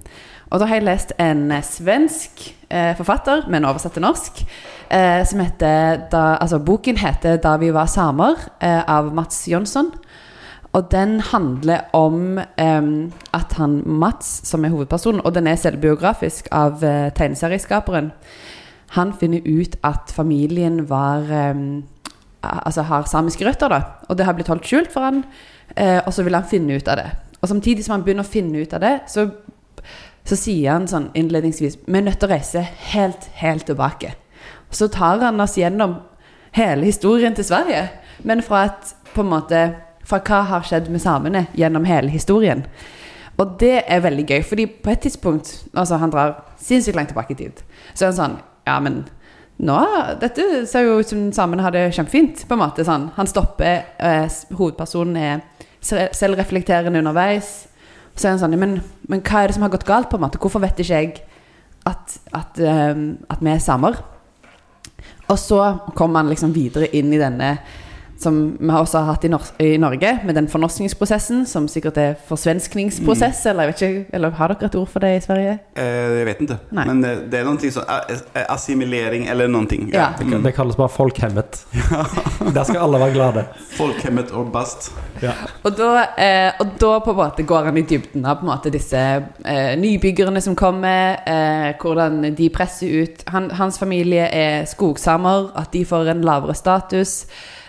Og 0.51 0.59
da 0.59 0.67
har 0.67 0.81
jeg 0.81 0.85
lest 0.89 1.13
en 1.21 1.47
svensk 1.63 2.43
eh, 2.67 2.91
forfatter, 2.97 3.45
men 3.49 3.65
oversatt 3.65 3.95
til 3.95 4.03
norsk, 4.03 4.43
eh, 4.91 5.21
som 5.23 5.39
heter 5.41 6.03
da, 6.11 6.25
Altså, 6.43 6.59
boken 6.59 6.99
heter 6.99 7.37
'Da 7.37 7.55
vi 7.57 7.71
var 7.71 7.87
samer', 7.87 8.35
eh, 8.61 8.83
av 8.87 9.13
Mats 9.13 9.47
Jonsson. 9.47 9.93
Og 10.75 10.91
den 10.91 11.19
handler 11.23 11.87
om 11.95 12.39
um, 12.39 12.89
at 13.33 13.55
han 13.55 13.79
Mats, 13.85 14.41
som 14.47 14.65
er 14.65 14.73
hovedpersonen, 14.73 15.23
og 15.23 15.35
den 15.35 15.47
er 15.47 15.59
selvbiografisk 15.59 16.49
av 16.51 16.83
uh, 16.83 17.09
tegneserieskaperen, 17.15 18.11
han 18.95 19.11
finner 19.19 19.43
ut 19.47 19.75
at 19.83 20.11
familien 20.13 20.85
var 20.89 21.25
um, 21.51 21.83
Altså 22.45 22.83
har 22.85 23.07
samiske 23.09 23.41
røtter, 23.41 23.71
da. 23.73 23.79
Og 24.05 24.17
det 24.17 24.25
har 24.27 24.35
blitt 24.37 24.51
holdt 24.51 24.67
skjult 24.69 24.91
for 24.93 25.01
han, 25.01 25.23
Uh, 25.73 25.97
og 26.05 26.13
så 26.13 26.23
vil 26.23 26.35
han 26.37 26.45
finne 26.45 26.77
ut 26.77 26.87
av 26.87 26.99
det. 26.99 27.07
Og 27.41 27.49
samtidig 27.49 27.83
som 27.85 27.95
han 27.95 28.03
begynner 28.05 28.25
å 28.25 28.29
finne 28.29 28.61
ut 28.61 28.73
av 28.77 28.83
det, 28.83 28.93
så, 29.11 29.25
så 30.25 30.37
sier 30.37 30.75
han 30.75 30.85
sånn 30.89 31.07
innledningsvis 31.17 31.79
Vi 31.87 31.97
er 31.97 32.05
nødt 32.05 32.19
til 32.21 32.29
å 32.29 32.35
reise 32.35 32.61
helt, 32.91 33.25
helt 33.39 33.65
tilbake. 33.65 34.13
Så 34.69 34.87
tar 34.93 35.23
han 35.25 35.41
oss 35.41 35.57
gjennom 35.57 35.97
hele 36.55 36.85
historien 36.85 37.35
til 37.35 37.47
Sverige, 37.47 37.87
men 38.23 38.43
fra 38.45 38.67
et 38.69 38.93
på 39.15 39.23
en 39.23 39.31
måte 39.31 39.61
fra 40.05 40.21
hva 40.21 40.43
har 40.51 40.65
skjedd 40.67 40.91
med 40.93 41.03
samene 41.03 41.45
gjennom 41.57 41.87
hele 41.89 42.13
historien. 42.13 42.65
Og 43.41 43.57
det 43.59 43.81
er 43.91 44.03
veldig 44.03 44.25
gøy, 44.29 44.41
fordi 44.47 44.65
på 44.65 44.93
et 44.93 45.01
tidspunkt 45.03 45.65
Altså, 45.73 45.97
han 45.99 46.11
drar 46.13 46.37
sinnssykt 46.61 46.95
langt 46.95 47.11
tilbake 47.11 47.35
i 47.35 47.39
tid. 47.39 47.63
Så 47.93 48.05
er 48.05 48.13
han 48.13 48.19
sånn 48.19 48.37
Ja, 48.65 48.79
men 48.79 49.03
nå 49.57 49.75
Dette 50.21 50.65
ser 50.67 50.87
jo 50.87 50.99
ut 50.99 51.09
som 51.09 51.27
samene 51.35 51.63
har 51.63 51.71
det 51.75 51.89
kjempefint, 51.95 52.45
på 52.47 52.55
en 52.55 52.63
måte. 52.63 52.85
sånn 52.85 53.09
Han 53.15 53.27
stopper, 53.27 53.85
eh, 53.99 54.27
hovedpersonen 54.51 55.17
er 55.17 55.41
selvreflekterende 55.81 56.99
underveis. 56.99 57.67
Så 58.15 58.27
er 58.27 58.29
han 58.31 58.39
sånn 58.39 58.59
men, 58.59 58.81
men 59.07 59.21
hva 59.21 59.43
er 59.43 59.47
det 59.47 59.55
som 59.55 59.63
har 59.63 59.69
gått 59.69 59.85
galt, 59.85 60.09
på 60.09 60.17
en 60.17 60.21
måte? 60.21 60.39
Hvorfor 60.39 60.59
vet 60.63 60.79
ikke 60.79 61.01
jeg 61.01 61.21
at, 61.85 62.19
at, 62.33 62.59
um, 62.59 63.17
at 63.29 63.39
vi 63.41 63.51
er 63.51 63.59
samer? 63.59 63.99
Og 65.29 65.37
så 65.39 65.59
kommer 65.95 66.23
han 66.23 66.29
liksom 66.29 66.53
videre 66.53 66.87
inn 66.95 67.13
i 67.13 67.19
denne 67.21 67.57
som 68.25 68.41
vi 68.59 68.71
også 68.73 69.01
har 69.03 69.13
hatt 69.13 69.25
i, 69.27 69.31
Nor 69.31 69.45
i 69.61 69.75
Norge, 69.81 70.11
med 70.25 70.37
den 70.37 70.49
fornorskningsprosessen, 70.51 71.45
som 71.49 71.69
sikkert 71.71 71.99
er 72.01 72.17
forsvenskningsprosess, 72.29 73.45
eller 73.51 73.69
jeg 73.69 73.73
vet 73.73 73.83
ikke, 73.87 74.05
eller 74.17 74.35
har 74.39 74.53
dere 74.53 74.69
et 74.71 74.77
ord 74.79 74.89
for 74.91 75.05
det 75.05 75.13
i 75.19 75.23
Sverige? 75.23 75.57
Eh, 75.77 76.19
jeg 76.19 76.29
vet 76.29 76.43
ikke, 76.45 76.59
Nei. 76.75 76.87
Men 76.89 77.03
det, 77.03 77.13
det 77.31 77.39
er 77.39 77.47
någonting 77.47 77.73
så, 77.75 77.85
eh, 77.85 78.21
eh, 78.33 78.45
assimilering 78.49 79.27
eller 79.31 79.47
någonting. 79.51 79.89
Ja. 79.93 80.09
Det, 80.19 80.41
det 80.43 80.55
kalles 80.57 80.77
bare 80.79 80.89
folkhemmet. 80.89 81.61
Der 82.55 82.63
skal 82.63 82.81
alle 82.85 82.99
være 82.99 83.13
glade. 83.13 83.45
Folkhemmet 83.77 84.31
og 84.31 84.51
bast. 84.53 84.91
Ja. 85.23 85.33
Og 85.63 85.75
da, 85.77 85.91
eh, 86.19 86.51
og 86.59 86.75
da 86.81 86.91
på 87.03 87.13
en 87.13 87.19
måte 87.19 87.45
går 87.47 87.69
han 87.69 87.79
i 87.79 87.85
dybden 87.87 88.25
av 88.25 88.39
på 88.39 88.47
en 88.47 88.51
måte 88.51 88.73
disse 88.73 88.99
eh, 88.99 89.73
nybyggerne 89.79 90.41
som 90.43 90.57
kommer, 90.59 91.19
eh, 91.25 91.71
hvordan 91.81 92.35
de 92.35 92.49
presser 92.53 93.03
ut 93.03 93.23
han, 93.31 93.49
Hans 93.55 93.79
familie 93.79 94.27
er 94.27 94.65
skogsamer, 94.69 95.51
at 95.55 95.71
de 95.73 95.85
får 95.87 96.11
en 96.11 96.25
lavere 96.25 96.55
status 96.57 97.25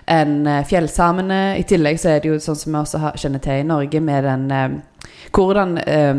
enn 0.07 0.47
eh, 0.47 0.65
fjellsamene. 0.67 1.41
I 1.59 1.65
tillegg 1.69 1.99
så 2.01 2.15
er 2.15 2.23
det 2.23 2.31
jo 2.31 2.43
sånn 2.43 2.59
som 2.59 2.75
vi 2.75 2.81
også 2.81 3.13
kjenner 3.19 3.43
til 3.43 3.63
i 3.63 3.67
Norge, 3.67 4.03
med 4.03 4.29
den 4.29 4.47
eh, 4.55 4.69
Hvordan 5.37 5.77
eh, 5.83 6.15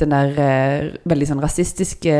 den 0.00 0.12
der 0.12 0.30
veldig 1.08 1.28
sånn 1.28 1.42
rasistiske 1.44 2.16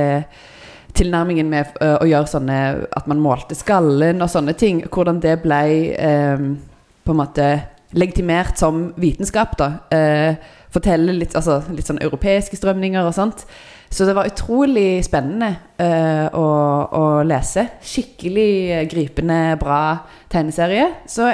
tilnærmingen 0.96 1.48
med 1.50 1.74
å 1.82 2.06
gjøre 2.08 2.30
sånne 2.30 2.58
At 2.96 3.08
man 3.10 3.20
målte 3.20 3.56
skallen 3.56 4.22
og 4.24 4.30
sånne 4.32 4.54
ting. 4.56 4.80
Hvordan 4.92 5.18
det 5.20 5.34
ble 5.42 5.60
på 7.04 7.12
en 7.12 7.18
måte 7.18 7.48
legitimert 7.96 8.56
som 8.60 8.94
vitenskap, 9.00 9.52
da. 9.60 9.68
Fortelle 10.72 11.12
litt, 11.18 11.36
altså, 11.36 11.58
litt 11.72 11.88
sånn 11.88 12.00
europeiske 12.04 12.56
strømninger 12.56 13.04
og 13.04 13.14
sånt. 13.16 13.44
Så 13.90 14.04
det 14.08 14.16
var 14.16 14.28
utrolig 14.28 15.04
spennende 15.06 15.52
uh, 15.80 16.26
å, 16.34 16.46
å 16.90 17.04
lese. 17.26 17.68
Skikkelig 17.84 18.86
gripende, 18.90 19.40
bra 19.60 19.80
tegneserie. 20.32 20.90
Så 21.10 21.30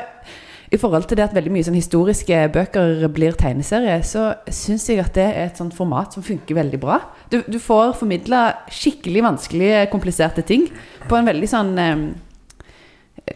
i 0.72 0.78
forhold 0.80 1.04
til 1.04 1.18
det 1.18 1.26
at 1.26 1.34
veldig 1.36 1.52
mye 1.52 1.64
sånn 1.66 1.76
historiske 1.76 2.36
bøker 2.54 3.02
blir 3.12 3.36
tegneserie, 3.36 3.98
så 4.08 4.30
syns 4.48 4.86
jeg 4.88 5.02
at 5.02 5.12
det 5.18 5.26
er 5.28 5.50
et 5.50 5.58
sånt 5.60 5.74
format 5.76 6.14
som 6.16 6.24
funker 6.24 6.56
veldig 6.56 6.80
bra. 6.80 6.96
Du, 7.28 7.42
du 7.44 7.58
får 7.60 7.92
formidla 7.98 8.44
skikkelig 8.72 9.24
vanskelige, 9.26 9.82
kompliserte 9.92 10.44
ting 10.48 10.64
på 11.10 11.18
en 11.18 11.28
veldig 11.28 11.50
sånn 11.50 11.74
um, 11.76 12.06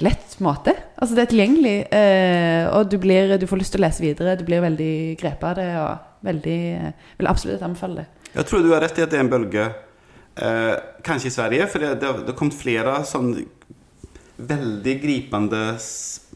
lett 0.01 0.39
måte. 0.41 0.73
Altså 0.97 1.19
det 1.19 1.27
er 1.27 1.31
tilgjengelig, 1.35 1.77
uh, 1.93 2.73
og 2.79 2.89
du, 2.95 2.97
blir, 3.05 3.37
du 3.37 3.45
får 3.51 3.61
lyst 3.61 3.77
til 3.77 3.85
å 3.85 3.87
lese 3.87 4.07
videre. 4.07 4.39
Du 4.41 4.47
blir 4.49 4.65
veldig 4.65 4.93
grepet 5.21 5.49
av 5.51 5.61
det, 5.61 5.71
og 5.83 6.27
veldig 6.33 6.61
uh, 6.81 6.91
Vil 7.21 7.33
absolutt 7.35 7.69
anbefale 7.69 8.01
det. 8.01 8.26
Jag 8.37 8.47
tror 8.47 8.63
du 8.63 8.73
har 8.75 8.83
rett 8.85 8.99
i 9.01 9.05
at 9.07 9.11
det 9.13 9.19
er 9.21 9.27
en 9.27 9.33
bølge, 9.33 9.67
Eh, 10.37 10.75
kanskje 11.01 11.31
i 11.31 11.33
Sverige, 11.33 11.67
for 11.73 11.81
det, 11.81 11.95
det, 11.97 12.05
har- 12.07 12.19
det 12.21 12.29
har 12.29 12.37
kommet 12.37 12.59
flere 12.61 12.99
sånn 13.09 13.31
veldig 14.37 14.93
gripende 15.01 15.61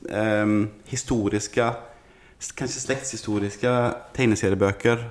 eh, 0.08 0.52
historiske 0.88 1.66
Kanskje 2.56 2.80
slektshistoriske 2.80 3.72
tegneseriebøker 4.16 5.02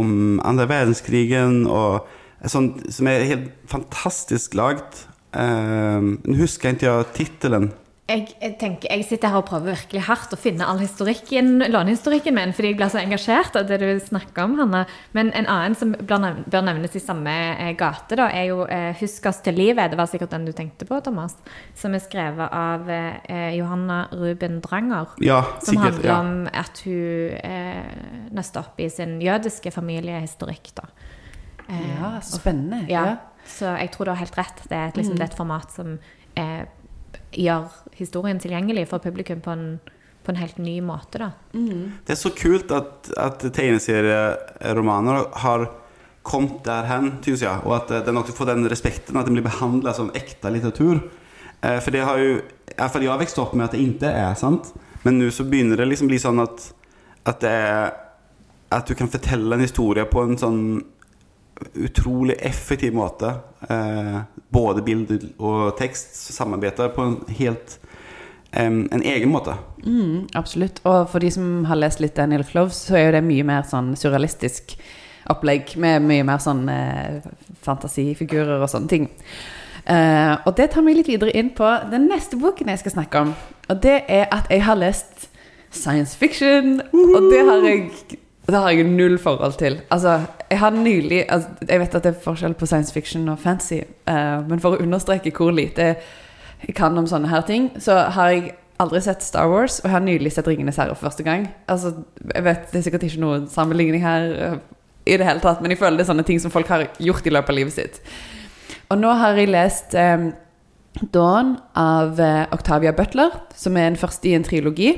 om 0.00 0.40
andre 0.40 0.64
verdenskrigen 0.70 1.66
og 1.68 2.06
sånt 2.48 2.80
som 2.96 3.10
er 3.12 3.26
helt 3.28 3.50
fantastisk 3.68 4.56
lagd. 4.56 5.02
Nå 5.36 5.44
eh, 5.44 6.40
husker 6.40 6.70
jeg 6.72 6.78
ikke 6.80 6.94
titeln. 7.20 7.68
Jeg, 8.04 8.34
jeg 8.36 8.58
tenker, 8.60 8.90
jeg 8.92 9.04
sitter 9.08 9.30
her 9.32 9.38
og 9.40 9.46
prøver 9.48 9.70
virkelig 9.78 10.02
hardt 10.04 10.32
å 10.34 10.36
finne 10.36 10.66
all 10.68 10.76
historikken, 10.76 11.54
lånehistorikken 11.72 12.34
min, 12.36 12.50
fordi 12.52 12.74
jeg 12.74 12.76
blir 12.76 12.90
så 12.92 12.98
engasjert 13.00 13.54
av 13.56 13.64
det 13.70 13.78
du 13.80 13.86
snakker 14.04 14.44
om, 14.44 14.58
Hanna. 14.60 14.82
Men 15.16 15.30
en 15.32 15.46
annen 15.48 15.72
som 15.80 15.94
bør, 15.96 16.26
nevnes 16.66 16.98
i 16.98 17.00
samme 17.00 17.32
eh, 17.54 17.70
gate, 17.80 18.18
da, 18.20 18.26
er 18.28 18.50
jo 18.50 18.66
eh, 18.68 18.90
'Husk 19.00 19.24
oss 19.30 19.40
til 19.46 19.56
livet'. 19.56 19.88
Det 19.94 19.96
var 19.96 20.10
sikkert 20.12 20.34
den 20.36 20.44
du 20.44 20.52
tenkte 20.52 20.84
på, 20.84 21.00
Thomas. 21.00 21.38
Som 21.74 21.96
er 21.96 22.04
skrevet 22.04 22.52
av 22.52 22.90
eh, 22.92 23.56
Johanna 23.56 24.02
Ruben 24.12 24.60
Dranger. 24.60 25.16
Ja, 25.24 25.40
Som 25.64 25.78
sikkert. 25.78 26.04
handler 26.04 26.10
Ja. 26.10 26.20
om 26.20 26.46
at 26.52 26.84
hun 26.84 27.40
eh, 27.40 28.28
nøster 28.36 28.60
opp 28.66 28.80
i 28.84 28.90
sin 28.92 29.16
jødiske 29.24 29.72
familiehistorikk. 29.72 30.74
da. 30.76 30.90
Eh, 31.70 31.80
Ja, 32.02 32.20
spennende. 32.20 32.84
spennende. 32.84 32.86
ja. 32.92 33.16
Så 33.46 33.64
jeg 33.80 33.90
tror 33.92 34.04
du 34.04 34.10
har 34.10 34.16
helt 34.20 34.36
rett. 34.38 34.60
Det 34.68 34.76
er 34.76 34.92
liksom, 34.92 35.16
det 35.16 35.20
er 35.22 35.32
et 35.32 35.36
format 35.36 35.72
som 35.72 35.98
eh, 36.36 36.64
gjør 37.34 37.68
historien 37.98 38.40
tilgjengelig 38.42 38.88
for 38.90 39.02
publikum 39.04 39.40
på 39.44 39.54
en, 39.54 39.64
på 40.24 40.32
en 40.32 40.40
helt 40.40 40.58
ny 40.62 40.78
måte. 40.84 41.20
Da. 41.22 41.30
Det 41.52 42.14
er 42.14 42.20
så 42.20 42.32
kult 42.36 42.72
at, 42.74 43.10
at 43.20 43.44
tegneserieromaner 43.44 45.28
har 45.44 45.68
kommet 46.24 46.62
der 46.64 46.88
hen, 46.88 47.10
jag. 47.26 47.42
jeg. 47.42 47.60
Og 47.64 47.76
at 47.76 48.06
den 48.06 48.16
også 48.16 48.32
får 48.36 48.54
den 48.54 48.70
respekten 48.70 49.18
at 49.20 49.28
den 49.28 49.36
blir 49.36 49.44
behandla 49.44 49.92
som 49.96 50.12
ekte 50.16 50.52
litteratur. 50.52 51.02
For 51.60 51.92
det 51.92 52.04
har 52.04 52.20
jo 52.20 52.38
Iallfall 52.74 53.04
jeg 53.04 53.12
har 53.12 53.20
växt 53.20 53.38
opp 53.40 53.52
med 53.54 53.66
at 53.66 53.76
det 53.76 53.82
ikke 53.84 54.10
er 54.10 54.34
sant. 54.36 54.72
Men 55.04 55.20
nå 55.20 55.28
så 55.32 55.44
begynner 55.48 55.80
det 55.80 55.86
liksom 55.90 56.08
bli 56.08 56.18
sånn 56.20 56.40
at, 56.42 56.70
at 57.28 57.44
det 57.44 57.52
er 57.52 57.92
At 58.74 58.88
du 58.88 58.94
kan 58.98 59.06
fortelle 59.12 59.54
en 59.54 59.62
historie 59.62 60.02
på 60.08 60.22
en 60.24 60.38
sånn 60.40 60.62
utrolig 61.74 62.36
effektiv 62.40 62.94
måte. 62.94 63.34
Eh, 63.68 64.18
både 64.54 64.82
bilde 64.82 65.18
og 65.38 65.76
tekst 65.78 66.16
samarbeider 66.34 66.92
på 66.94 67.06
en 67.06 67.16
helt 67.38 67.78
em, 68.52 68.84
en 68.92 69.02
egen 69.02 69.32
måte. 69.32 69.56
Mm, 69.84 70.28
absolutt. 70.34 70.80
Og 70.84 71.08
for 71.10 71.24
de 71.24 71.30
som 71.30 71.64
har 71.68 71.80
lest 71.80 72.02
litt 72.02 72.16
Daniel 72.16 72.44
Cloves, 72.44 72.86
så 72.88 72.98
er 72.98 73.08
jo 73.08 73.16
det 73.16 73.24
mye 73.26 73.46
mer 73.46 73.66
sånn 73.68 73.94
surrealistisk 73.98 74.76
opplegg 75.32 75.76
med 75.80 76.04
mye 76.04 76.24
mer 76.26 76.40
sånn 76.42 76.66
eh, 76.68 77.24
fantasifigurer 77.64 78.60
og 78.60 78.70
sånne 78.70 78.90
ting. 78.90 79.08
Eh, 79.84 80.32
og 80.44 80.54
det 80.56 80.70
tar 80.72 80.84
meg 80.84 80.98
litt 80.98 81.10
videre 81.12 81.32
inn 81.36 81.50
på 81.56 81.68
den 81.90 82.08
neste 82.08 82.38
boken 82.40 82.72
jeg 82.72 82.82
skal 82.84 82.98
snakke 82.98 83.24
om. 83.26 83.32
Og 83.68 83.80
det 83.84 84.02
er 84.08 84.28
at 84.32 84.50
jeg 84.52 84.64
har 84.64 84.80
lest 84.80 85.30
science 85.74 86.16
fiction, 86.16 86.78
og 86.94 87.30
det 87.32 87.40
har 87.48 87.64
jeg 87.66 88.20
det 88.52 88.60
har 88.60 88.70
jeg 88.70 88.84
null 88.84 89.18
forhold 89.18 89.56
til. 89.58 89.78
Altså, 89.90 90.20
jeg 90.50 90.58
har 90.58 90.70
nylig 90.70 91.24
altså, 91.32 91.48
Jeg 91.68 91.80
vet 91.80 91.94
at 91.94 92.04
det 92.04 92.10
er 92.10 92.20
forskjell 92.24 92.54
på 92.54 92.66
science 92.66 92.92
fiction 92.92 93.28
og 93.28 93.38
fantasy, 93.38 93.80
uh, 94.08 94.44
men 94.48 94.60
for 94.60 94.76
å 94.76 94.82
understreke 94.84 95.32
hvor 95.32 95.54
lite 95.54 95.94
jeg 96.66 96.74
kan 96.76 96.98
om 96.98 97.06
sånne 97.06 97.28
her 97.28 97.42
ting, 97.44 97.70
så 97.80 97.96
har 98.16 98.30
jeg 98.32 98.54
aldri 98.80 99.00
sett 99.04 99.22
Star 99.22 99.48
Wars, 99.50 99.78
og 99.80 99.88
jeg 99.88 99.94
har 99.94 100.04
nylig 100.04 100.32
sett 100.32 100.46
'Ringenes 100.48 100.76
herre' 100.80 100.94
for 100.94 101.08
første 101.08 101.22
gang. 101.22 101.48
Altså, 101.68 101.92
jeg 102.34 102.44
vet 102.44 102.72
Det 102.72 102.78
er 102.78 102.82
sikkert 102.82 103.02
ikke 103.02 103.20
noen 103.20 103.48
sammenligning 103.48 104.02
her 104.02 104.22
eh, 104.32 104.56
i 105.06 105.16
det 105.16 105.26
hele 105.26 105.40
tatt, 105.40 105.60
men 105.60 105.70
jeg 105.70 105.78
føler 105.78 105.96
det 105.96 106.06
er 106.06 106.12
sånne 106.12 106.26
ting 106.26 106.40
som 106.40 106.50
folk 106.50 106.68
har 106.68 106.88
gjort 106.98 107.26
i 107.26 107.30
løpet 107.30 107.50
av 107.50 107.56
livet 107.56 107.72
sitt. 107.72 108.00
Og 108.90 108.98
nå 108.98 109.12
har 109.12 109.36
jeg 109.36 109.48
lest 109.48 109.94
um, 109.94 110.32
Dawn 111.12 111.56
av 111.76 112.20
uh, 112.20 112.46
Octavia 112.52 112.92
Butler, 112.92 113.30
som 113.54 113.76
er 113.76 113.90
den 113.90 114.00
første 114.00 114.28
i 114.28 114.34
en 114.34 114.44
trilogi. 114.44 114.92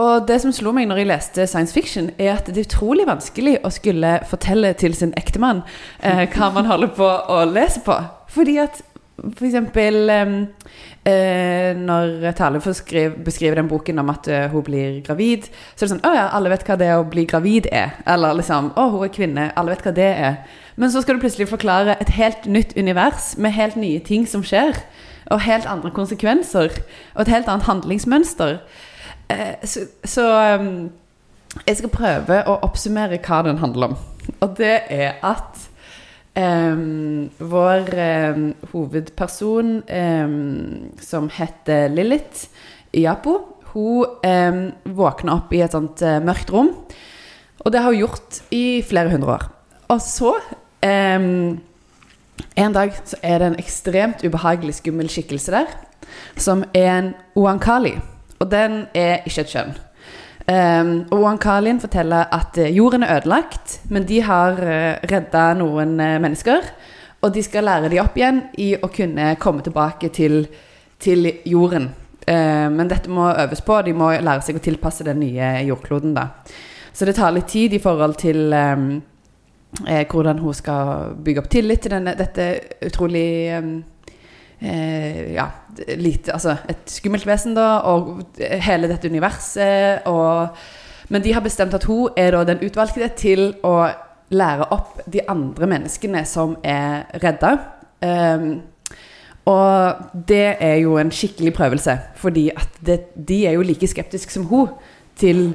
Og 0.00 0.24
det 0.26 0.40
som 0.42 0.52
slo 0.54 0.72
meg 0.74 0.88
når 0.90 1.02
jeg 1.02 1.10
leste 1.10 1.46
science 1.46 1.74
fiction, 1.74 2.08
er 2.18 2.34
at 2.34 2.48
det 2.48 2.58
er 2.58 2.66
utrolig 2.66 3.06
vanskelig 3.06 3.60
å 3.62 3.70
skulle 3.74 4.16
fortelle 4.26 4.72
til 4.78 4.96
sin 4.98 5.14
ektemann 5.18 5.62
eh, 6.02 6.24
hva 6.34 6.50
man 6.54 6.66
holder 6.66 6.90
på 6.96 7.06
å 7.06 7.44
lese 7.46 7.84
på. 7.84 8.00
Fordi 8.34 8.58
at 8.62 8.82
for 9.14 9.46
eksempel 9.46 10.10
eh, 10.10 11.76
Når 11.78 12.32
Tale 12.34 12.58
beskriver, 12.58 13.14
beskriver 13.24 13.60
den 13.60 13.68
boken 13.70 13.98
om 14.02 14.10
at 14.10 14.26
eh, 14.26 14.48
hun 14.50 14.64
blir 14.66 14.96
gravid, 15.06 15.46
så 15.74 15.84
er 15.84 15.86
det 15.86 15.90
sånn 15.92 16.02
Å 16.08 16.14
ja, 16.16 16.24
alle 16.34 16.50
vet 16.50 16.64
hva 16.66 16.76
det 16.80 16.90
å 16.96 17.04
bli 17.06 17.22
gravid 17.30 17.68
er. 17.70 17.94
Eller 18.10 18.34
liksom 18.40 18.72
Å, 18.74 18.88
hun 18.90 19.06
er 19.06 19.12
kvinne. 19.14 19.44
Alle 19.54 19.74
vet 19.74 19.86
hva 19.86 19.94
det 19.94 20.10
er. 20.10 20.40
Men 20.74 20.90
så 20.90 21.04
skal 21.04 21.14
du 21.14 21.22
plutselig 21.22 21.46
forklare 21.52 21.94
et 22.02 22.10
helt 22.16 22.48
nytt 22.50 22.74
univers 22.74 23.36
med 23.38 23.54
helt 23.54 23.78
nye 23.78 24.02
ting 24.02 24.26
som 24.26 24.42
skjer. 24.42 24.82
Og 25.30 25.46
helt 25.46 25.70
andre 25.70 25.94
konsekvenser. 25.94 26.74
Og 27.14 27.22
et 27.22 27.32
helt 27.36 27.46
annet 27.46 27.70
handlingsmønster. 27.70 28.58
Eh, 29.28 29.54
så, 29.64 29.86
så 30.04 30.24
um, 30.58 30.90
jeg 31.64 31.78
skal 31.78 31.92
prøve 31.92 32.40
å 32.50 32.58
oppsummere 32.66 33.20
hva 33.24 33.42
den 33.46 33.60
handler 33.62 33.92
om. 33.92 33.96
Og 34.44 34.56
det 34.58 34.74
er 34.92 35.18
at 35.24 35.60
um, 36.36 37.30
vår 37.38 37.90
um, 38.34 38.46
hovedperson, 38.72 39.74
som 41.04 41.28
heter 41.32 41.92
Lilith 41.92 42.48
Iapo, 42.94 43.38
hun 43.74 44.70
våkner 44.94 45.34
opp 45.34 45.52
i 45.54 45.64
et 45.64 45.74
sånt 45.74 46.02
uh, 46.06 46.20
mørkt 46.22 46.52
rom. 46.54 46.70
Og 47.64 47.72
det 47.72 47.80
har 47.82 47.90
hun 47.90 48.04
gjort 48.04 48.42
i 48.54 48.82
flere 48.86 49.10
hundre 49.14 49.38
år. 49.38 49.46
Og 49.94 50.02
så 50.02 50.34
En 50.84 52.74
dag 52.74 52.92
så 53.08 53.16
er 53.24 53.38
det 53.40 53.46
en 53.46 53.56
ekstremt 53.62 54.24
ubehagelig 54.26 54.76
skummel 54.82 55.08
skikkelse 55.08 55.54
der, 55.54 55.70
som 56.36 56.64
er 56.76 56.90
en 56.92 57.08
Oankali. 57.40 57.94
Og 58.44 58.50
den 58.52 58.84
er 58.92 59.24
ikke 59.24 59.46
et 59.46 59.52
kjønn. 59.54 59.74
Um, 60.44 60.90
og 61.16 61.38
Carlin 61.40 61.78
forteller 61.80 62.28
at 62.36 62.58
eh, 62.60 62.74
jorden 62.76 63.02
er 63.02 63.16
ødelagt, 63.16 63.78
men 63.88 64.04
de 64.04 64.18
har 64.20 64.58
uh, 64.60 64.72
eh, 64.74 65.06
redda 65.08 65.44
noen 65.56 65.94
uh, 65.96 66.18
mennesker. 66.20 66.66
Og 67.24 67.32
de 67.32 67.42
skal 67.42 67.64
lære 67.64 67.88
dem 67.88 68.02
opp 68.02 68.18
igjen 68.20 68.42
i 68.60 68.74
å 68.76 68.90
kunne 68.92 69.30
komme 69.40 69.64
tilbake 69.64 70.10
til, 70.12 70.42
til 71.00 71.30
jorden. 71.48 71.88
Uh, 72.28 72.68
men 72.76 72.92
dette 72.92 73.08
må 73.08 73.30
øves 73.32 73.64
på, 73.64 73.80
de 73.86 73.96
må 73.96 74.10
lære 74.12 74.44
seg 74.44 74.60
å 74.60 74.64
tilpasse 74.68 75.08
den 75.08 75.24
nye 75.24 75.54
jordkloden. 75.64 76.12
da. 76.12 76.28
Så 76.92 77.08
det 77.08 77.16
tar 77.16 77.32
litt 77.32 77.48
tid 77.48 77.72
i 77.74 77.82
forhold 77.82 78.20
til 78.20 78.52
um, 78.52 79.00
hvordan 79.82 80.38
hun 80.38 80.54
skal 80.54 81.16
bygge 81.24 81.42
opp 81.42 81.50
tillit 81.50 81.82
til 81.82 81.96
denne, 81.96 82.14
dette 82.14 82.46
utrolig 82.86 83.26
um, 83.58 83.72
eh, 83.80 83.93
ja, 84.64 85.48
lite, 85.98 86.32
altså 86.32 86.56
et 86.70 86.88
skummelt 86.88 87.26
vesen, 87.28 87.56
da, 87.56 87.82
og 87.90 88.24
hele 88.38 88.88
dette 88.88 89.10
universet. 89.10 90.06
Og, 90.10 90.56
men 91.12 91.24
de 91.24 91.34
har 91.36 91.44
bestemt 91.44 91.74
at 91.76 91.84
hun 91.88 92.14
er 92.16 92.38
den 92.48 92.62
utvalgte 92.64 93.10
til 93.18 93.52
å 93.66 93.76
lære 94.34 94.68
opp 94.74 95.02
de 95.10 95.22
andre 95.28 95.68
menneskene 95.70 96.24
som 96.28 96.56
er 96.64 97.04
redda. 97.22 97.56
Um, 98.04 98.48
og 99.50 100.24
det 100.28 100.56
er 100.64 100.78
jo 100.80 100.96
en 100.96 101.12
skikkelig 101.12 101.52
prøvelse, 101.56 101.98
fordi 102.16 102.48
de 103.28 103.38
er 103.46 103.58
jo 103.58 103.66
like 103.66 103.88
skeptiske 103.88 104.32
som 104.32 104.48
hun 104.48 104.72
til 105.20 105.50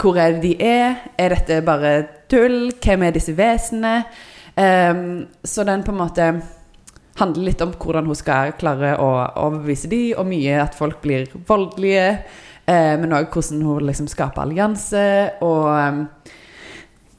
hvor 0.00 0.16
er 0.16 0.32
det 0.32 0.42
de 0.42 0.52
er? 0.64 0.94
Er 1.20 1.34
dette 1.34 1.60
bare 1.64 2.06
tull? 2.30 2.72
Hvem 2.80 3.02
er 3.02 3.12
disse 3.12 3.34
vesenene? 3.36 4.04
Um, 4.56 5.26
så 5.44 5.64
den 5.64 5.84
på 5.84 5.92
en 5.92 5.98
måte 5.98 6.28
handler 7.22 7.46
litt 7.48 7.62
om 7.64 7.72
hvordan 7.78 8.10
hun 8.10 8.18
skal 8.18 8.52
klare 8.60 8.96
å 9.00 9.08
overbevise 9.46 9.88
de, 9.92 10.02
og 10.18 10.26
mye 10.28 10.58
at 10.66 10.74
folk 10.78 11.00
blir 11.04 11.30
voldelige. 11.48 12.08
Eh, 12.66 12.94
men 13.00 13.14
òg 13.16 13.30
hvordan 13.34 13.62
hun 13.66 13.86
liksom 13.88 14.10
skaper 14.10 14.44
allianse. 14.44 15.06
Og 15.42 15.64
um, 15.70 16.02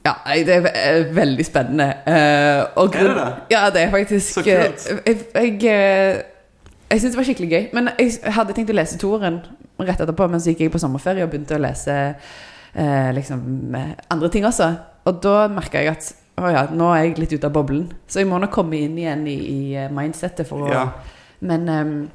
ja, 0.04 0.14
det 0.44 0.60
er 0.68 1.08
veldig 1.16 1.44
spennende. 1.48 1.90
Eh, 2.04 2.62
og 2.80 2.94
er 2.96 3.08
det 3.10 3.16
det? 3.18 3.28
Ja, 3.56 3.66
det 3.72 3.82
er 3.86 3.92
faktisk 3.92 4.38
Så 4.38 4.44
kult. 4.44 4.86
eh, 4.92 5.02
Jeg, 5.06 5.20
jeg, 5.34 5.60
eh, 5.72 6.22
jeg 6.90 7.00
syns 7.02 7.14
det 7.14 7.20
var 7.22 7.28
skikkelig 7.30 7.50
gøy. 7.54 7.62
Men 7.76 7.88
jeg 7.98 8.34
hadde 8.36 8.56
tenkt 8.56 8.72
å 8.72 8.76
lese 8.76 8.98
toeren 9.00 9.40
rett 9.80 10.00
etterpå, 10.04 10.28
men 10.30 10.40
så 10.40 10.52
gikk 10.52 10.60
jeg 10.66 10.74
på 10.74 10.80
sommerferie 10.82 11.24
og 11.24 11.32
begynte 11.32 11.56
å 11.56 11.62
lese 11.64 11.94
eh, 12.74 13.08
liksom 13.16 13.74
eh, 13.74 13.94
andre 14.12 14.28
ting 14.30 14.44
også. 14.46 14.68
Og 15.08 15.18
da 15.24 15.48
merka 15.52 15.80
jeg 15.82 15.96
at 15.96 16.12
å 16.40 16.50
ja, 16.50 16.64
nå 16.74 16.88
er 16.94 17.04
jeg 17.04 17.18
litt 17.18 17.32
ute 17.36 17.46
av 17.46 17.54
boblen. 17.54 17.92
Så 18.10 18.22
jeg 18.22 18.28
må 18.30 18.38
nok 18.42 18.50
komme 18.56 18.80
inn 18.82 18.98
igjen 18.98 19.26
i, 19.30 19.36
i 19.38 19.74
eh, 19.78 19.90
mindsettet 19.94 20.48
for 20.48 20.66
å 20.66 20.72
Ja. 20.72 20.84
men, 21.40 21.68
um, 21.68 22.10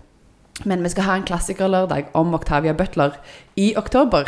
men 0.66 0.84
vi 0.84 0.90
skal 0.92 1.04
ha 1.08 1.16
en 1.16 1.24
klassikerlørdag 1.24 2.10
om 2.20 2.34
Octavia 2.36 2.74
Butler 2.74 3.16
i 3.56 3.74
oktober 3.80 4.28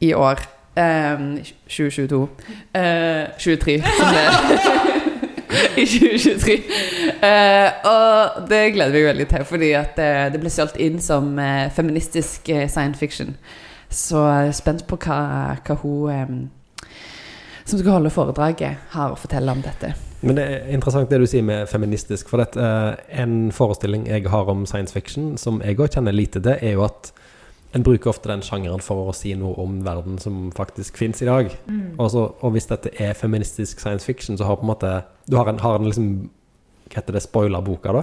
i 0.00 0.12
år. 0.14 0.38
Um, 0.76 1.38
2022. 1.68 2.22
Uh, 2.74 3.26
23, 3.38 3.82
som 3.82 4.14
det 4.14 4.22
I 5.82 5.84
2023. 5.84 6.54
Uh, 7.22 7.68
og 7.90 8.48
det 8.48 8.62
gleder 8.72 8.94
vi 8.94 9.02
veldig 9.04 9.26
til, 9.28 9.44
fordi 9.44 9.72
at 9.76 9.98
eh, 10.00 10.30
det 10.32 10.40
ble 10.40 10.50
solgt 10.50 10.78
inn 10.80 10.96
som 11.02 11.34
eh, 11.38 11.68
feministisk 11.76 12.48
eh, 12.48 12.68
science 12.72 12.98
fiction. 12.98 13.34
Så 13.92 14.22
jeg 14.24 14.48
er 14.48 14.56
spent 14.56 14.86
på 14.88 14.96
hva, 15.04 15.18
hva 15.66 15.76
hun 15.82 16.10
em, 16.14 16.38
som 17.72 17.80
skal 17.80 17.96
holde 17.96 18.12
foredraget, 18.12 18.88
har 18.92 19.14
å 19.14 19.18
fortelle 19.18 19.52
om 19.52 19.62
dette. 19.64 19.94
Men 20.22 20.38
det 20.38 20.44
er 20.46 20.68
interessant 20.76 21.10
det 21.10 21.18
du 21.18 21.26
sier 21.26 21.42
med 21.46 21.66
feministisk. 21.70 22.28
For 22.30 22.42
dette, 22.42 22.62
eh, 22.62 23.20
en 23.22 23.50
forestilling 23.54 24.06
jeg 24.06 24.28
har 24.30 24.50
om 24.50 24.66
science 24.68 24.94
fiction, 24.94 25.36
som 25.40 25.60
jeg 25.64 25.80
òg 25.80 25.96
kjenner 25.96 26.14
lite 26.14 26.42
til, 26.42 26.54
er 26.60 26.76
jo 26.76 26.84
at 26.86 27.10
en 27.72 27.82
bruker 27.82 28.10
ofte 28.12 28.28
den 28.28 28.44
sjangeren 28.44 28.82
for 28.84 29.08
å 29.08 29.14
si 29.16 29.32
noe 29.34 29.56
om 29.62 29.80
verden 29.86 30.18
som 30.20 30.50
faktisk 30.52 30.98
fins 31.00 31.22
i 31.24 31.28
dag. 31.30 31.48
Og, 31.96 32.10
så, 32.12 32.26
og 32.44 32.52
hvis 32.52 32.68
dette 32.68 32.92
er 33.00 33.16
feministisk 33.16 33.80
science 33.80 34.04
fiction, 34.04 34.36
så 34.36 34.44
har 34.44 34.60
på 34.60 34.66
en 34.66 34.74
måte 34.74 35.04
Du 35.26 35.36
har 35.36 35.48
en, 35.48 35.58
har 35.58 35.78
en 35.78 35.88
liksom 35.88 36.28
Hva 36.90 37.00
heter 37.00 37.16
det? 37.16 37.22
Spoiler-boka, 37.24 37.92
da? 37.96 38.02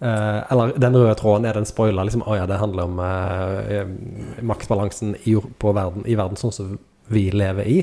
Eh, 0.00 0.52
eller 0.52 0.78
den 0.78 0.96
røde 0.96 1.14
tråden, 1.18 1.44
er 1.44 1.58
den 1.58 1.66
spoiler? 1.66 2.06
Liksom, 2.06 2.22
å 2.22 2.36
ja, 2.38 2.46
det 2.46 2.60
handler 2.62 2.86
om 2.86 3.00
eh, 3.02 3.88
maktbalansen 4.46 5.16
i, 5.26 5.34
på 5.34 5.72
verden, 5.74 6.06
i 6.06 6.14
verden 6.14 6.38
sånn 6.38 6.54
som 6.54 6.76
vi 7.10 7.24
lever 7.34 7.66
i? 7.66 7.80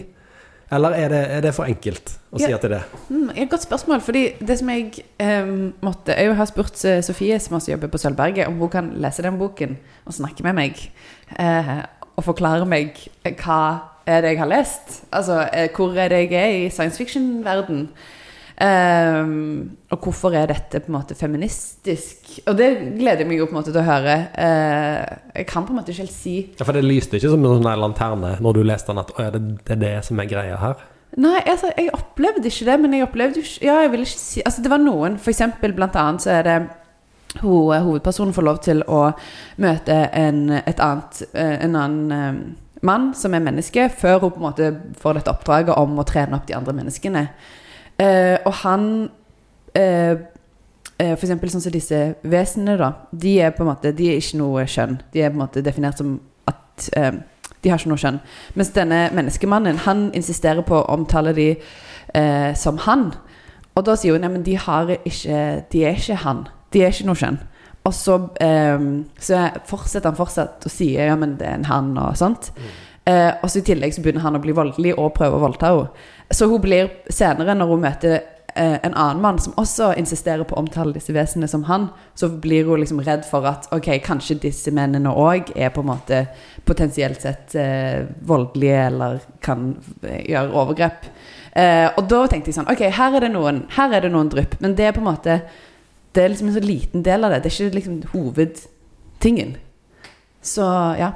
Eller 0.72 0.90
er 0.98 1.10
det, 1.10 1.20
er 1.32 1.42
det 1.46 1.54
for 1.54 1.66
enkelt 1.70 2.16
å 2.34 2.40
si 2.40 2.48
Ja. 2.50 2.56
at 2.56 2.62
det 2.66 2.72
er 2.72 2.78
det? 2.80 3.00
Mm, 3.10 3.30
et 3.36 3.50
godt 3.50 3.62
spørsmål. 3.68 4.02
fordi 4.02 4.24
det 4.40 4.58
som 4.60 4.70
jeg 4.70 5.04
em, 5.20 5.74
måtte 5.82 6.16
Jeg 6.18 6.36
har 6.36 6.46
spurt 6.46 6.86
eh, 6.86 7.02
Sofie, 7.06 7.40
som 7.40 7.56
også 7.58 7.72
jobber 7.72 7.88
på 7.88 7.98
Sølvberget, 7.98 8.48
om 8.48 8.58
hun 8.58 8.70
kan 8.70 8.92
lese 8.96 9.22
den 9.22 9.38
boken 9.38 9.78
og 10.06 10.14
snakke 10.14 10.44
med 10.44 10.54
meg. 10.56 10.92
Eh, 11.40 11.84
og 12.18 12.24
forklare 12.24 12.66
meg 12.66 12.98
eh, 13.26 13.36
hva 13.36 13.60
er 14.08 14.22
det 14.22 14.30
jeg 14.36 14.40
har 14.40 14.48
lest. 14.48 15.04
Altså, 15.12 15.46
hvor 15.76 15.96
er 15.98 16.10
det 16.10 16.32
jeg 16.32 16.34
er 16.34 16.66
i 16.66 16.70
science 16.70 16.98
fiction-verden. 16.98 17.90
Em, 18.56 19.66
og 19.92 20.06
hvorfor 20.06 20.32
er 20.40 20.48
dette 20.48 20.80
på 20.80 20.88
en 20.88 20.96
måte 20.96 21.16
feministisk? 21.20 22.38
Og 22.48 22.56
det 22.56 22.70
gleder 22.96 23.26
jeg 23.26 23.28
meg 23.28 23.42
jo 23.42 23.50
på 23.50 23.56
en 23.56 23.60
måte 23.60 23.74
til 23.74 23.82
å 23.82 23.88
høre. 23.88 24.16
Uh, 24.32 25.02
jeg 25.42 25.48
kan 25.50 25.68
på 25.68 25.74
en 25.74 25.82
måte 25.82 25.92
ikke 25.92 26.06
helt 26.06 26.16
si 26.16 26.36
Ja, 26.56 26.64
For 26.64 26.78
det 26.78 26.86
lyste 26.86 27.20
ikke 27.20 27.34
som 27.34 27.44
en 27.44 27.58
sånn 27.58 27.82
lanterne 27.84 28.38
når 28.40 28.56
du 28.56 28.62
leste 28.64 28.94
den, 28.94 29.04
at 29.04 29.12
å, 29.12 29.26
ja, 29.28 29.34
det, 29.36 29.44
det 29.68 29.76
er 29.76 29.82
det 29.84 29.96
som 30.08 30.24
er 30.24 30.32
greia 30.32 30.62
her. 30.62 30.86
Nei, 31.20 31.38
altså, 31.48 31.70
jeg 31.76 31.92
opplevde 31.96 32.48
ikke 32.48 32.68
det, 32.70 32.80
men 32.84 32.96
jeg 32.96 33.06
opplevde 33.06 33.40
jo 33.40 33.48
ikke 33.48 33.68
Ja, 33.68 33.76
jeg 33.84 33.92
vil 33.94 34.04
ikke 34.04 34.20
si 34.20 34.42
Altså, 34.44 34.64
det 34.64 34.72
var 34.72 34.82
noen, 34.84 35.20
for 35.20 35.32
eksempel, 35.32 35.76
blant 35.76 35.96
annet 36.00 36.24
så 36.24 36.34
er 36.38 36.48
det 36.48 36.58
ho, 37.42 37.56
hovedpersonen 37.72 38.36
får 38.36 38.48
lov 38.48 38.62
til 38.64 38.84
å 38.88 39.02
møte 39.64 40.00
en, 40.16 40.46
et 40.62 40.80
annet, 40.80 41.22
eh, 41.34 41.58
en 41.66 41.76
annen 41.76 42.16
eh, 42.16 42.40
mann 42.86 43.12
som 43.18 43.36
er 43.36 43.44
menneske, 43.44 43.90
før 43.92 44.22
hun 44.24 44.32
på 44.32 44.42
en 44.42 44.48
måte 44.48 44.72
får 45.02 45.20
dette 45.20 45.34
oppdraget 45.34 45.76
om 45.76 46.00
å 46.00 46.08
trene 46.08 46.38
opp 46.38 46.48
de 46.48 46.56
andre 46.56 46.76
menneskene. 46.78 47.26
Eh, 48.00 48.38
og 48.44 48.54
han 48.66 49.10
eh, 49.72 50.18
eh, 51.00 51.14
For 51.16 51.24
eksempel 51.24 51.52
sånn 51.52 51.64
som 51.64 51.72
disse 51.72 52.00
vesenene, 52.28 52.76
da. 52.80 52.90
De 53.12 53.38
er 53.40 53.54
på 53.56 53.64
en 53.64 53.70
måte 53.70 53.94
De 53.96 54.10
er 54.12 54.20
ikke 54.20 54.42
noe 54.42 54.66
kjønn. 54.68 54.98
De 55.14 55.24
er 55.24 55.32
på 55.32 55.40
en 55.40 55.46
måte 55.46 55.64
definert 55.64 56.02
som 56.02 56.18
at 56.52 56.90
eh, 57.00 57.14
De 57.64 57.72
har 57.72 57.80
ikke 57.80 57.94
noe 57.94 58.02
kjønn. 58.02 58.20
Mens 58.60 58.74
denne 58.76 59.08
menneskemannen, 59.16 59.80
han 59.88 60.10
insisterer 60.14 60.66
på 60.68 60.78
å 60.82 60.90
omtale 60.94 61.34
de 61.38 61.50
eh, 61.56 62.52
som 62.60 62.78
han. 62.86 63.10
Og 63.76 63.88
da 63.88 63.96
sier 64.00 64.16
hun 64.16 64.24
nei, 64.24 64.32
men 64.36 64.46
de 64.46 64.58
har 64.60 64.92
ikke 64.98 65.40
De 65.72 65.84
er 65.88 66.00
ikke 66.00 66.22
han. 66.24 66.46
De 66.72 66.84
er 66.84 66.92
ikke 66.94 67.08
noe 67.10 67.20
kjønn. 67.20 67.40
og 67.86 67.94
så, 67.94 68.16
eh, 68.42 68.82
så 69.22 69.40
fortsetter 69.70 70.10
han 70.10 70.18
fortsatt 70.18 70.66
å 70.66 70.70
si 70.74 70.96
ja, 70.96 71.16
men 71.16 71.38
det 71.38 71.48
er 71.48 71.60
en 71.60 71.70
han 71.70 71.98
og 72.02 72.18
sånt. 72.18 72.52
Eh, 73.06 73.32
og 73.42 73.50
så 73.50 73.62
i 73.62 73.66
tillegg 73.68 73.94
så 73.94 74.02
begynner 74.02 74.26
han 74.26 74.38
å 74.38 74.42
bli 74.42 74.56
voldelig 74.58 74.96
og 74.98 75.14
prøve 75.18 75.38
å 75.38 75.44
voldta 75.44 75.74
henne. 75.74 76.08
Så 76.34 76.48
hun 76.50 76.64
blir 76.64 76.90
senere, 77.14 77.54
når 77.54 77.70
hun 77.70 77.84
møter 77.84 78.16
eh, 78.56 78.78
en 78.82 78.96
annen 78.96 79.22
mann 79.22 79.40
som 79.40 79.54
også 79.62 79.92
insisterer 80.00 80.48
på 80.48 80.56
å 80.56 80.64
omtale 80.64 80.96
disse 80.96 81.14
vesenene 81.14 81.50
som 81.52 81.68
han, 81.70 81.90
så 82.18 82.30
blir 82.30 82.66
hun 82.66 82.82
liksom 82.82 83.04
redd 83.06 83.28
for 83.30 83.46
at 83.46 83.68
ok, 83.76 83.92
kanskje 84.06 84.40
disse 84.48 84.74
mennene 84.74 85.14
òg 85.14 85.52
er 85.54 85.70
på 85.76 85.84
en 85.84 85.92
måte 85.92 86.24
potensielt 86.66 87.22
sett 87.22 87.54
eh, 87.62 88.08
voldelige 88.26 88.80
eller 88.88 89.20
kan 89.46 89.74
eh, 90.02 90.24
gjøre 90.32 90.56
overgrep. 90.64 91.10
Eh, 91.54 91.86
og 91.94 92.08
da 92.12 92.24
tenkte 92.32 92.52
jeg 92.52 92.58
sånn 92.58 92.72
Ok, 92.72 92.82
her 92.92 93.14
er 93.16 93.24
det 93.24 93.30
noen 93.32 93.62
Her 93.78 93.94
er 93.96 94.04
det 94.04 94.10
noen 94.12 94.28
drypp, 94.28 94.58
men 94.60 94.74
det 94.76 94.90
er 94.90 94.92
på 94.92 95.00
en 95.00 95.06
måte 95.08 95.38
Det 96.12 96.20
er 96.20 96.34
liksom 96.34 96.50
en 96.50 96.58
så 96.58 96.64
liten 96.64 97.06
del 97.06 97.24
av 97.24 97.32
det. 97.32 97.46
Det 97.46 97.48
er 97.48 97.56
ikke 97.56 97.78
liksom 97.78 98.02
hovedtingen. 98.12 99.54
Så 100.44 100.66
ja. 101.00 101.14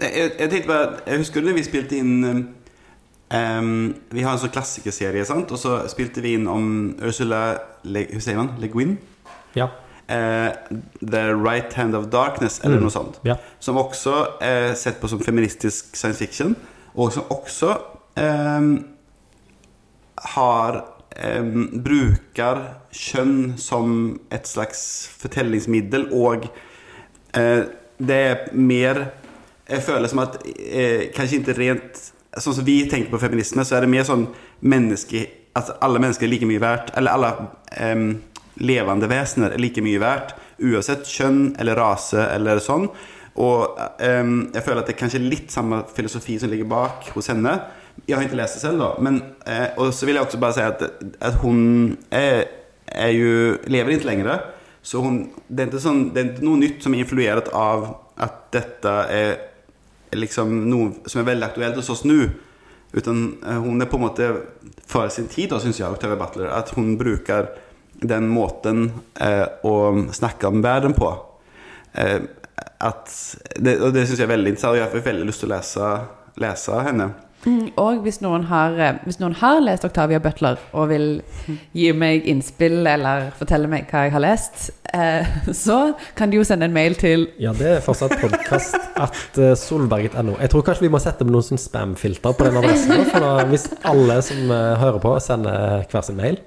Jeg, 0.00 0.30
jeg 0.38 0.50
tenkte 0.50 0.68
bare 0.68 1.00
Jeg 1.06 1.18
husker 1.24 1.44
når 1.44 1.56
vi 1.58 1.64
spilte 1.66 1.98
inn 1.98 2.14
um, 2.28 3.72
Vi 4.14 4.22
har 4.22 4.32
en 4.32 4.40
sånn 4.40 4.54
klassikerserie, 4.54 5.24
sant? 5.28 5.50
Og 5.52 5.60
så 5.60 5.80
spilte 5.90 6.22
vi 6.24 6.36
inn 6.38 6.48
om 6.50 6.70
Ursula 7.04 7.42
Le, 7.84 8.06
Hussein. 8.14 8.54
Le 8.62 8.70
Guin? 8.72 8.96
Ja. 9.58 9.68
Uh, 10.08 10.54
The 11.02 11.34
Right 11.34 11.74
Hand 11.76 11.94
of 11.98 12.08
Darkness, 12.12 12.60
eller 12.64 12.80
noe 12.80 12.92
sånt. 12.92 13.18
ja. 13.28 13.36
Som 13.60 13.76
også 13.76 14.14
er 14.40 14.72
sett 14.78 15.02
på 15.02 15.10
som 15.10 15.20
feministisk 15.20 15.96
science 15.96 16.22
fiction, 16.22 16.54
og 16.96 17.12
som 17.12 17.28
også 17.28 17.74
um, 18.16 18.70
har 20.32 20.80
um, 21.12 21.82
Bruker 21.84 22.62
kjønn 22.94 23.58
som 23.60 24.16
et 24.32 24.48
slags 24.48 24.80
fortellingsmiddel, 25.20 26.08
og 26.16 26.48
uh, 27.36 27.68
det 27.98 28.18
er 28.30 28.48
mer 28.56 29.04
Jeg 29.68 29.84
føler 29.84 30.08
som 30.08 30.22
at 30.24 30.38
eh, 30.44 31.10
kanskje 31.14 31.42
ikke 31.42 31.58
rent 31.58 32.06
Sånn 32.38 32.54
som 32.54 32.66
vi 32.66 32.82
tenker 32.86 33.08
på 33.10 33.18
feminisme, 33.18 33.64
så 33.64 33.78
er 33.78 33.84
det 33.84 33.90
mer 33.90 34.04
sånn 34.06 34.26
menneske 34.60 35.24
At 35.58 35.72
alle 35.82 35.98
mennesker 36.02 36.26
er 36.26 36.30
like 36.30 36.46
mye 36.46 36.60
verdt, 36.62 36.92
eller 36.98 37.16
alle 37.16 37.30
eh, 37.72 38.02
levende 38.62 39.08
vesener 39.10 39.54
er 39.54 39.62
like 39.62 39.82
mye 39.82 40.00
verdt, 40.02 40.34
uansett 40.58 41.08
kjønn 41.08 41.56
eller 41.62 41.78
rase 41.78 42.20
eller 42.34 42.60
sånn. 42.62 42.88
Og 43.38 43.80
eh, 44.02 44.30
jeg 44.54 44.64
føler 44.66 44.82
at 44.82 44.90
det 44.90 44.94
er 44.94 45.00
kanskje 45.00 45.22
litt 45.24 45.54
samme 45.54 45.80
filosofi 45.94 46.36
som 46.42 46.52
ligger 46.52 46.68
bak 46.70 47.10
hos 47.14 47.30
henne. 47.32 47.54
Jeg 48.06 48.16
har 48.16 48.26
ikke 48.26 48.38
lest 48.38 48.58
det 48.58 48.62
selv, 48.64 48.82
da. 48.82 48.92
Men, 49.02 49.20
eh, 49.46 49.72
og 49.78 49.92
så 49.94 50.06
vil 50.06 50.18
jeg 50.18 50.26
også 50.26 50.42
bare 50.42 50.56
si 50.58 50.64
at, 50.66 50.84
at 51.30 51.38
hun 51.42 51.60
er, 52.14 52.44
er 52.86 53.12
jo, 53.14 53.58
lever 53.70 53.96
ikke 53.96 54.10
lenger. 54.10 54.44
Så 54.82 55.02
hun, 55.02 55.24
det, 55.48 55.64
er 55.64 55.70
ikke 55.70 55.82
sånn, 55.82 56.08
det 56.14 56.22
er 56.22 56.32
ikke 56.32 56.46
noe 56.46 56.62
nytt 56.62 56.84
som 56.84 56.94
er 56.94 57.04
influert 57.04 57.50
av 57.56 57.88
at 58.18 58.42
dette 58.54 58.94
er 59.14 59.32
liksom 60.16 60.54
noe 60.70 61.08
som 61.08 61.22
er 61.22 61.28
veldig 61.32 61.48
aktuelt 61.48 61.80
hos 61.80 61.90
oss 61.92 62.04
nå. 62.08 62.28
Utan 62.92 63.24
eh, 63.44 63.60
hun 63.60 63.82
er 63.82 63.90
på 63.90 63.98
en 63.98 64.06
måte 64.06 64.28
for 64.88 65.10
sin 65.12 65.28
tid, 65.28 65.52
syns 65.60 65.80
jeg, 65.80 65.90
Octavia 65.90 66.18
Butler. 66.20 66.50
At 66.54 66.72
hun 66.76 66.96
bruker 67.00 67.50
den 67.98 68.28
måten 68.30 68.88
eh, 69.20 69.44
å 69.66 69.74
snakke 70.14 70.48
om 70.48 70.62
verden 70.64 70.96
på. 70.96 71.10
Eh, 71.92 72.20
at 72.78 73.10
det, 73.58 73.78
og 73.82 73.92
det 73.94 74.06
syns 74.06 74.20
jeg 74.20 74.28
er 74.28 74.34
veldig 74.34 74.54
interessant, 74.54 74.76
og 74.76 74.82
jeg 74.82 74.92
får 74.92 75.08
veldig 75.10 75.28
lyst 75.28 75.42
til 75.44 75.50
å 75.50 75.56
lese, 75.56 75.88
lese 76.40 76.82
henne. 76.86 77.10
Og 77.78 78.02
hvis 78.02 78.18
noen, 78.20 78.44
har, 78.50 78.74
eh, 78.82 78.98
hvis 79.06 79.20
noen 79.20 79.36
har 79.38 79.60
lest 79.62 79.84
Octavia 79.86 80.18
Butler 80.22 80.58
og 80.72 80.88
vil 80.90 81.06
gi 81.76 81.92
meg 81.94 82.26
innspill 82.28 82.82
eller 82.86 83.30
fortelle 83.38 83.70
meg 83.70 83.86
hva 83.90 84.06
jeg 84.06 84.14
har 84.16 84.24
lest, 84.24 84.70
eh, 84.92 85.38
så 85.64 85.94
kan 86.18 86.30
de 86.30 86.40
jo 86.40 86.44
sende 86.48 86.66
en 86.68 86.74
mail 86.74 86.98
til 86.98 87.28
Ja, 87.38 87.54
det 87.56 87.70
er 87.76 87.84
fortsatt 87.84 88.18
podkast 88.20 88.76
at 88.98 89.38
eh, 89.38 89.54
solberget.no. 89.58 90.36
Jeg 90.42 90.50
tror 90.50 90.66
kanskje 90.66 90.88
vi 90.88 90.92
må 90.92 91.00
sette 91.02 91.24
med 91.24 91.36
noen 91.36 91.46
sånn 91.46 91.62
spam-filter 91.62 92.34
på 92.34 92.48
den 92.48 92.58
adressen. 92.60 93.06
For 93.08 93.22
da, 93.22 93.32
hvis 93.48 93.68
alle 93.86 94.20
som 94.26 94.50
hører 94.50 95.02
på, 95.02 95.14
sender 95.22 95.86
hver 95.88 96.06
sin 96.06 96.18
mail, 96.18 96.42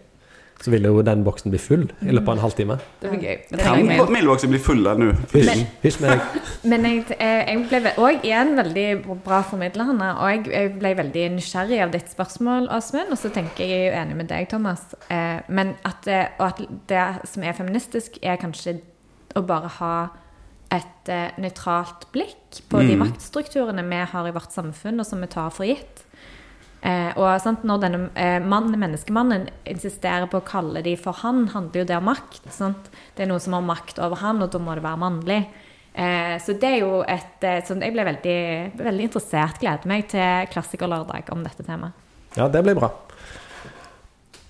så 0.62 0.72
vil 0.74 0.86
jo 0.86 1.01
den 1.05 1.24
boksen 1.26 1.49
bli 1.53 1.59
full 1.62 1.88
i 2.05 2.14
løpet 2.14 2.28
av 2.30 2.36
en 2.36 2.41
halvtime. 2.43 2.76
Det 3.01 3.09
blir 3.12 3.24
gøy. 3.26 3.38
Det 3.49 3.59
Kan 3.64 4.12
mailboksen 4.14 4.51
bli 4.53 4.59
fulle 4.62 4.93
nå? 4.99 5.07
Hysj, 5.34 5.64
hysj 5.82 5.99
med 6.03 6.14
deg. 6.14 6.39
Men 6.72 6.86
jeg, 6.88 7.03
eh, 7.18 7.49
jeg 7.49 7.66
ble 7.72 7.93
òg 7.97 8.28
igjen 8.28 8.53
veldig 8.59 8.86
bra 9.26 9.41
formidler, 9.47 9.89
Hanna. 9.89 10.12
Og 10.22 10.49
jeg, 10.51 10.74
ble 10.78 10.93
veldig 11.01 11.26
nysgjerrig 11.39 11.82
av 11.86 11.93
ditt 11.95 12.12
spørsmål, 12.14 12.70
Åsmund. 12.78 13.14
Og 13.16 13.20
så 13.22 13.34
tenker 13.34 13.66
jeg 13.66 13.72
jeg 13.72 13.88
er 13.88 13.91
jo 13.91 13.99
enig 14.03 14.18
med 14.22 14.30
deg, 14.30 14.49
Thomas. 14.51 14.84
Eh, 15.09 15.39
men 15.49 15.74
at, 15.88 16.01
det- 16.05 16.30
og 16.38 16.47
at 16.51 16.62
det 16.91 17.05
som 17.32 17.43
er 17.47 17.57
feministisk, 17.57 18.20
er 18.22 18.38
kanskje 18.41 18.78
å 19.36 19.41
bare 19.47 19.70
ha 19.80 19.95
et 20.72 21.09
eh, 21.12 21.34
nøytralt 21.41 22.05
blikk 22.14 22.62
på 22.72 22.80
de 22.86 22.95
maktstrukturene 22.99 23.84
vi 23.89 24.03
har 24.14 24.28
i 24.30 24.32
vårt 24.36 24.53
samfunn, 24.55 24.99
og 25.01 25.07
som 25.07 25.20
vi 25.24 25.28
tar 25.32 25.49
for 25.51 25.68
gitt. 25.68 26.05
Eh, 26.82 27.12
og 27.14 27.30
sant, 27.44 27.66
Når 27.68 27.82
denne 27.84 28.00
eh, 28.18 28.40
mannen, 28.42 28.80
menneskemannen 28.82 29.50
insisterer 29.70 30.26
på 30.32 30.40
å 30.42 30.46
kalle 30.46 30.82
de 30.86 30.96
for 30.98 31.20
han, 31.22 31.46
handler 31.54 31.84
jo 31.84 31.90
det 31.92 32.00
om 32.00 32.10
makt. 32.10 32.48
Sant? 32.54 32.90
Det 33.16 33.26
er 33.26 33.30
noen 33.30 33.44
som 33.44 33.58
har 33.58 33.68
makt 33.68 34.02
over 34.02 34.22
han, 34.24 34.42
og 34.42 34.50
da 34.54 34.62
må 34.62 34.78
det 34.78 34.86
være 34.86 35.04
mannlig. 35.04 35.42
Eh, 35.94 36.36
så 36.42 36.56
det 36.58 36.72
er 36.72 36.80
jo 36.82 37.02
et 37.04 37.46
sånn, 37.68 37.84
Jeg 37.84 37.94
ble 37.94 38.08
veldig, 38.08 38.42
veldig 38.82 39.08
interessert. 39.10 39.62
Gleder 39.62 39.92
meg 39.92 40.10
til 40.14 40.50
klassikerlørdag 40.54 41.30
om 41.36 41.46
dette 41.46 41.68
temaet. 41.68 41.98
Ja, 42.38 42.48
det 42.48 42.64
blir 42.64 42.80
bra. 42.80 42.94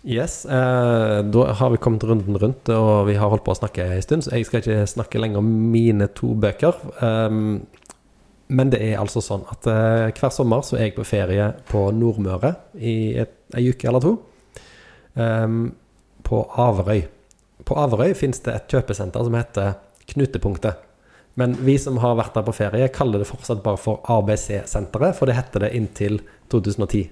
Yes, 0.02 0.46
eh, 0.46 1.22
da 1.22 1.44
har 1.54 1.70
vi 1.70 1.78
kommet 1.78 2.04
runden 2.04 2.38
rundt, 2.38 2.70
og 2.74 3.06
vi 3.06 3.16
har 3.22 3.30
holdt 3.30 3.44
på 3.46 3.54
å 3.54 3.60
snakke 3.60 3.86
en 3.86 4.02
stund, 4.02 4.26
så 4.26 4.34
jeg 4.34 4.48
skal 4.48 4.64
ikke 4.64 4.88
snakke 4.90 5.22
lenger 5.22 5.44
om 5.44 5.52
mine 5.70 6.08
to 6.18 6.34
bøker. 6.34 6.74
Um, 7.06 7.68
men 8.52 8.72
det 8.74 8.82
er 8.84 8.99
altså 8.99 9.22
sånn 9.24 9.45
at 9.52 9.68
eh, 9.70 10.10
hver 10.12 10.34
sommer 10.34 10.64
så 10.68 10.76
er 10.78 10.89
jeg 10.89 10.97
på 10.97 11.08
ferie 11.08 11.47
på 11.70 11.86
Nordmøre 11.95 12.54
i 12.76 12.95
et, 13.24 13.34
ei 13.56 13.70
uke 13.72 13.88
eller 13.88 14.04
to. 14.04 14.16
Um, 15.14 15.72
på 16.28 16.41
Averøy. 16.60 17.06
På 17.68 17.78
Averøy 17.80 18.14
fins 18.18 18.43
det 18.43 18.56
et 18.56 18.76
kjøpesenter 18.76 19.24
som 19.28 19.38
heter 19.38 19.76
Knutepunktet. 20.12 20.84
Men 21.39 21.56
vi 21.64 21.78
som 21.80 21.99
har 22.04 22.18
vært 22.20 22.36
der 22.36 22.43
på 22.47 22.56
ferie, 22.56 22.91
kaller 22.91 23.24
det 23.24 23.30
fortsatt 23.30 23.64
bare 23.64 23.80
for 23.80 24.04
ABC-senteret, 24.12 25.16
for 25.16 25.32
det 25.32 25.38
heter 25.38 25.64
det 25.64 25.72
inntil 25.78 26.20
2010. 26.52 27.06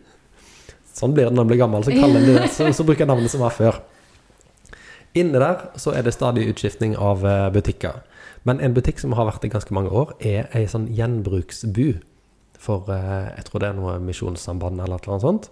Sånn 1.00 1.16
blir 1.16 1.30
det 1.30 1.38
når 1.38 1.46
man 1.46 1.54
blir 1.54 1.62
gammel, 1.62 1.86
så, 1.88 1.96
det, 1.96 2.50
så, 2.52 2.68
så 2.76 2.84
bruker 2.84 3.06
jeg 3.06 3.12
navnet 3.14 3.32
som 3.32 3.46
var 3.46 3.56
før. 3.56 3.80
Inne 5.18 5.40
der 5.40 5.64
så 5.80 5.96
er 5.96 6.04
det 6.04 6.14
stadig 6.18 6.50
utskiftning 6.52 6.98
av 7.00 7.24
eh, 7.26 7.48
butikker. 7.56 8.04
Men 8.48 8.60
en 8.64 8.74
butikk 8.74 9.00
som 9.02 9.14
har 9.18 9.26
vært 9.28 9.44
i 9.46 9.52
ganske 9.52 9.74
mange 9.76 9.92
år, 9.92 10.14
er 10.20 10.48
ei 10.56 10.66
sånn 10.72 10.88
gjenbruksbu. 10.96 12.00
For 12.60 12.90
eh, 12.92 13.30
jeg 13.38 13.46
tror 13.50 13.60
det 13.64 13.70
er 13.70 13.78
noe 13.80 13.98
Misjonssamband 14.04 14.80
eller 14.84 15.00
noe 15.08 15.20
sånt. 15.24 15.50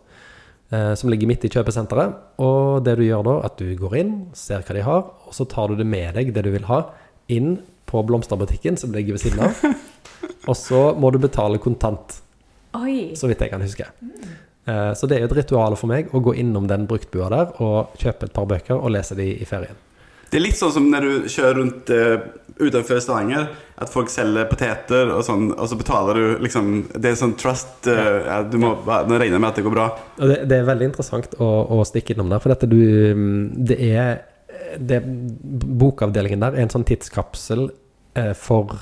eh, 0.72 0.94
Som 0.96 1.10
ligger 1.10 1.28
midt 1.28 1.46
i 1.48 1.52
kjøpesenteret. 1.54 2.16
Og 2.44 2.84
det 2.86 2.98
du 3.00 3.04
gjør 3.08 3.24
da, 3.28 3.36
at 3.48 3.58
du 3.60 3.74
går 3.80 3.98
inn, 4.02 4.14
ser 4.36 4.62
hva 4.68 4.76
de 4.76 4.86
har, 4.88 5.04
og 5.28 5.34
så 5.36 5.46
tar 5.48 5.68
du 5.72 5.76
det 5.80 5.88
med 5.88 6.16
deg, 6.16 6.34
det 6.36 6.44
du 6.48 6.52
vil 6.52 6.68
ha, 6.72 6.82
inn 7.28 7.58
på 7.88 8.02
blomsterbutikken 8.08 8.76
som 8.80 8.92
ligger 8.96 9.16
ved 9.16 9.24
siden 9.24 9.40
av. 9.48 9.62
Og 10.48 10.56
så 10.56 10.94
må 10.96 11.10
du 11.12 11.18
betale 11.20 11.60
kontant, 11.60 12.22
Oi! 12.76 13.14
så 13.20 13.28
vidt 13.28 13.42
jeg 13.44 13.52
kan 13.52 13.64
huske. 13.64 13.86
Eh, 14.68 14.94
Så 14.96 15.08
det 15.08 15.18
er 15.18 15.24
jo 15.26 15.30
et 15.32 15.36
ritual 15.42 15.76
for 15.80 15.88
meg 15.92 16.12
å 16.16 16.20
gå 16.24 16.34
innom 16.40 16.68
den 16.68 16.86
bruktbua 16.88 17.28
der 17.32 17.54
og 17.64 17.96
kjøpe 18.00 18.28
et 18.28 18.34
par 18.36 18.48
bøker 18.48 18.76
og 18.80 18.92
lese 18.96 19.16
de 19.16 19.28
i 19.40 19.48
ferien. 19.48 19.76
Det 20.32 20.40
er 20.40 20.44
litt 20.44 20.60
sånn 20.60 20.72
som 20.76 20.88
når 20.92 21.08
du 21.08 21.28
kjører 21.32 21.56
rundt 21.62 21.92
utenfor 22.60 23.02
Stavanger. 23.04 23.50
At 23.78 23.92
folk 23.94 24.10
selger 24.10 24.48
poteter, 24.50 25.12
og 25.14 25.22
sånn, 25.26 25.52
og 25.54 25.68
så 25.70 25.78
betaler 25.78 26.18
du 26.18 26.40
liksom 26.42 26.72
Det 26.96 27.12
er 27.12 27.20
sånn 27.20 27.36
trust 27.38 27.86
uh, 27.86 28.24
ja, 28.26 28.40
Du 28.42 28.58
må 28.62 28.72
regner 28.88 29.38
med 29.38 29.52
at 29.52 29.60
det 29.60 29.66
går 29.68 29.76
bra. 29.76 29.92
Og 30.18 30.32
det, 30.32 30.40
det 30.50 30.58
er 30.58 30.72
veldig 30.72 30.90
interessant 30.90 31.38
å, 31.38 31.52
å 31.78 31.84
stikke 31.86 32.16
innom 32.16 32.32
der, 32.34 32.42
for 32.42 32.54
dette 32.54 32.70
du 32.72 32.82
Det 33.70 33.78
er 33.92 34.18
det, 34.82 35.02
Bokavdelingen 35.78 36.42
der 36.42 36.58
er 36.58 36.66
en 36.66 36.74
sånn 36.74 36.86
tidskapsel 36.88 37.70
eh, 38.18 38.34
for 38.38 38.76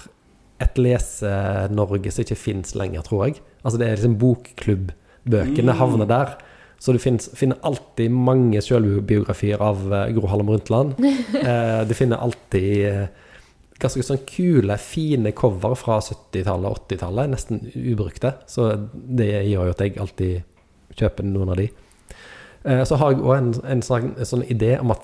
et 0.63 0.79
lese-Norge 0.79 2.11
som 2.13 2.23
ikke 2.23 2.39
fins 2.39 2.75
lenger, 2.79 3.03
tror 3.05 3.27
jeg. 3.27 3.41
Altså 3.63 3.79
det 3.81 3.87
er 3.87 3.97
liksom 3.97 4.19
bokklubb-bøkene 4.21 5.75
havner 5.75 6.09
der. 6.09 6.35
Så 6.79 6.93
du 6.93 6.99
finnes, 7.01 7.27
finner 7.35 7.59
alltid 7.65 8.13
mange 8.13 8.61
selvbiografier 8.63 9.61
av 9.63 9.83
eh, 9.89 10.09
Gro 10.15 10.29
Harlem 10.31 10.51
Brundtland. 10.51 10.95
Eh, 11.45 11.81
du 11.85 11.93
finner 11.93 12.21
alltid 12.23 12.85
eh, 12.87 13.07
ganske 13.81 14.03
sånn 14.07 14.21
kule, 14.29 14.77
fine 14.79 15.33
cover 15.35 15.75
fra 15.79 15.97
70-tallet 16.03 16.69
og 16.69 16.75
80-tallet, 16.85 17.31
nesten 17.33 17.55
ubrukte. 17.75 18.31
Så 18.47 18.61
det 18.91 19.31
gjør 19.49 19.69
jo 19.69 19.75
at 19.75 19.83
jeg 19.83 19.97
alltid 20.01 20.33
kjøper 20.95 21.23
noen 21.27 21.51
av 21.51 21.57
de. 21.59 21.67
Eh, 22.65 22.83
så 22.87 22.93
har 23.01 23.13
jeg 23.13 23.25
òg 23.25 23.35
en, 23.35 23.51
en, 23.75 23.83
sånn, 23.85 24.13
en 24.15 24.31
sånn 24.31 24.45
idé 24.47 24.71
om 24.79 24.89
at 24.95 25.03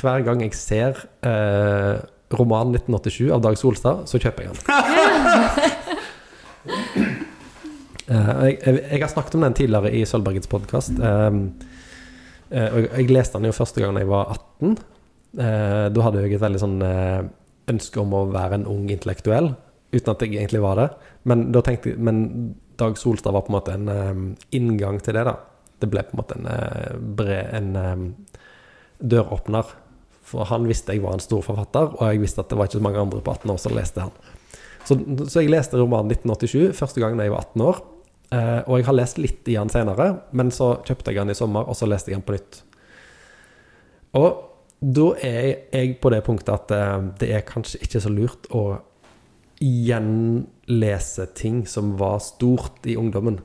hver 0.00 0.20
gang 0.26 0.38
jeg 0.44 0.54
ser 0.58 0.92
eh, 1.26 1.96
romanen 2.34 2.74
1987 2.78 3.30
av 3.34 3.40
Dag 3.46 3.56
Solstad, 3.58 3.96
så 4.10 4.16
kjøper 4.22 4.40
jeg 4.46 4.50
den. 4.54 4.62
Eh, 8.10 8.38
jeg, 8.42 8.80
jeg, 8.90 9.00
har 9.04 9.10
snakket 9.12 9.36
om 9.38 9.44
den 9.44 9.54
tidligere 9.54 9.90
i 9.94 10.00
Sølvbergets 10.08 10.50
podkast. 10.50 10.96
og 10.98 11.36
jeg, 12.50 13.06
leste 13.06 13.38
den 13.38 13.46
jo 13.46 13.54
første 13.54 13.78
gang 13.78 13.94
da 13.94 14.02
jeg 14.02 14.10
var 14.10 14.32
18. 14.34 14.72
Eh, 15.38 15.84
da 15.94 16.02
hadde 16.02 16.24
jeg 16.24 16.34
et 16.34 16.42
veldig 16.42 16.58
sånn 16.58 16.80
eh, 16.82 17.20
ønske 17.70 18.00
om 18.02 18.14
å 18.16 18.26
være 18.32 18.60
en 18.60 18.66
ung 18.70 18.88
intellektuell, 18.92 19.52
uten 19.90 20.12
at 20.12 20.24
jeg 20.24 20.36
egentlig 20.36 20.62
var 20.62 20.78
det. 20.80 20.88
Men, 21.28 21.48
da 21.54 21.62
tenkte, 21.66 21.96
men 21.98 22.24
Dag 22.80 22.96
Solstad 22.98 23.34
var 23.36 23.44
på 23.46 23.52
en 23.52 23.58
måte 23.58 23.76
en 23.76 23.88
um, 23.88 24.26
inngang 24.56 25.00
til 25.04 25.16
det, 25.18 25.26
da. 25.28 25.36
Det 25.80 25.88
ble 25.90 26.04
på 26.06 26.14
en 26.14 26.20
måte 26.20 26.36
en, 26.36 26.48
eh, 26.48 26.96
bred, 26.96 27.54
en 27.56 27.70
um, 27.76 28.02
døråpner. 29.00 29.68
For 30.30 30.48
han 30.48 30.68
visste 30.68 30.94
jeg 30.94 31.02
var 31.04 31.16
en 31.16 31.24
stor 31.24 31.42
forfatter, 31.44 31.94
og 31.96 32.02
jeg 32.04 32.20
visste 32.22 32.44
at 32.44 32.50
det 32.52 32.58
var 32.60 32.68
ikke 32.68 32.78
så 32.78 32.84
mange 32.84 33.00
andre 33.02 33.22
på 33.24 33.32
18 33.32 33.54
år 33.54 33.60
som 33.60 33.76
leste 33.76 34.04
han. 34.04 34.12
Så, 34.88 34.96
så 35.28 35.42
jeg 35.42 35.52
leste 35.52 35.80
romanen 35.80 36.12
1987 36.12 36.76
første 36.78 37.02
gang 37.02 37.16
da 37.18 37.26
jeg 37.26 37.34
var 37.34 37.48
18 37.48 37.66
år. 37.68 37.80
Uh, 38.30 38.60
og 38.68 38.74
jeg 38.78 38.86
har 38.86 38.96
lest 38.96 39.18
litt 39.18 39.48
i 39.50 39.56
han 39.58 39.72
senere, 39.72 40.12
men 40.36 40.52
så 40.54 40.76
kjøpte 40.86 41.12
jeg 41.12 41.24
han 41.24 41.32
i 41.32 41.36
sommer, 41.36 41.66
og 41.66 41.76
så 41.76 41.88
leste 41.90 42.12
jeg 42.12 42.20
han 42.20 42.26
på 42.28 42.36
nytt. 42.36 42.60
Og 44.20 44.49
da 44.80 45.10
er 45.20 45.66
jeg 45.74 45.98
på 46.00 46.10
det 46.12 46.22
punktet 46.24 46.54
at 46.54 46.72
eh, 46.72 47.08
det 47.20 47.28
er 47.36 47.46
kanskje 47.48 47.82
ikke 47.84 48.00
så 48.00 48.12
lurt 48.12 48.48
å 48.56 48.64
gjenlese 49.60 51.26
ting 51.36 51.66
som 51.68 51.94
var 52.00 52.22
stort 52.24 52.88
i 52.88 52.96
ungdommen. 52.96 53.42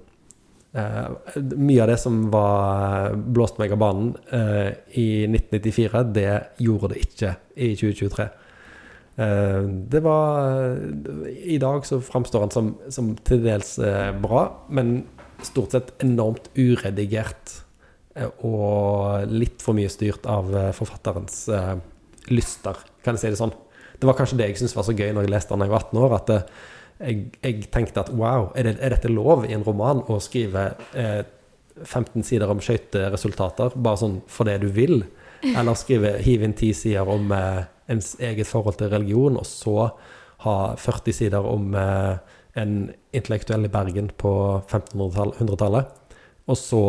Eh, 0.76 1.10
mye 1.60 1.84
av 1.84 1.92
det 1.92 2.00
som 2.00 2.26
var 2.32 3.16
blåst 3.16 3.60
meg 3.60 3.76
av 3.76 3.82
banen 3.84 4.14
eh, 4.32 4.72
i 4.96 5.08
1994, 5.28 6.06
det 6.16 6.32
gjorde 6.64 6.94
det 6.94 7.04
ikke 7.04 7.36
i 7.56 7.74
2023. 7.76 8.30
Eh, 9.16 9.60
det 9.92 10.04
var 10.04 10.80
I 11.36 11.60
dag 11.60 11.86
så 11.88 12.00
framstår 12.04 12.48
han 12.48 12.56
som, 12.56 12.74
som 12.92 13.14
til 13.28 13.44
dels 13.44 13.76
eh, 13.80 14.12
bra, 14.24 14.48
men 14.72 15.02
stort 15.44 15.76
sett 15.76 15.94
enormt 16.04 16.48
uredigert. 16.56 17.60
Og 18.48 19.28
litt 19.28 19.64
for 19.64 19.76
mye 19.78 19.92
styrt 19.92 20.28
av 20.30 20.54
eh, 20.56 20.72
forfatterens 20.76 21.42
eh, 21.52 21.74
lyster, 22.32 22.80
kan 23.04 23.18
jeg 23.18 23.26
si 23.26 23.34
det 23.34 23.42
sånn. 23.42 23.54
Det 24.00 24.08
var 24.08 24.18
kanskje 24.18 24.40
det 24.40 24.50
jeg 24.50 24.62
syntes 24.62 24.76
var 24.78 24.88
så 24.88 24.96
gøy 24.96 25.12
når 25.16 25.28
jeg 25.28 25.34
leste 25.34 25.54
den 25.54 25.64
da 25.64 25.68
jeg 25.68 25.74
var 25.76 25.86
18 25.90 26.02
år. 26.06 26.16
At 26.18 26.32
eh, 26.32 26.48
jeg, 27.06 27.22
jeg 27.44 27.70
tenkte 27.74 28.06
at 28.06 28.12
wow, 28.16 28.50
er, 28.56 28.70
det, 28.70 28.78
er 28.80 28.96
dette 28.96 29.12
lov 29.12 29.46
i 29.48 29.54
en 29.56 29.66
roman 29.68 30.04
å 30.12 30.20
skrive 30.24 30.70
eh, 30.96 31.22
15 31.84 32.24
sider 32.24 32.52
om 32.52 32.62
skøyteresultater 32.64 33.76
bare 33.76 34.00
sånn 34.00 34.20
for 34.32 34.48
det 34.48 34.62
du 34.64 34.70
vil? 34.72 35.02
Eller 35.46 35.78
skrive, 35.78 36.16
hive 36.24 36.48
inn 36.48 36.56
10 36.56 36.78
sider 36.78 37.10
om 37.12 37.32
eh, 37.36 37.66
ens 37.92 38.16
eget 38.24 38.50
forhold 38.50 38.80
til 38.80 38.90
religion, 38.94 39.38
og 39.38 39.46
så 39.46 39.90
ha 40.46 40.56
40 40.80 41.16
sider 41.16 41.46
om 41.46 41.76
eh, 41.78 42.16
en 42.60 42.78
intellektuell 43.16 43.68
i 43.68 43.72
Bergen 43.72 44.10
på 44.18 44.32
1500-tallet, 44.64 45.92
og 46.46 46.58
så 46.58 46.82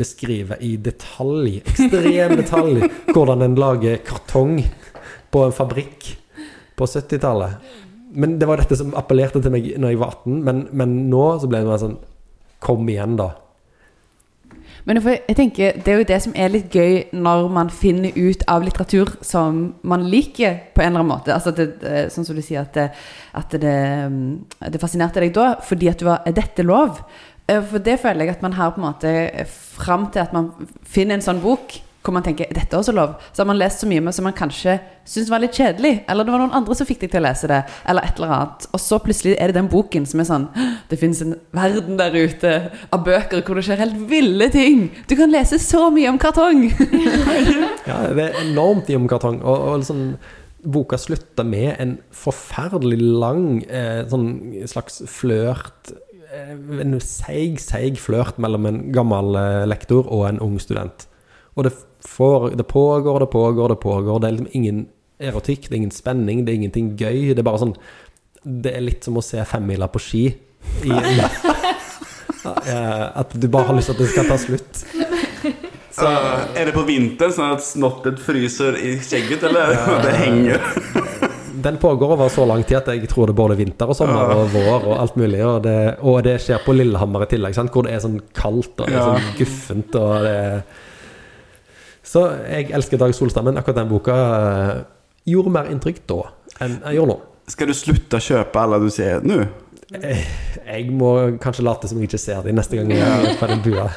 beskrive 0.00 0.56
i 0.64 0.76
detalj, 0.80 1.58
ekstrem 1.60 2.38
detalj, 2.40 2.86
hvordan 3.10 3.44
en 3.44 3.58
lager 3.60 4.00
kartong 4.06 4.62
på 5.30 5.44
en 5.44 5.52
fabrikk 5.52 6.08
på 6.76 6.88
70-tallet. 6.88 7.76
Men 8.16 8.38
det 8.40 8.48
var 8.48 8.62
dette 8.62 8.78
som 8.80 8.94
appellerte 8.98 9.42
til 9.42 9.52
meg 9.54 9.68
når 9.78 9.92
jeg 9.92 10.00
var 10.00 10.16
18, 10.22 10.40
men, 10.46 10.64
men 10.72 10.96
nå 11.12 11.26
så 11.38 11.50
ble 11.50 11.62
det 11.62 11.70
mer 11.70 11.84
sånn 11.84 12.00
Kom 12.60 12.84
igjen, 12.92 13.14
da. 13.16 13.30
Men 14.84 14.98
jeg, 15.00 15.36
tenker, 15.36 15.78
det 15.80 15.92
er 15.92 15.98
jo 16.00 16.06
det 16.08 16.18
som 16.24 16.34
er 16.36 16.52
litt 16.52 16.74
gøy 16.76 16.96
når 17.16 17.46
man 17.52 17.70
finner 17.72 18.12
ut 18.16 18.44
av 18.50 18.64
litteratur 18.64 19.14
som 19.24 19.62
man 19.80 20.06
liker 20.12 20.58
på 20.74 20.82
en 20.82 20.90
eller 20.90 21.04
annen 21.04 21.12
måte. 21.12 21.32
Altså 21.32 21.52
det, 21.56 21.68
sånn 22.12 22.26
som 22.28 22.36
du 22.36 22.42
sier 22.44 22.64
at, 22.64 22.76
det, 22.76 22.86
at 23.36 23.56
det, 23.60 23.76
mm, 24.12 24.68
det 24.72 24.80
fascinerte 24.82 25.24
deg 25.24 25.32
da 25.36 25.54
fordi 25.64 25.88
at 25.88 26.00
du 26.00 26.08
var 26.08 26.28
Er 26.28 26.36
dette 26.36 26.64
lov? 26.66 27.00
Eh, 27.50 27.60
For 27.70 27.82
det 27.82 27.98
føler 28.02 28.26
jeg 28.28 28.36
at 28.38 28.42
man 28.46 28.54
har 28.58 28.74
på 28.74 28.80
en 28.82 28.88
måte 28.88 29.46
fram 29.80 30.08
til 30.14 30.22
at 30.22 30.34
man 30.36 30.52
finner 30.86 31.18
en 31.18 31.24
sånn 31.30 31.42
bok 31.42 31.80
hvor 32.00 32.14
man 32.16 32.24
tenker 32.24 32.48
dette 32.48 32.72
er 32.72 32.80
også 32.80 32.94
lov, 32.96 33.10
så 33.28 33.42
har 33.42 33.48
man 33.50 33.58
lest 33.60 33.82
så 33.82 33.86
mye 33.88 34.00
med 34.00 34.14
som 34.16 34.24
man 34.24 34.32
kanskje 34.32 34.78
syns 35.04 35.28
var 35.28 35.42
litt 35.42 35.52
kjedelig. 35.52 35.98
Eller 36.08 36.24
det 36.24 36.32
var 36.32 36.40
noen 36.40 36.54
andre 36.56 36.76
som 36.78 36.88
fikk 36.88 37.02
deg 37.02 37.10
til 37.12 37.20
å 37.20 37.26
lese 37.26 37.50
det, 37.50 37.58
eller 37.92 38.06
et 38.08 38.16
eller 38.16 38.32
annet. 38.38 38.68
Og 38.72 38.80
så 38.80 38.98
plutselig 39.04 39.34
er 39.36 39.52
det 39.52 39.58
den 39.58 39.68
boken 39.68 40.06
som 40.08 40.22
er 40.22 40.28
sånn 40.30 40.46
Det 40.88 40.96
fins 40.96 41.20
en 41.20 41.36
verden 41.52 42.00
der 42.00 42.16
ute 42.16 42.54
av 42.88 43.04
bøker 43.04 43.44
hvor 43.44 43.60
det 43.60 43.66
skjer 43.68 43.82
helt 43.84 44.00
ville 44.08 44.48
ting. 44.54 44.86
Du 45.10 45.14
kan 45.18 45.32
lese 45.32 45.60
så 45.60 45.90
mye 45.92 46.08
om 46.12 46.20
kartong! 46.20 46.70
Ja, 47.90 47.96
det 48.14 48.26
er 48.30 48.42
enormt 48.46 48.88
mye 48.88 48.98
om 49.00 49.08
kartong. 49.10 49.40
Og, 49.42 49.64
og 49.68 49.78
liksom, 49.82 50.02
boka 50.72 50.98
slutter 51.00 51.46
med 51.48 51.74
en 51.80 51.94
forferdelig 52.14 53.00
lang 53.00 53.46
eh, 53.68 54.02
sånn 54.08 54.28
slags 54.70 55.00
flørt 55.10 55.92
eh, 55.92 56.00
En 56.30 56.92
seig, 57.02 57.56
seig 57.58 57.96
flørt 57.98 58.36
mellom 58.38 58.68
en 58.68 58.76
gammel 58.94 59.34
eh, 59.38 59.64
lektor 59.66 60.06
og 60.06 60.28
en 60.28 60.38
ung 60.44 60.60
student. 60.62 61.08
Og 61.58 61.66
det, 61.66 61.72
får, 62.06 62.52
det 62.58 62.66
pågår, 62.70 63.18
det 63.24 63.30
pågår, 63.32 63.74
det 63.74 63.80
pågår. 63.82 64.20
Det 64.20 64.28
er 64.28 64.36
liksom 64.36 64.52
ingen 64.52 64.86
erotikk, 65.20 65.66
det 65.66 65.74
er 65.74 65.80
ingen 65.82 65.94
spenning, 65.94 66.46
det 66.46 66.52
er 66.52 66.60
ingenting 66.60 66.92
gøy. 66.94 67.34
Det 67.34 67.42
er 67.42 67.50
bare 67.50 67.62
sånn 67.64 67.76
Det 68.40 68.72
er 68.72 68.86
litt 68.86 69.04
som 69.04 69.18
å 69.18 69.22
se 69.24 69.42
femmila 69.44 69.88
på 69.90 69.98
ski. 70.00 70.24
I, 70.86 70.94
eh, 70.94 73.06
at 73.20 73.30
du 73.34 73.48
bare 73.50 73.66
har 73.72 73.76
lyst 73.76 73.90
til 73.90 73.98
at 73.98 74.02
det 74.04 74.10
skal 74.14 74.30
ta 74.30 74.38
slutt. 74.40 74.74
Så, 75.90 76.06
er 76.54 76.68
det 76.68 76.72
på 76.72 76.86
vinteren, 76.86 77.32
sånn 77.34 77.56
at 77.56 77.64
snottet 77.66 78.20
fryser 78.22 78.78
i 78.78 78.94
skjegget, 79.02 79.42
eller? 79.50 79.74
Det 80.06 80.14
henger. 80.16 80.62
Den 81.62 81.76
pågår 81.82 82.12
over 82.14 82.28
så 82.32 82.44
lang 82.48 82.62
tid 82.64 82.76
at 82.78 82.88
jeg 82.94 83.08
tror 83.10 83.26
det 83.28 83.34
er 83.34 83.40
både 83.42 83.56
vinter 83.58 83.90
og 83.90 83.96
sommer 83.98 84.30
og 84.34 84.52
vår 84.54 84.86
og 84.90 84.94
alt 85.00 85.16
mulig. 85.20 85.40
Og 85.46 85.62
det, 85.64 85.76
og 86.00 86.20
det 86.26 86.36
skjer 86.44 86.62
på 86.64 86.74
Lillehammer 86.76 87.24
i 87.26 87.30
tillegg, 87.32 87.56
sant? 87.56 87.72
hvor 87.74 87.86
det 87.86 87.94
er 87.96 88.02
sånn 88.04 88.20
kaldt 88.36 88.80
og 88.80 88.86
det 88.90 88.96
er 88.96 89.08
sånn 89.08 89.32
guffent. 89.38 89.98
Og 90.00 90.26
det 90.26 90.36
Så 92.10 92.22
jeg 92.48 92.70
elsker 92.74 92.98
Dag 92.98 93.12
Solstad, 93.14 93.44
men 93.46 93.58
akkurat 93.60 93.82
den 93.82 93.90
boka 93.90 94.14
eh, 94.16 94.76
gjorde 95.30 95.52
mer 95.54 95.68
inntrykk 95.70 96.00
da 96.10 96.22
enn 96.60 96.78
jeg 96.84 96.96
gjør 96.98 97.10
nå. 97.12 97.18
Skal 97.50 97.70
du 97.70 97.74
slutte 97.74 98.18
å 98.18 98.24
kjøpe 98.24 98.62
alle 98.62 98.78
du 98.82 98.88
ser 98.94 99.22
nå? 99.26 99.40
Eh, 99.96 100.24
Jeg 100.66 100.90
må 100.94 101.12
kanskje 101.42 101.64
late 101.66 101.88
som 101.90 101.98
jeg 101.98 102.10
ikke 102.10 102.20
ser 102.22 102.42
dem 102.46 102.58
neste 102.58 102.78
gang 102.78 102.90
jeg 102.94 103.02
er 103.02 103.38
på 103.40 103.48
den 103.50 103.62
bua. 103.64 103.88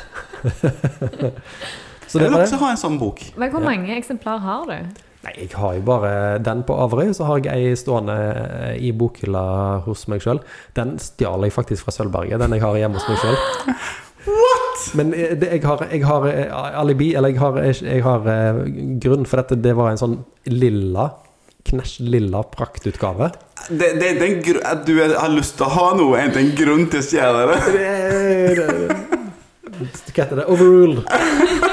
Så 2.08 2.20
Jeg 2.22 2.30
vil 2.30 2.38
også 2.44 2.60
ha 2.62 2.70
en 2.74 2.78
sånn 2.80 2.98
bok. 3.02 3.22
Men 3.42 3.50
hvor 3.54 3.64
mange 3.64 3.96
eksemplar 3.98 4.42
har 4.44 4.68
du? 4.70 5.04
Nei, 5.24 5.34
jeg 5.40 5.54
har 5.56 5.76
jo 5.78 5.84
bare 5.88 6.10
den 6.44 6.66
på 6.68 6.76
Averøy, 6.84 7.14
så 7.16 7.24
har 7.30 7.40
jeg 7.46 7.56
ei 7.72 7.76
stående 7.80 8.16
eh, 8.20 8.74
i 8.84 8.90
bokhylla 8.92 9.44
hos 9.86 10.02
meg 10.12 10.20
sjøl. 10.26 10.42
Den 10.76 10.98
stjal 11.00 11.46
jeg 11.48 11.54
faktisk 11.56 11.86
fra 11.88 11.94
Sølvberget, 11.96 12.42
den 12.44 12.58
jeg 12.58 12.64
har 12.66 12.76
hjemme 12.82 13.00
hos 13.00 13.08
meg 13.08 13.22
sjøl. 13.22 13.38
Men 15.00 15.14
eh, 15.16 15.32
det, 15.40 15.48
jeg 15.56 15.64
har, 15.64 15.86
jeg 15.96 16.04
har 16.10 16.28
eh, 16.28 16.52
alibi, 16.82 17.14
eller 17.16 17.32
jeg 17.32 17.40
har, 17.40 17.62
jeg 17.72 18.04
har 18.04 18.28
grunn, 19.06 19.24
for 19.30 19.40
dette 19.40 19.62
det 19.64 19.78
var 19.80 19.94
en 19.94 20.02
sånn 20.04 20.18
lilla, 20.52 21.08
knæsj 21.72 22.02
lilla 22.12 22.44
praktutgave. 22.52 23.32
Det, 23.72 23.94
det 24.02 24.10
er 24.10 24.18
ikke 24.18 24.28
en 24.28 24.42
gru- 24.50 24.66
at 24.74 24.84
du 24.90 24.98
har 25.00 25.32
lyst 25.32 25.56
til 25.56 25.70
å 25.70 25.76
ha 25.78 25.88
noe, 26.02 26.20
er 26.20 26.34
det 26.36 26.44
en 26.44 26.52
grunn 26.60 26.90
til 26.92 27.00
å 27.00 27.08
stjele 27.08 27.48
det. 27.54 27.60
Hva 29.74 30.20
heter 30.20 30.36
det? 30.44 30.50
Overruled. 30.52 31.08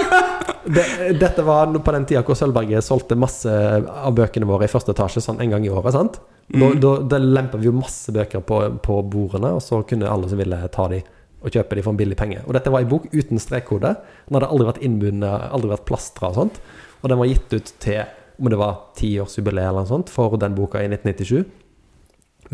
Det, 0.64 0.84
dette 1.20 1.42
var 1.46 1.70
på 1.72 1.92
den 1.94 2.04
tida 2.08 2.22
hvor 2.26 2.36
Sølvberget 2.38 2.84
solgte 2.84 3.16
masse 3.18 3.50
av 3.50 4.12
bøkene 4.16 4.48
våre 4.48 4.68
i 4.68 4.72
første 4.72 4.94
etasje 4.94 5.22
sånn 5.24 5.40
en 5.42 5.54
gang 5.54 5.64
i 5.66 5.72
året. 5.72 5.94
sant? 5.96 6.20
Da, 6.50 6.68
da, 6.82 6.92
da 7.06 7.18
lempa 7.22 7.60
vi 7.60 7.68
jo 7.68 7.76
masse 7.76 8.12
bøker 8.14 8.42
på, 8.46 8.58
på 8.82 9.00
bordene, 9.06 9.54
og 9.56 9.62
så 9.62 9.80
kunne 9.86 10.10
alle 10.10 10.30
som 10.30 10.40
ville 10.40 10.58
ta 10.74 10.88
de 10.90 11.00
og 11.40 11.54
kjøpe 11.54 11.76
de 11.76 11.84
for 11.84 11.94
en 11.94 12.00
billig 12.00 12.18
penge. 12.20 12.42
Og 12.44 12.52
dette 12.56 12.72
var 12.72 12.84
ei 12.84 12.88
bok 12.88 13.06
uten 13.14 13.40
strekkode. 13.40 13.94
Den 14.26 14.36
hadde 14.36 14.50
aldri 14.52 14.66
vært 14.68 14.82
innbundet, 14.84 15.46
aldri 15.54 15.70
vært 15.72 15.86
plastra 15.88 16.28
og 16.28 16.36
sånt. 16.36 16.60
Og 17.00 17.08
den 17.08 17.20
var 17.20 17.30
gitt 17.30 17.54
ut 17.54 17.72
til 17.80 18.02
om 18.40 18.50
det 18.52 18.58
var 18.60 18.76
tiårsjubileet 18.96 19.70
eller 19.70 19.84
noe 19.84 19.90
sånt 19.90 20.12
for 20.12 20.36
den 20.40 20.56
boka 20.56 20.82
i 20.84 20.88
1997. 20.90 21.40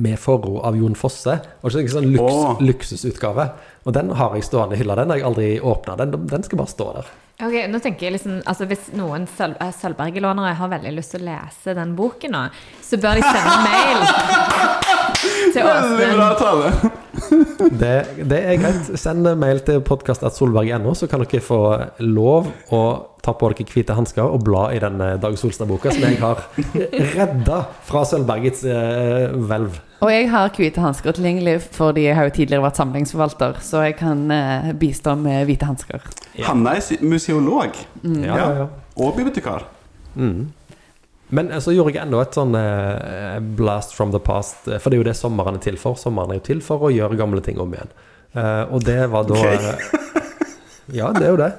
Med 0.02 0.20
forord 0.20 0.60
av 0.68 0.78
Jon 0.78 0.94
Fosse. 0.98 1.38
Og 1.62 1.74
ikke 1.74 1.96
sånn 1.96 2.10
luks, 2.12 2.36
oh. 2.36 2.62
luksusutgave. 2.62 3.48
Og 3.86 3.94
den 3.96 4.12
har 4.18 4.34
jeg 4.36 4.46
stående 4.46 4.76
i 4.76 4.80
hylla. 4.82 4.98
Den 5.00 5.14
har 5.14 5.22
jeg 5.22 5.28
aldri 5.30 5.48
åpna. 5.58 5.96
Den, 6.02 6.14
den 6.30 6.46
skal 6.46 6.62
bare 6.62 6.74
stå 6.74 6.90
der. 6.98 7.14
Ok, 7.36 7.52
nå 7.68 7.78
tenker 7.84 8.06
jeg 8.06 8.14
liksom, 8.16 8.38
altså 8.48 8.64
Hvis 8.70 8.86
noen 8.96 9.26
Sølv- 9.28 9.58
eh, 9.60 9.72
Sølvberget-lånere 9.76 10.54
har 10.56 10.70
veldig 10.72 10.94
lyst 10.96 11.12
til 11.12 11.20
å 11.20 11.26
lese 11.28 11.74
den 11.76 11.92
boken 11.98 12.32
nå, 12.32 12.44
så 12.80 12.96
bør 13.02 13.18
de 13.20 13.26
sende 13.26 13.56
mail 13.66 14.06
til 15.54 15.66
Veldig 15.66 16.14
bra 16.18 16.30
tale. 16.38 16.72
Det, 17.80 17.92
det 18.28 18.38
er 18.44 18.58
greit. 18.60 18.90
Send 19.00 19.26
mail 19.40 19.60
til 19.66 19.80
podkast.solberg.no, 19.86 20.94
så 20.98 21.08
kan 21.10 21.24
dere 21.24 21.42
få 21.44 21.60
lov 22.04 22.50
å 22.74 22.82
ta 23.24 23.32
på 23.34 23.48
dere 23.50 23.66
hvite 23.72 23.96
hansker 23.96 24.22
og 24.26 24.44
bla 24.46 24.68
i 24.74 24.80
den 24.82 25.00
eh, 25.02 25.16
Dag 25.22 25.34
Solstad-boka 25.40 25.90
som 25.94 26.04
jeg 26.06 26.20
har 26.20 26.44
redda 27.16 27.62
fra 27.88 28.04
Sølvbergets 28.06 28.62
eh, 28.70 29.32
hvelv. 29.48 29.80
Og 30.04 30.12
jeg 30.12 30.28
har 30.30 30.52
hvite 30.54 30.82
hansker 30.84 31.16
tilgjengelig 31.16 31.56
fordi 31.74 32.04
jeg 32.06 32.18
har 32.18 32.28
jo 32.28 32.34
tidligere 32.36 32.66
vært 32.66 32.78
samlingsforvalter, 32.82 33.56
så 33.64 33.86
jeg 33.88 33.96
kan 33.98 34.26
eh, 34.34 34.70
bistå 34.78 35.16
med 35.18 35.48
hvite 35.48 35.66
hansker. 35.70 36.04
Hanna 36.46 36.76
er 36.76 37.02
museolog 37.06 37.80
Mm. 38.06 38.20
ja, 38.22 38.36
ja. 38.60 38.66
og 39.02 39.16
bibliotekar. 39.16 39.64
Mm. 40.14 40.52
Men 41.34 41.50
eh, 41.50 41.58
så 41.62 41.72
gjorde 41.74 41.94
jeg 41.94 42.02
enda 42.04 42.20
et 42.22 42.36
sånn 42.36 42.54
eh, 42.58 43.38
blast 43.58 43.94
from 43.96 44.12
the 44.14 44.20
past. 44.22 44.66
eh, 44.68 44.78
For 44.78 44.90
det 44.90 44.98
er 44.98 45.02
jo 45.04 45.08
det 45.10 45.16
sommeren 45.18 45.58
er 45.58 45.64
til 45.64 45.78
for. 45.80 45.96
Sommeren 45.98 46.30
er 46.34 46.40
jo 46.40 46.46
til 46.52 46.60
for 46.64 46.86
å 46.86 46.92
gjøre 46.94 47.18
gamle 47.18 47.42
ting 47.42 47.58
om 47.62 47.72
igjen. 47.74 47.90
Eh, 48.36 48.64
og 48.70 48.84
det 48.86 49.00
var 49.10 49.26
da 49.28 49.40
Ja, 50.94 51.10
det 51.16 51.24
er 51.26 51.32
jo 51.32 51.40
det. 51.40 51.52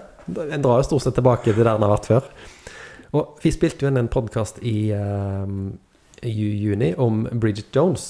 En 0.53 0.61
drar 0.63 0.79
jo 0.81 0.87
stort 0.87 1.03
sett 1.07 1.15
tilbake 1.17 1.51
til 1.51 1.63
der 1.63 1.73
en 1.75 1.83
har 1.83 1.91
vært 1.97 2.07
før. 2.11 2.29
Og 3.17 3.37
vi 3.43 3.51
spilte 3.55 3.85
jo 3.85 3.91
inn 3.91 3.99
en 3.99 4.09
podkast 4.11 4.59
i, 4.67 4.91
eh, 4.95 5.51
i 6.27 6.31
juni 6.63 6.93
om 6.99 7.25
Bridget 7.39 7.71
Jones. 7.75 8.07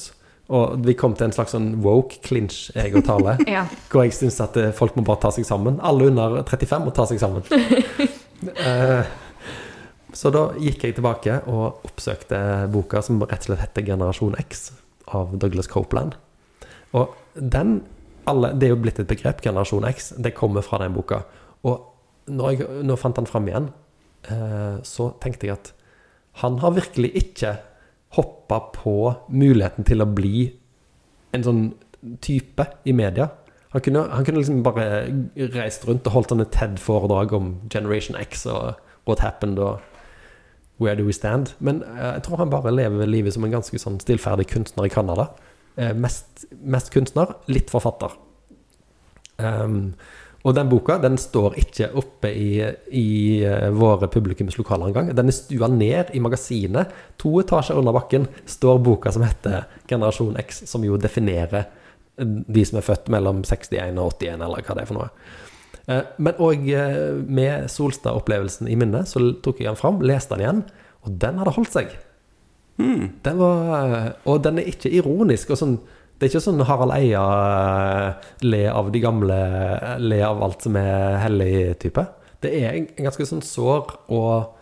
Og 0.53 0.77
vi 0.85 0.93
kom 0.95 1.11
til 1.17 1.27
en 1.27 1.33
slags 1.35 1.51
sånn 1.51 1.73
woke 1.83 2.21
clinch, 2.23 2.69
jeg 2.75 2.93
og 2.95 3.03
Tale. 3.07 3.33
Ja. 3.57 3.65
Hvor 3.91 4.05
jeg 4.05 4.13
syns 4.15 4.37
at 4.45 4.55
eh, 4.61 4.69
folk 4.77 4.95
må 4.95 5.03
bare 5.09 5.19
ta 5.25 5.33
seg 5.35 5.45
sammen. 5.49 5.81
Alle 5.83 6.07
under 6.11 6.37
35 6.47 6.85
må 6.85 6.93
ta 6.95 7.07
seg 7.09 7.19
sammen. 7.23 7.43
Eh, 8.37 9.05
så 10.17 10.31
da 10.33 10.47
gikk 10.57 10.87
jeg 10.87 10.97
tilbake 10.97 11.41
og 11.51 11.85
oppsøkte 11.85 12.39
boka 12.73 13.03
som 13.05 13.21
rett 13.21 13.43
og 13.43 13.51
slett 13.51 13.61
heter 13.67 13.85
'Generasjon 13.85 14.37
X' 14.41 14.71
av 15.13 15.37
Douglas 15.37 15.69
Copeland. 15.69 16.17
Og 16.93 17.13
den 17.35 17.83
alle, 18.27 18.51
Det 18.53 18.67
er 18.67 18.73
jo 18.73 18.81
blitt 18.81 18.99
et 18.99 19.07
begrep, 19.07 19.41
generasjon 19.41 19.87
X. 19.87 20.13
Det 20.19 20.35
kommer 20.35 20.61
fra 20.61 20.81
den 20.81 20.93
boka. 20.93 21.21
Og 21.63 21.79
når 22.27 22.49
jeg 22.49 22.83
nå 22.83 22.97
fant 22.99 23.15
den 23.15 23.25
fram 23.29 23.47
igjen, 23.47 23.69
eh, 24.29 24.79
så 24.83 25.13
tenkte 25.21 25.47
jeg 25.47 25.55
at 25.55 25.73
han 26.43 26.59
har 26.59 26.75
virkelig 26.75 27.13
ikke 27.15 27.57
hoppa 28.17 28.59
på 28.73 29.15
muligheten 29.29 29.85
til 29.85 30.03
å 30.03 30.13
bli 30.13 30.51
en 31.33 31.43
sånn 31.43 31.73
type 32.21 32.65
i 32.85 32.91
media. 32.91 33.29
Han 33.71 33.81
kunne, 33.81 34.09
han 34.09 34.25
kunne 34.25 34.41
liksom 34.41 34.63
bare 34.63 35.07
reist 35.55 35.87
rundt 35.87 36.07
og 36.07 36.13
holdt 36.13 36.33
sånne 36.33 36.51
TED-foredrag 36.51 37.33
om 37.33 37.49
Generation 37.69 38.15
X 38.19 38.45
og 38.45 38.75
What 39.07 39.23
Happened 39.23 39.59
og 39.59 39.79
Where 40.77 40.95
Do 40.95 41.07
We 41.07 41.15
Stand? 41.15 41.55
Men 41.59 41.81
eh, 41.83 42.13
jeg 42.17 42.27
tror 42.27 42.43
han 42.43 42.53
bare 42.53 42.73
lever 42.73 43.09
livet 43.09 43.35
som 43.35 43.45
en 43.47 43.55
ganske 43.55 43.81
sånn 43.81 43.99
stillferdig 44.03 44.47
kunstner 44.51 44.87
i 44.87 44.93
Canada. 44.93 45.31
Eh, 45.75 45.93
mest, 45.97 46.45
mest 46.61 46.93
kunstner, 46.93 47.35
litt 47.51 47.73
forfatter. 47.73 48.13
Um, 49.37 49.93
og 50.47 50.55
den 50.55 50.69
boka 50.71 50.95
den 51.01 51.17
står 51.19 51.57
ikke 51.59 51.89
oppe 51.99 52.29
i, 52.31 52.51
i 52.95 53.07
eh, 53.45 53.67
våre 53.75 54.09
publikumslokaler 54.11 54.91
engang. 54.91 55.09
Den 55.17 55.31
er 55.31 55.35
stua 55.35 55.69
ned 55.71 56.13
i 56.15 56.21
magasinet. 56.23 56.93
To 57.21 57.33
etasjer 57.41 57.79
under 57.79 57.95
bakken 57.97 58.29
står 58.47 58.79
boka 58.85 59.11
som 59.13 59.25
heter 59.25 59.65
Generasjon 59.89 60.37
X, 60.45 60.63
som 60.69 60.85
jo 60.87 60.99
definerer 61.01 61.67
de 62.17 62.63
som 62.65 62.79
er 62.79 62.85
født 62.85 63.11
mellom 63.13 63.43
61 63.45 63.99
og 64.01 64.15
81, 64.17 64.41
eller 64.41 64.63
hva 64.65 64.77
det 64.77 64.85
er 64.85 64.89
for 64.89 64.97
noe. 64.97 65.09
Eh, 65.87 66.03
Men 66.17 66.41
òg 66.43 66.65
med 67.27 67.69
Solstad-opplevelsen 67.71 68.67
i 68.67 68.75
minnet, 68.75 69.07
så 69.07 69.21
tok 69.43 69.61
jeg 69.61 69.69
den 69.71 69.79
fram, 69.79 70.01
leste 70.01 70.35
den 70.35 70.43
igjen, 70.43 70.63
og 71.05 71.19
den 71.21 71.37
hadde 71.39 71.55
holdt 71.55 71.73
seg. 71.73 71.95
Den 72.77 73.39
var, 73.39 74.13
og 74.29 74.43
den 74.45 74.59
er 74.59 74.67
ikke 74.69 74.91
ironisk. 74.93 75.49
og 75.55 75.57
sånn 75.57 75.79
det 76.17 76.25
er 76.25 76.31
ikke 76.31 76.45
sånn 76.47 76.63
Harald 76.65 76.93
Eia 76.95 77.23
eh, 78.09 78.29
le 78.41 78.63
av 78.73 78.87
de 78.89 79.01
gamle, 79.03 79.35
le 80.01 80.17
av 80.25 80.39
alt 80.41 80.63
som 80.65 80.77
er 80.79 81.19
hellig-type. 81.21 82.05
Det 82.41 82.53
er 82.57 82.71
en 82.71 82.87
en 82.89 83.05
ganske 83.05 83.27
sånn 83.29 83.43
sår 83.45 83.91
og 84.09 84.55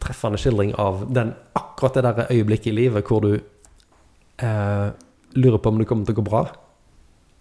treffende 0.00 0.40
skildring 0.40 0.74
av 0.80 1.06
den, 1.12 1.32
akkurat 1.56 1.96
det 1.96 2.04
der 2.04 2.34
øyeblikket 2.36 2.72
i 2.72 2.76
livet 2.76 3.08
hvor 3.08 3.24
du 3.24 3.32
eh, 3.36 4.92
lurer 5.36 5.58
på 5.58 5.72
om 5.72 5.80
det 5.80 5.88
kommer 5.88 6.04
til 6.04 6.18
å 6.18 6.20
gå 6.20 6.26
bra. 6.28 6.44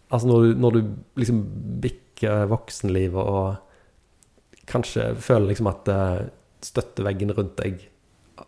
Altså 0.09 0.27
når 0.29 0.41
du, 0.41 0.53
når 0.65 0.75
du 0.75 0.79
liksom 1.21 1.41
bikker 1.83 2.49
voksenlivet 2.49 3.19
og 3.29 4.65
kanskje 4.69 5.11
føler 5.21 5.51
liksom 5.51 5.69
at 5.69 5.89
eh, 5.93 6.27
støtteveggen 6.65 7.33
rundt 7.37 7.55
deg 7.61 7.85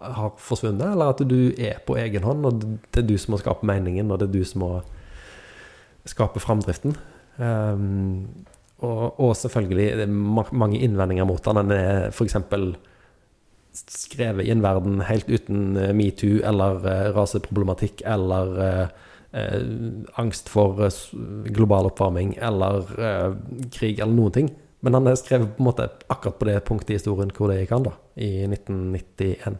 har 0.01 0.32
forsvunnet, 0.39 0.93
eller 0.93 1.12
at 1.12 1.22
du 1.28 1.51
er 1.62 1.82
på 1.86 1.97
egen 1.99 2.24
hånd, 2.26 2.45
og 2.47 2.62
det 2.64 3.01
er 3.03 3.07
du 3.09 3.16
som 3.20 3.36
må 3.36 3.41
skape 3.41 3.68
meningen, 3.68 4.09
og 4.12 4.22
det 4.22 4.30
er 4.30 4.36
du 4.39 4.45
som 4.47 4.64
må 4.64 4.70
skape 6.09 6.41
framdriften. 6.41 6.95
Um, 7.38 8.45
og, 8.82 9.20
og 9.22 9.36
selvfølgelig 9.38 9.89
det 9.99 10.05
er 10.07 10.14
ma- 10.14 10.47
mange 10.57 10.80
innvendinger 10.82 11.28
mot 11.30 11.43
den. 11.45 11.59
Den 11.62 11.76
er 11.76 12.07
f.eks. 12.09 12.38
skrevet 13.91 14.47
i 14.47 14.53
en 14.55 14.64
verden 14.64 15.03
helt 15.05 15.30
uten 15.30 15.78
eh, 15.78 15.93
metoo 15.95 16.41
eller 16.47 16.82
eh, 16.89 17.12
raseproblematikk 17.16 18.01
eller 18.09 18.57
eh, 18.66 18.88
eh, 19.38 19.58
angst 20.22 20.52
for 20.52 20.82
eh, 20.86 21.00
global 21.56 21.90
oppvarming 21.92 22.36
eller 22.42 22.86
eh, 23.00 23.34
krig 23.74 24.00
eller 24.00 24.16
noen 24.16 24.38
ting. 24.38 24.54
Men 24.82 24.98
han 24.98 25.10
er 25.10 25.20
skrevet 25.20 25.56
på 25.56 25.62
en 25.62 25.70
måte 25.70 25.90
akkurat 26.10 26.40
på 26.40 26.48
det 26.50 26.62
punktet 26.66 26.96
i 26.96 26.98
historien 26.98 27.34
hvor 27.36 27.52
det 27.52 27.60
gikk 27.62 27.76
an, 27.78 27.90
da, 27.92 27.98
i 28.18 28.32
1991. 28.48 29.60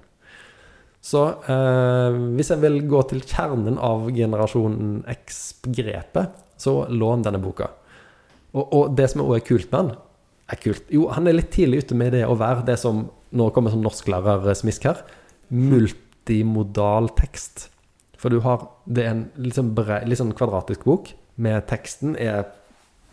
Så 1.02 1.26
eh, 1.50 2.18
hvis 2.38 2.52
jeg 2.54 2.62
vil 2.62 2.80
gå 2.90 3.02
til 3.10 3.24
kjernen 3.26 3.80
av 3.82 4.08
generasjonen 4.14 5.02
X-grepet, 5.10 6.38
så 6.62 6.84
lån 6.90 7.26
denne 7.26 7.42
boka. 7.42 7.72
Og, 8.54 8.66
og 8.66 8.96
det 8.98 9.08
som 9.10 9.24
også 9.24 9.40
er 9.40 9.46
kult 9.48 9.72
med 9.72 9.80
han, 9.80 9.92
er 10.52 10.60
kult 10.60 10.90
Jo, 10.92 11.06
han 11.16 11.30
er 11.30 11.38
litt 11.38 11.54
tidlig 11.56 11.86
ute 11.86 11.96
med 11.98 12.12
det 12.18 12.26
å 12.28 12.36
være 12.36 12.66
det 12.68 12.76
som 12.82 13.06
Nå 13.32 13.46
kommer 13.56 13.72
sånn 13.72 13.86
norsklærersmisk 13.86 14.90
her. 14.90 14.98
Multimodal 15.56 17.06
tekst. 17.16 17.70
For 18.22 18.30
du 18.30 18.42
har 18.46 18.68
Det 18.86 19.04
er 19.04 19.14
en 19.16 19.28
litt 19.42 19.58
sånn, 19.58 19.74
bre, 19.76 20.02
litt 20.06 20.20
sånn 20.22 20.36
kvadratisk 20.38 20.86
bok, 20.86 21.14
med 21.42 21.66
teksten 21.70 22.16
er 22.20 22.46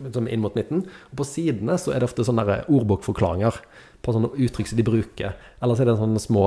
liksom 0.03 0.29
inn 0.31 0.43
mot 0.43 0.55
midten. 0.59 0.85
Og 1.11 1.21
på 1.21 1.27
sidene 1.27 1.79
så 1.81 1.93
er 1.93 2.03
det 2.03 2.11
ofte 2.11 2.27
sånne 2.27 2.45
ordbokforklaringer 2.67 3.61
på 4.05 4.15
sånne 4.15 4.31
uttrykk 4.37 4.71
som 4.71 4.79
de 4.79 4.87
bruker. 4.87 5.39
Eller 5.63 5.79
så 5.79 5.85
er 5.85 5.91
det 5.91 6.01
sånne 6.03 6.23
små 6.23 6.45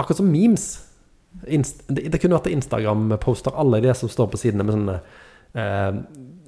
Akkurat 0.00 0.16
som 0.16 0.30
memes. 0.32 0.62
Inst 1.52 1.82
det, 1.92 2.06
det 2.08 2.18
kunne 2.22 2.38
vært 2.38 2.48
Instagram-poster, 2.48 3.52
alle 3.52 3.82
de 3.84 3.92
som 3.94 4.08
står 4.08 4.30
på 4.32 4.40
sidene 4.40 4.64
med 4.64 4.74
sånne 4.74 4.94
eh, 5.52 5.98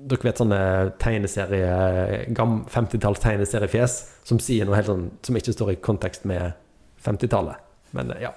Dere 0.02 0.26
vet 0.26 0.40
sånne 0.40 0.60
tegneserie 0.98 1.74
50-talls 2.32 3.20
tegneseriefjes 3.22 3.98
som 4.26 4.40
sier 4.42 4.66
noe 4.66 4.74
helt 4.80 4.88
sånn 4.88 5.04
som 5.22 5.38
ikke 5.38 5.54
står 5.54 5.74
i 5.74 5.78
kontekst 5.84 6.24
med 6.26 6.56
50-tallet. 7.04 7.60
Men 7.94 8.10
eh, 8.16 8.24
ja. 8.24 8.32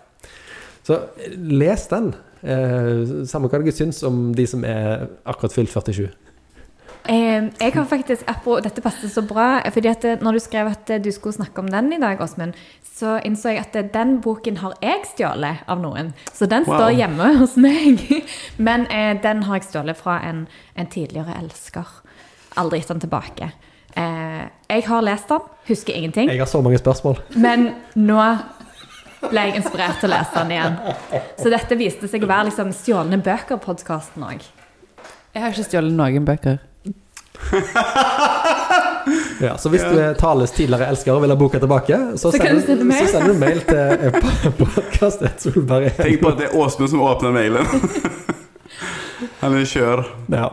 Så 0.86 1.00
eh, 1.16 1.34
les 1.34 1.88
den. 1.90 2.12
Eh, 2.46 3.26
samme 3.26 3.50
hva 3.50 3.58
dere 3.64 3.74
syns 3.74 4.04
om 4.06 4.30
de 4.38 4.46
som 4.48 4.64
er 4.64 5.08
akkurat 5.26 5.54
fylt 5.56 5.72
47. 5.74 6.10
Eh, 7.10 7.43
jeg 7.62 7.74
har 7.74 7.86
faktisk, 7.86 8.24
apropos, 8.28 8.62
Dette 8.66 8.82
passer 8.82 9.08
så 9.10 9.22
bra. 9.22 9.62
fordi 9.74 9.88
at 9.89 10.06
eh, 10.06 10.18
når 10.22 10.32
du 10.34 10.39
skrev 10.39 10.68
at 10.72 10.89
eh, 10.89 11.02
du 11.02 11.12
skulle 11.12 11.36
snakke 11.36 11.60
om 11.62 11.68
den 11.70 11.91
i 11.93 12.00
dag, 12.02 12.22
Åsmund, 12.22 12.54
så 12.96 13.20
innså 13.26 13.50
jeg 13.54 13.60
at 13.60 13.76
eh, 13.76 13.89
den 13.93 14.22
boken 14.22 14.58
har 14.58 14.74
jeg 14.82 15.04
stjålet 15.16 15.58
av 15.68 15.82
noen. 15.82 16.14
Så 16.34 16.46
den 16.50 16.66
Wow. 16.66 16.78
står 16.80 16.96
hjemme 16.98 17.34
hos 17.41 17.56
meg. 17.58 18.02
Men 18.58 18.88
eh, 18.89 19.22
den 19.22 19.43
har 19.43 19.56
jeg 19.60 19.68
stjålet 19.70 19.98
fra 19.98 20.20
en, 20.30 20.48
en 20.76 20.88
tidligere 20.88 21.38
elsker. 21.43 21.86
Aldri 22.58 22.80
gitt 22.82 22.88
den 22.93 23.00
tilbake. 23.06 23.52
Eh, 23.96 24.46
jeg 24.70 24.84
har 24.88 25.02
lest 25.06 25.30
den, 25.30 25.46
husker 25.68 25.93
ingenting. 25.93 26.30
Jeg 26.30 26.39
har 26.39 26.50
så 26.50 26.62
mange 26.62 26.78
spørsmål. 26.82 27.22
Men 27.36 27.70
nå 27.96 28.18
ble 29.32 29.44
jeg 29.48 29.56
inspirert 29.62 30.00
til 30.02 30.10
å 30.10 30.14
lese 30.16 30.34
den 30.42 30.52
igjen. 30.56 30.78
Så 31.42 31.52
dette 31.54 31.78
viste 31.80 32.08
seg 32.12 32.24
å 32.24 32.30
være 32.30 32.50
liksom 32.50 32.72
stjålne 32.76 33.20
bøker-podkasten 33.26 34.24
òg. 34.28 34.46
Jeg 35.36 35.44
har 35.44 35.52
ikke 35.56 35.68
stjålet 35.70 35.94
noen 35.98 36.26
bøker. 36.28 36.58
Ja, 39.42 39.58
så 39.60 39.70
hvis 39.70 39.84
du 39.84 39.98
er 40.00 40.16
Tales 40.18 40.52
tidligere 40.56 40.88
elsker 40.90 41.14
og 41.14 41.22
vil 41.26 41.30
ha 41.34 41.36
boka 41.38 41.60
tilbake, 41.62 41.98
så, 42.18 42.32
Så 42.32 42.38
sender, 42.40 42.56
du 42.56 42.62
sende 42.66 42.86
mail. 42.88 43.06
så 43.06 43.12
sender 43.12 43.34
du 43.34 43.40
mail 43.40 43.60
til 43.68 44.16
podkast.solberg. 44.62 45.90
Tenk 46.00 46.22
på 46.24 46.32
at 46.32 46.40
det 46.40 46.48
er 46.48 46.56
Åsmund 46.58 46.90
som 46.94 47.04
åpner 47.06 47.36
mailen. 47.36 47.68
Han 49.44 49.58
er 49.60 49.68
kjør. 49.70 50.06
Ja. 50.34 50.48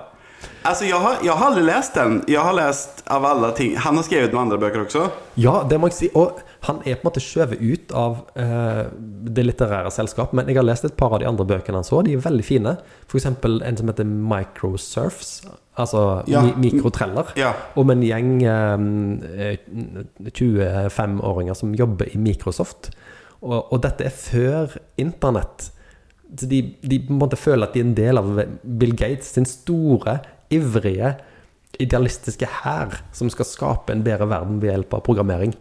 Alltså 0.63 0.85
jag 0.85 0.99
har, 1.01 1.17
jag 1.25 1.33
har 1.33 1.47
aldrig 1.47 1.65
läst 1.65 1.95
den. 1.95 2.25
Jag 2.27 2.41
har 2.41 2.53
läst 2.53 3.03
av 3.07 3.25
alla 3.25 3.51
ting. 3.51 3.77
Han 3.77 3.97
har 3.97 4.05
skrivit 4.07 4.33
noen 4.35 4.43
andre 4.51 4.59
bøker 4.59 4.85
også. 4.85 5.09
ja, 5.35 5.63
det 5.71 5.79
må 5.81 5.89
jeg 5.91 5.97
si. 5.97 6.11
Og 6.15 6.43
han 6.63 6.77
er 6.87 6.95
på 6.95 7.03
en 7.03 7.09
måte 7.09 7.21
skjøvet 7.25 7.59
ut 7.59 7.93
av 7.99 8.21
eh, 8.39 8.85
det 9.35 9.43
litterære 9.49 9.91
selskap. 9.91 10.31
Men 10.37 10.47
jeg 10.47 10.61
har 10.61 10.67
lest 10.69 10.85
et 10.87 10.95
par 10.97 11.11
av 11.17 11.19
de 11.23 11.27
andre 11.27 11.47
bøkene 11.49 11.81
han 11.81 11.87
så. 11.89 12.03
De 12.07 12.13
er 12.15 12.23
veldig 12.23 12.45
fine. 12.47 12.77
F.eks. 13.11 13.27
en 13.27 13.79
som 13.81 13.91
heter 13.91 14.07
Microsurfs. 14.07 15.33
Altså 15.83 16.23
Ja. 16.31 16.43
mi 16.45 16.53
mikrotreller. 16.71 17.33
Ja. 17.41 17.55
Om 17.81 17.91
en 17.91 18.03
gjeng 18.07 18.31
eh, 18.47 19.57
25-åringer 20.23 21.55
som 21.59 21.75
jobber 21.75 22.09
i 22.15 22.19
Microsoft. 22.19 22.91
Og, 23.43 23.73
og 23.73 23.81
dette 23.83 24.07
er 24.07 24.15
før 24.15 24.77
internett. 25.03 25.71
Så 26.39 26.47
de, 26.49 26.63
de 26.81 27.01
på 27.03 27.13
en 27.13 27.21
måte 27.21 27.37
føler 27.41 27.67
at 27.67 27.75
de 27.75 27.83
er 27.83 27.89
en 27.89 27.97
del 27.99 28.21
av 28.21 28.31
Bill 28.79 28.95
Gates 28.97 29.35
sin 29.35 29.45
store, 29.49 30.21
ivrige, 30.53 31.17
idealistiske 31.83 32.47
hær 32.63 32.99
som 33.17 33.31
skal 33.33 33.49
skape 33.49 33.93
en 33.95 34.05
bedre 34.07 34.29
verden 34.31 34.61
ved 34.63 34.71
hjelp 34.77 34.95
av 34.99 35.03
programmering. 35.07 35.55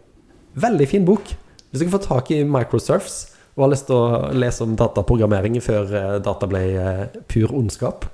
Veldig 0.54 0.88
fin 0.90 1.04
bok. 1.08 1.32
Hvis 1.70 1.80
dere 1.80 1.92
får 1.94 2.04
tak 2.06 2.32
i 2.34 2.42
Microsurfs 2.44 3.20
og 3.56 3.66
har 3.66 3.72
lyst 3.72 3.86
til 3.88 3.96
å 3.96 4.32
lese 4.36 4.64
om 4.64 4.74
dataprogrammering 4.76 5.58
før 5.64 5.90
eh, 5.96 6.18
data 6.24 6.48
ble 6.48 6.62
eh, 6.80 7.16
pur 7.28 7.52
ondskap, 7.56 8.06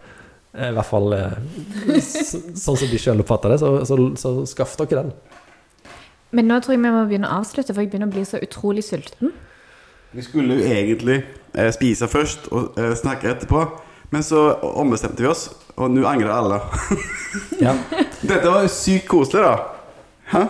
eh, 0.55 0.71
i 0.71 0.75
hvert 0.75 0.89
fall 0.89 1.15
sånn 1.15 2.79
som 2.79 2.91
de 2.91 2.99
sjøl 2.99 3.23
oppfatter 3.23 3.55
det, 3.55 3.61
så, 3.63 3.73
så, 3.87 3.99
så 4.19 4.33
skaff 4.51 4.75
dere 4.81 5.05
den. 5.05 5.13
Men 6.35 6.51
nå 6.51 6.59
tror 6.61 6.75
jeg 6.75 6.83
vi 6.83 6.91
må 6.93 7.05
begynne 7.09 7.31
å 7.31 7.39
avslutte, 7.41 7.73
for 7.73 7.83
jeg 7.83 7.93
begynner 7.93 8.11
å 8.11 8.15
bli 8.15 8.25
så 8.29 8.41
utrolig 8.43 8.85
sulten. 8.85 9.33
Vi 10.13 10.25
skulle 10.25 10.59
jo 10.59 10.65
egentlig 10.73 11.23
eh, 11.55 11.71
spise 11.73 12.09
først 12.09 12.51
og 12.53 12.79
eh, 12.81 12.95
snakke 12.97 13.31
etterpå. 13.35 13.67
Men 14.11 14.25
så 14.25 14.41
ombestemte 14.65 15.21
vi 15.21 15.29
oss, 15.29 15.51
og 15.77 15.93
nå 15.93 16.07
angrer 16.09 16.33
alle. 16.33 16.63
Ja. 17.61 17.75
Dette 18.23 18.49
var 18.49 18.63
jo 18.65 18.71
sykt 18.73 19.09
koselig, 19.11 19.43
da. 19.45 19.57
Hæ? 20.31 20.43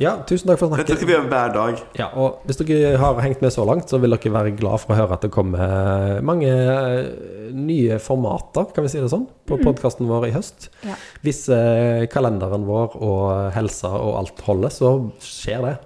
Ja, 0.00 0.12
tusen 0.28 0.50
takk 0.50 0.60
for 0.60 0.72
Dette 0.76 0.92
skal 0.92 0.98
snakket. 0.98 1.08
vi 1.08 1.14
gjøre 1.14 1.28
hver 1.30 1.52
dag. 1.54 1.78
Ja, 1.96 2.08
og 2.20 2.42
hvis 2.44 2.58
dere 2.60 2.98
har 3.00 3.20
hengt 3.24 3.40
med 3.44 3.54
så 3.54 3.64
langt, 3.68 3.88
så 3.88 4.00
vil 4.02 4.12
dere 4.12 4.32
være 4.34 4.52
glad 4.58 4.82
for 4.82 4.92
å 4.92 4.98
høre 4.98 5.16
at 5.16 5.24
det 5.24 5.32
kommer 5.32 6.20
mange 6.26 6.50
eh, 6.52 7.50
nye 7.56 7.96
formater, 8.02 8.68
kan 8.76 8.84
vi 8.84 8.92
si 8.92 9.00
det 9.00 9.08
sånn, 9.12 9.24
på 9.48 9.56
podkasten 9.62 10.08
vår 10.10 10.28
i 10.28 10.34
høst. 10.36 10.68
Ja. 10.84 10.98
Hvis 11.24 11.46
eh, 11.48 12.04
kalenderen 12.12 12.68
vår 12.68 12.96
og 13.00 13.26
helsa 13.56 13.94
og 13.96 14.18
alt 14.20 14.44
holder, 14.46 14.74
så 14.74 14.96
skjer 15.24 15.64
det. 15.64 15.76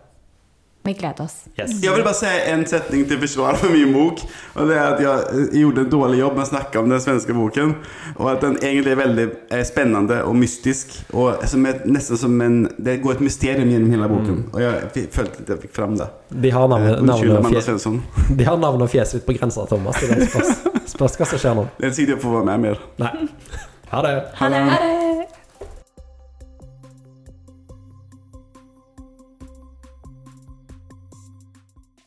Vi 0.83 0.95
gleder 0.97 1.26
oss. 1.26 1.35
Yes. 1.59 1.74
Jeg 1.85 1.93
vil 1.93 2.05
bare 2.07 2.16
si 2.16 2.31
en 2.49 2.62
setning 2.66 3.03
til 3.09 3.20
forsvar 3.20 3.59
for 3.61 3.68
min 3.74 3.93
bok. 3.93 4.22
Og 4.55 4.70
det 4.70 4.78
er 4.78 4.87
at 4.95 5.03
jag 5.05 5.26
eh, 5.37 5.59
gjorde 5.61 5.85
en 5.85 5.91
dårlig 5.93 6.22
jobb 6.22 6.39
med 6.39 6.47
å 6.47 6.49
snakke 6.49 6.81
om 6.81 6.89
den 6.89 7.03
svenske 7.05 7.37
boken. 7.37 7.74
Og 8.16 8.31
at 8.33 8.41
den 8.47 8.57
egentlig 8.62 8.95
er 8.95 9.01
veldig 9.03 9.26
spennende 9.68 10.22
og 10.24 10.39
mystisk. 10.41 10.97
Og 11.12 11.45
som 11.53 11.68
ett, 11.68 11.85
nesten 11.85 12.20
som 12.22 12.41
en, 12.47 12.62
det 12.81 12.97
går 13.05 13.18
et 13.18 13.26
mysterium 13.28 13.68
gjennom 13.74 13.93
hele 13.93 14.09
boken. 14.14 14.41
Og 14.55 14.64
jeg 14.64 15.07
følte 15.12 15.45
at 15.45 15.53
jeg 15.55 15.62
fikk 15.66 15.76
fram 15.76 16.01
det. 16.01 16.09
De 16.31 16.55
har 16.57 16.61
Eh, 16.61 16.68
navnet, 16.68 16.99
eh, 16.99 17.03
navnet, 18.47 18.83
og 18.83 18.91
fjes, 18.95 19.14
ut 19.14 19.26
på 19.26 19.33
grensa, 19.33 19.66
Thomas. 19.66 20.01
Det 20.01 20.11
er 20.11 20.22
det 20.22 20.31
spørs, 20.31 20.55
spørs 20.95 21.18
hva 21.18 21.28
som 21.33 21.43
skjer 21.43 21.59
nå. 21.59 21.66
Det 21.81 21.91
er 21.91 21.99
tid 21.99 22.14
jeg 22.14 22.22
får 22.22 22.39
være 22.39 22.49
med 22.53 22.64
mer. 22.68 22.87
Nei. 23.03 23.12
Ha 23.91 24.07
det. 24.07 24.16
Ha 24.39 24.55
det. 24.55 25.39